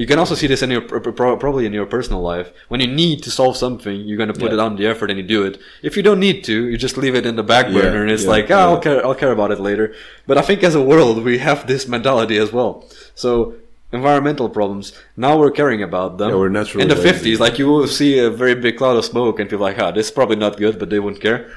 You 0.00 0.06
can 0.10 0.18
also 0.18 0.34
see 0.34 0.48
this 0.48 0.62
in 0.64 0.70
your 0.74 0.80
pro- 0.90 1.12
pro- 1.20 1.36
probably 1.44 1.64
in 1.68 1.72
your 1.78 1.86
personal 1.96 2.20
life. 2.32 2.48
When 2.70 2.80
you 2.82 2.90
need 3.04 3.18
to 3.22 3.30
solve 3.30 3.56
something, 3.56 3.96
you're 4.06 4.22
going 4.22 4.32
to 4.34 4.40
put 4.44 4.50
Yeah. 4.50 4.58
it 4.58 4.64
on 4.66 4.76
the 4.76 4.86
effort 4.92 5.08
and 5.10 5.18
you 5.20 5.26
do 5.36 5.42
it. 5.48 5.54
If 5.88 5.96
you 5.96 6.02
don't 6.08 6.18
need 6.28 6.38
to, 6.50 6.56
you 6.70 6.76
just 6.86 6.98
leave 7.02 7.14
it 7.20 7.24
in 7.30 7.36
the 7.36 7.48
back 7.54 7.66
Yeah, 7.66 7.76
burner 7.78 8.02
and 8.04 8.10
it's 8.10 8.24
yeah, 8.24 8.34
like, 8.36 8.46
ah, 8.50 8.64
I'll 8.70 8.80
care, 8.86 9.00
I'll 9.06 9.20
care 9.22 9.30
about 9.38 9.52
it 9.54 9.60
later. 9.70 9.86
But 10.28 10.36
I 10.36 10.42
think 10.48 10.64
as 10.64 10.74
a 10.74 10.82
world, 10.92 11.16
we 11.30 11.38
have 11.38 11.60
this 11.72 11.86
mentality 11.96 12.36
as 12.44 12.50
well. 12.52 12.72
So 13.14 13.54
environmental 13.94 14.48
problems, 14.48 14.92
now 15.16 15.38
we're 15.38 15.50
caring 15.50 15.82
about 15.82 16.18
them. 16.18 16.30
Yeah, 16.30 16.36
we're 16.36 16.48
naturally 16.48 16.82
In 16.82 16.88
the 16.88 16.96
lazy. 16.96 17.34
50s, 17.34 17.38
like 17.38 17.58
you 17.58 17.66
will 17.68 17.86
see 17.86 18.18
a 18.18 18.30
very 18.30 18.54
big 18.54 18.76
cloud 18.76 18.96
of 18.96 19.04
smoke 19.04 19.38
and 19.40 19.48
feel 19.48 19.58
like, 19.60 19.78
ah, 19.78 19.90
this 19.90 20.06
is 20.06 20.12
probably 20.12 20.36
not 20.36 20.56
good, 20.56 20.78
but 20.78 20.90
they 20.90 20.98
wouldn't 21.00 21.22
care. 21.22 21.50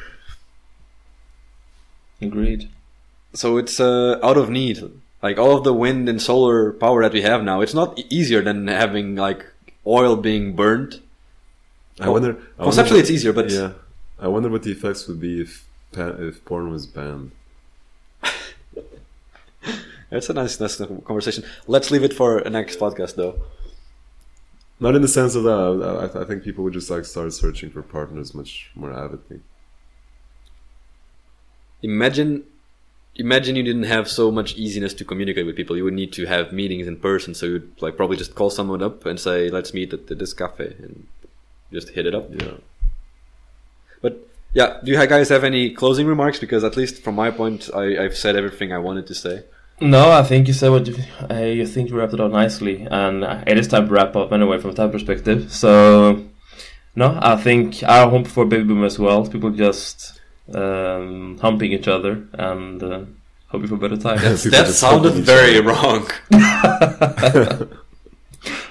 Agreed. 2.21 2.69
So 3.33 3.57
it's 3.57 3.79
uh, 3.79 4.19
out 4.23 4.37
of 4.37 4.49
need. 4.49 4.79
Like 5.21 5.37
all 5.37 5.57
of 5.57 5.63
the 5.63 5.73
wind 5.73 6.07
and 6.09 6.21
solar 6.21 6.71
power 6.73 7.01
that 7.03 7.11
we 7.13 7.21
have 7.23 7.43
now, 7.43 7.61
it's 7.61 7.73
not 7.73 7.99
easier 8.09 8.41
than 8.41 8.67
having 8.67 9.15
like 9.15 9.45
oil 9.85 10.15
being 10.15 10.55
burned. 10.55 11.01
I 11.99 12.09
wonder. 12.09 12.29
I 12.29 12.35
wonder 12.37 12.43
Conceptually, 12.63 12.99
what- 12.99 13.01
it's 13.01 13.11
easier, 13.11 13.33
but 13.33 13.49
yeah, 13.49 13.71
I 14.19 14.27
wonder 14.27 14.49
what 14.49 14.63
the 14.63 14.71
effects 14.71 15.07
would 15.07 15.19
be 15.19 15.41
if 15.41 15.65
if 15.93 16.45
porn 16.45 16.71
was 16.71 16.85
banned. 16.85 17.31
It's 20.11 20.29
a 20.29 20.33
nice, 20.33 20.59
nice 20.59 20.77
conversation. 20.77 21.43
Let's 21.67 21.91
leave 21.91 22.03
it 22.03 22.13
for 22.13 22.39
a 22.39 22.49
next 22.49 22.79
podcast, 22.79 23.15
though. 23.15 23.41
Not 24.79 24.95
in 24.95 25.01
the 25.01 25.07
sense 25.07 25.35
of 25.35 25.43
that. 25.43 26.11
I, 26.15 26.21
I 26.21 26.25
think 26.25 26.43
people 26.43 26.63
would 26.63 26.73
just 26.73 26.89
like 26.89 27.05
start 27.05 27.33
searching 27.33 27.71
for 27.71 27.81
partners 27.81 28.33
much 28.33 28.69
more 28.75 28.93
avidly. 28.93 29.41
Imagine, 31.81 32.43
imagine 33.15 33.55
you 33.55 33.63
didn't 33.63 33.83
have 33.83 34.07
so 34.07 34.31
much 34.31 34.55
easiness 34.55 34.93
to 34.95 35.05
communicate 35.05 35.45
with 35.45 35.55
people. 35.55 35.75
You 35.75 35.83
would 35.83 35.93
need 35.93 36.13
to 36.13 36.25
have 36.25 36.53
meetings 36.53 36.87
in 36.87 36.97
person, 36.97 37.33
so 37.33 37.45
you'd 37.47 37.81
like 37.81 37.97
probably 37.97 38.17
just 38.17 38.35
call 38.35 38.49
someone 38.49 38.83
up 38.83 39.05
and 39.05 39.19
say, 39.19 39.49
"Let's 39.49 39.73
meet 39.73 39.93
at 39.93 40.07
this 40.07 40.33
cafe," 40.33 40.75
and 40.79 41.07
just 41.71 41.89
hit 41.89 42.05
it 42.05 42.15
up. 42.15 42.29
Yeah. 42.31 42.57
But 44.01 44.27
yeah, 44.53 44.79
do 44.83 44.91
you 44.91 45.07
guys 45.07 45.29
have 45.29 45.43
any 45.43 45.71
closing 45.71 46.07
remarks? 46.07 46.39
Because 46.39 46.63
at 46.63 46.77
least 46.77 47.03
from 47.03 47.15
my 47.15 47.31
point, 47.31 47.69
I, 47.73 48.03
I've 48.03 48.17
said 48.17 48.35
everything 48.35 48.71
I 48.71 48.77
wanted 48.77 49.07
to 49.07 49.15
say. 49.15 49.43
No, 49.79 50.11
I 50.11 50.23
think 50.23 50.47
you 50.47 50.53
said 50.53 50.71
what 50.71 50.87
you, 50.87 50.95
uh, 51.29 51.35
you 51.35 51.67
think 51.67 51.89
you 51.89 51.97
wrapped 51.97 52.13
it 52.13 52.19
up 52.19 52.31
nicely, 52.31 52.87
and 52.89 53.23
uh, 53.23 53.43
it 53.45 53.59
is 53.59 53.67
time 53.67 53.87
to 53.87 53.93
wrap 53.93 54.15
up 54.15 54.31
anyway 54.31 54.57
from 54.57 54.73
that 54.73 54.91
perspective. 54.91 55.53
So, 55.53 56.25
no, 56.95 57.19
I 57.21 57.35
think 57.35 57.83
I 57.83 58.09
hope 58.09 58.27
for 58.27 58.45
baby 58.45 58.63
boom 58.63 58.83
as 58.83 58.97
well. 58.97 59.27
People 59.27 59.51
just 59.51 60.19
um, 60.53 61.37
humping 61.39 61.73
each 61.73 61.87
other 61.87 62.25
and 62.33 62.81
uh, 62.81 63.01
hoping 63.49 63.67
for 63.67 63.77
better 63.77 63.97
times. 63.97 64.21
That's, 64.43 64.43
that 64.45 64.67
sounded 64.73 65.09
humping 65.09 65.21
each 65.21 65.27
very 65.27 65.59
wrong. 65.61 66.09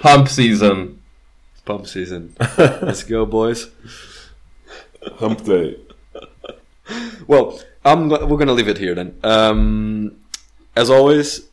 Hump 0.00 0.28
season. 0.28 1.00
Pump 1.64 1.86
season. 1.86 2.34
Let's 2.58 3.04
go, 3.04 3.26
boys. 3.26 3.70
Hump 5.18 5.44
day. 5.44 5.78
Well, 7.28 7.60
I'm 7.84 8.08
we're 8.08 8.38
gonna 8.38 8.52
leave 8.52 8.68
it 8.68 8.78
here 8.78 8.94
then. 8.94 9.18
Um, 9.22 10.16
as 10.76 10.90
always, 10.90 11.48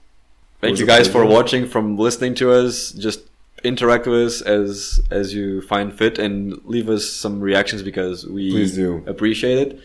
thank 0.62 0.78
you 0.80 0.86
a 0.86 0.88
guys 0.88 1.08
for 1.08 1.26
watching, 1.26 1.68
from 1.68 1.98
listening 1.98 2.36
to 2.36 2.52
us. 2.52 2.92
Just 2.92 3.22
interact 3.64 4.06
with 4.06 4.20
us 4.28 4.42
as 4.42 5.00
as 5.10 5.34
you 5.34 5.62
find 5.62 5.94
fit, 5.98 6.20
and 6.20 6.60
leave 6.66 6.90
us 6.90 7.10
some 7.10 7.40
reactions 7.40 7.82
because 7.82 8.26
we 8.28 8.52
Please 8.52 8.76
do. 8.76 9.04
appreciate 9.08 9.58
it. 9.68 9.80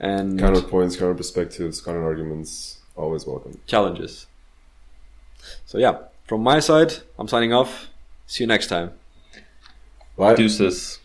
And 0.00 0.40
Counterpoints, 0.40 0.98
counter 0.98 1.14
perspectives, 1.14 1.80
counter 1.80 2.02
arguments, 2.02 2.80
always 2.96 3.24
welcome. 3.26 3.60
challenges. 3.66 4.26
So 5.66 5.78
yeah, 5.78 5.98
from 6.26 6.42
my 6.42 6.58
side, 6.60 6.94
I'm 7.18 7.28
signing 7.28 7.52
off. 7.52 7.88
See 8.26 8.42
you 8.44 8.48
next 8.48 8.66
time. 8.68 8.92
Bye. 10.16 10.34
Deuces. 10.34 10.98